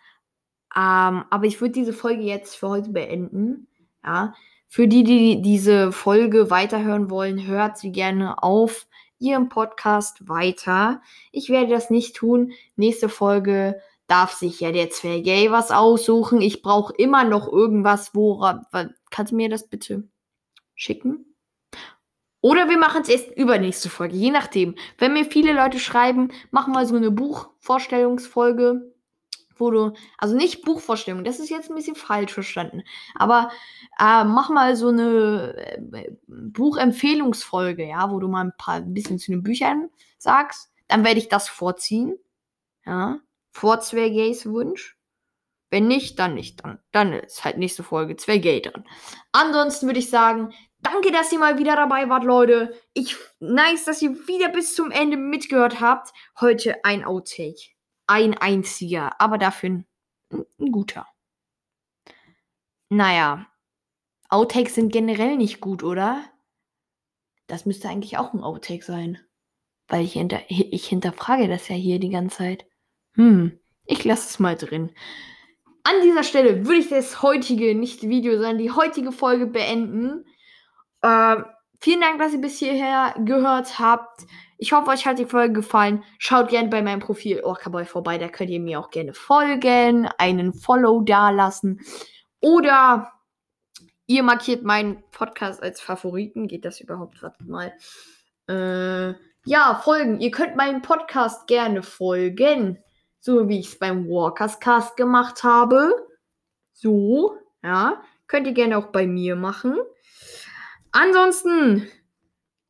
Ähm, 0.76 1.26
aber 1.30 1.44
ich 1.44 1.62
würde 1.62 1.74
diese 1.74 1.94
Folge 1.94 2.24
jetzt 2.24 2.56
für 2.56 2.70
heute 2.70 2.90
beenden. 2.90 3.68
Ja. 4.04 4.34
Für 4.68 4.88
die, 4.88 5.04
die 5.04 5.44
diese 5.44 5.92
Folge 5.92 6.50
weiterhören 6.50 7.12
wollen, 7.12 7.46
hört 7.46 7.78
sie 7.78 7.92
gerne 7.92 8.42
auf 8.42 8.88
ihrem 9.20 9.48
Podcast 9.48 10.28
weiter. 10.28 11.04
Ich 11.32 11.50
werde 11.50 11.70
das 11.70 11.92
nicht 11.92 12.16
tun. 12.16 12.54
Nächste 12.76 13.10
Folge 13.10 13.80
darf 14.12 14.34
sich 14.34 14.60
ja 14.60 14.74
der 14.74 14.90
Zwergay 14.90 15.52
was 15.52 15.72
aussuchen. 15.72 16.42
Ich 16.42 16.62
brauche 16.62 16.94
immer 16.98 17.24
noch 17.24 17.48
irgendwas, 17.50 18.14
woran. 18.14 18.66
Kannst 19.10 19.32
du 19.32 19.38
mir 19.38 19.48
das 19.48 19.70
bitte 19.70 20.04
schicken? 20.76 21.34
Oder 22.42 22.68
wir 22.70 22.78
machen 22.78 23.04
es 23.04 23.10
erst 23.10 23.32
übernächste 23.38 23.90
Folge, 23.90 24.18
je 24.18 24.32
nachdem. 24.32 24.76
Wenn 24.98 25.14
mir 25.14 25.24
viele 25.24 25.54
Leute 25.54 25.80
schreiben, 25.80 26.30
machen 26.50 26.74
wir 26.74 26.86
so 26.86 26.98
eine 26.98 27.10
Buchvorstellungsfolge, 27.10 28.94
wo 29.56 29.72
du, 29.72 29.94
also 30.18 30.36
nicht 30.36 30.64
Buchvorstellung, 30.64 31.24
das 31.24 31.40
ist 31.40 31.50
jetzt 31.50 31.70
ein 31.70 31.76
bisschen 31.76 31.96
falsch 31.96 32.34
verstanden, 32.34 32.82
aber 33.16 33.50
äh, 33.98 34.26
mach 34.26 34.50
mal 34.50 34.76
so 34.76 34.90
eine 34.90 35.56
äh, 35.94 36.12
Buchempfehlungsfolge, 36.28 37.88
ja, 37.88 38.12
wo 38.12 38.20
du 38.20 38.28
mal 38.28 38.46
ein 38.46 38.54
paar 38.58 38.76
ein 38.76 38.94
bisschen 38.94 39.20
zu 39.20 39.32
den 39.32 39.44
Büchern 39.44 39.90
sagst, 40.18 40.70
dann 40.88 41.06
werde 41.06 41.20
ich 41.20 41.30
das 41.30 41.48
vorziehen, 41.48 42.18
ja, 42.86 43.20
vor 43.52 43.80
zwei 43.82 44.10
Gays 44.10 44.46
Wunsch. 44.46 44.98
Wenn 45.70 45.88
nicht, 45.88 46.20
dann 46.20 46.36
nicht. 46.36 46.64
Dann, 46.64 46.80
dann 46.92 47.14
ist 47.14 47.46
halt 47.46 47.58
nächste 47.58 47.84
Folge 47.84 48.18
zwei 48.18 48.38
Gay 48.38 48.62
dran. 48.62 48.86
Ansonsten 49.32 49.88
würde 49.88 50.00
ich 50.00 50.10
sagen, 50.10 50.54
danke, 50.80 51.12
dass 51.12 51.32
ihr 51.32 51.40
mal 51.40 51.58
wieder 51.58 51.76
dabei 51.76 52.10
wart, 52.10 52.26
Leute. 52.26 52.78
Ich, 52.94 53.16
nice, 53.40 53.86
dass 53.86 54.02
ihr 54.02 54.28
wieder 54.28 54.50
bis 54.50 54.76
zum 54.76 54.92
Ende 54.92 55.16
mitgehört 55.16 55.80
habt. 55.80 56.12
Heute 56.40 56.84
ein 56.84 57.06
Outtake. 57.06 57.72
Ein 58.06 58.38
einziger, 58.38 59.20
aber 59.22 59.38
dafür 59.38 59.70
ein, 59.70 59.86
ein 60.60 60.72
guter. 60.72 61.08
Naja, 62.90 63.48
Outtakes 64.28 64.76
sind 64.76 64.92
generell 64.92 65.38
nicht 65.38 65.62
gut, 65.62 65.84
oder? 65.84 66.26
Das 67.48 67.66
müsste 67.66 67.88
eigentlich 67.88 68.18
auch 68.18 68.34
ein 68.34 68.44
Outtake 68.44 68.84
sein. 68.84 69.18
Weil 69.88 70.04
ich, 70.04 70.14
hinter, 70.14 70.42
ich 70.50 70.88
hinterfrage 70.88 71.48
das 71.48 71.70
ja 71.70 71.76
hier 71.76 72.00
die 72.00 72.10
ganze 72.10 72.38
Zeit. 72.38 72.66
Hm, 73.16 73.60
ich 73.86 74.04
lasse 74.04 74.30
es 74.30 74.40
mal 74.40 74.56
drin. 74.56 74.92
An 75.84 75.96
dieser 76.04 76.24
Stelle 76.24 76.66
würde 76.66 76.80
ich 76.80 76.90
das 76.90 77.22
heutige, 77.22 77.74
nicht 77.76 78.04
Video, 78.04 78.34
sondern 78.34 78.60
die 78.60 78.72
heutige 78.72 79.12
Folge 79.12 79.48
beenden. 79.48 80.26
Äh, 81.02 81.38
vielen 81.80 82.02
Dank, 82.02 82.20
dass 82.20 82.34
ihr 82.34 82.42
bis 82.42 82.60
hierher 82.60 83.16
gehört 83.26 83.80
habt. 83.80 84.22
Ich 84.58 84.74
hoffe, 84.74 84.92
euch 84.92 85.08
hat 85.08 85.18
die 85.18 85.26
Folge 85.26 85.54
gefallen. 85.54 86.04
Schaut 86.20 86.50
gerne 86.50 86.70
bei 86.70 86.84
meinem 86.84 87.00
Profil 87.00 87.42
Orcaboy 87.42 87.86
vorbei. 87.86 88.20
Da 88.20 88.28
könnt 88.28 88.52
ihr 88.52 88.60
mir 88.60 88.80
auch 88.80 88.92
gerne 88.92 89.14
folgen, 89.14 90.08
einen 90.20 90.54
Follow 90.54 91.02
dalassen. 91.02 91.82
Oder 92.42 93.12
ihr 94.06 94.22
markiert 94.22 94.64
meinen 94.64 95.04
Podcast 95.12 95.64
als 95.64 95.82
Favoriten. 95.82 96.48
Geht 96.48 96.64
das 96.64 96.80
überhaupt? 96.80 97.24
Wartet 97.24 97.48
mal. 97.48 97.74
Äh, 98.48 99.16
ja, 99.46 99.82
folgen. 99.84 100.20
Ihr 100.20 100.30
könnt 100.30 100.56
meinem 100.56 100.84
Podcast 100.84 101.48
gerne 101.48 101.82
folgen 101.82 102.78
so 103.22 103.48
wie 103.48 103.60
ich 103.60 103.68
es 103.68 103.80
beim 103.80 104.10
Walkers 104.10 104.60
Cast 104.60 104.98
gemacht 104.98 105.44
habe. 105.44 105.94
So, 106.74 107.38
ja, 107.64 108.04
könnt 108.28 108.48
ihr 108.48 108.54
gerne 108.54 108.78
auch 108.78 108.88
bei 108.88 109.08
mir 109.08 109.38
machen. 109.38 109.78
Ansonsten, 110.92 111.88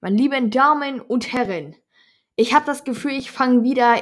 meine 0.00 0.16
lieben 0.16 0.52
Damen 0.52 1.00
und 1.00 1.32
Herren, 1.32 1.74
ich 2.36 2.54
habe 2.54 2.66
das 2.66 2.84
Gefühl, 2.84 3.12
ich 3.12 3.32
fange 3.32 3.64
wieder 3.64 3.96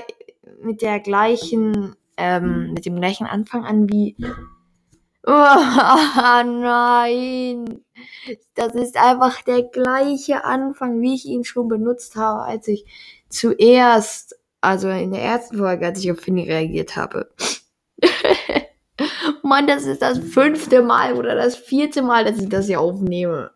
mit 0.61 0.83
der 0.83 1.01
gleichen, 1.01 1.97
ähm, 2.19 2.75
mit 2.75 2.85
dem 2.85 2.97
gleichen 2.97 3.27
Anfang 3.27 3.65
an 3.65 3.89
wie 3.89 4.17
Oh 5.31 5.31
nein. 6.43 7.85
Das 8.55 8.75
ist 8.75 8.97
einfach 8.97 9.43
der 9.43 9.63
gleiche 9.63 10.45
Anfang, 10.45 11.03
wie 11.03 11.15
ich 11.15 11.27
ihn 11.27 11.45
schon 11.45 11.69
benutzt 11.69 12.17
habe, 12.17 12.45
als 12.45 12.67
ich 12.67 12.87
zuerst, 13.29 14.39
also 14.63 14.89
in 14.89 15.13
der 15.13 15.21
ersten 15.23 15.59
Folge, 15.59 15.85
als 15.85 15.99
ich 16.03 16.11
auf 16.11 16.21
Finny 16.21 16.45
reagiert 16.51 16.97
habe. 16.97 17.31
Mann, 19.43 19.67
das 19.67 19.85
ist 19.85 20.01
das 20.01 20.19
fünfte 20.19 20.81
Mal 20.81 21.13
oder 21.13 21.35
das 21.35 21.57
vierte 21.57 22.01
Mal, 22.01 22.25
dass 22.25 22.39
ich 22.39 22.49
das 22.49 22.65
hier 22.65 22.81
aufnehme. 22.81 23.51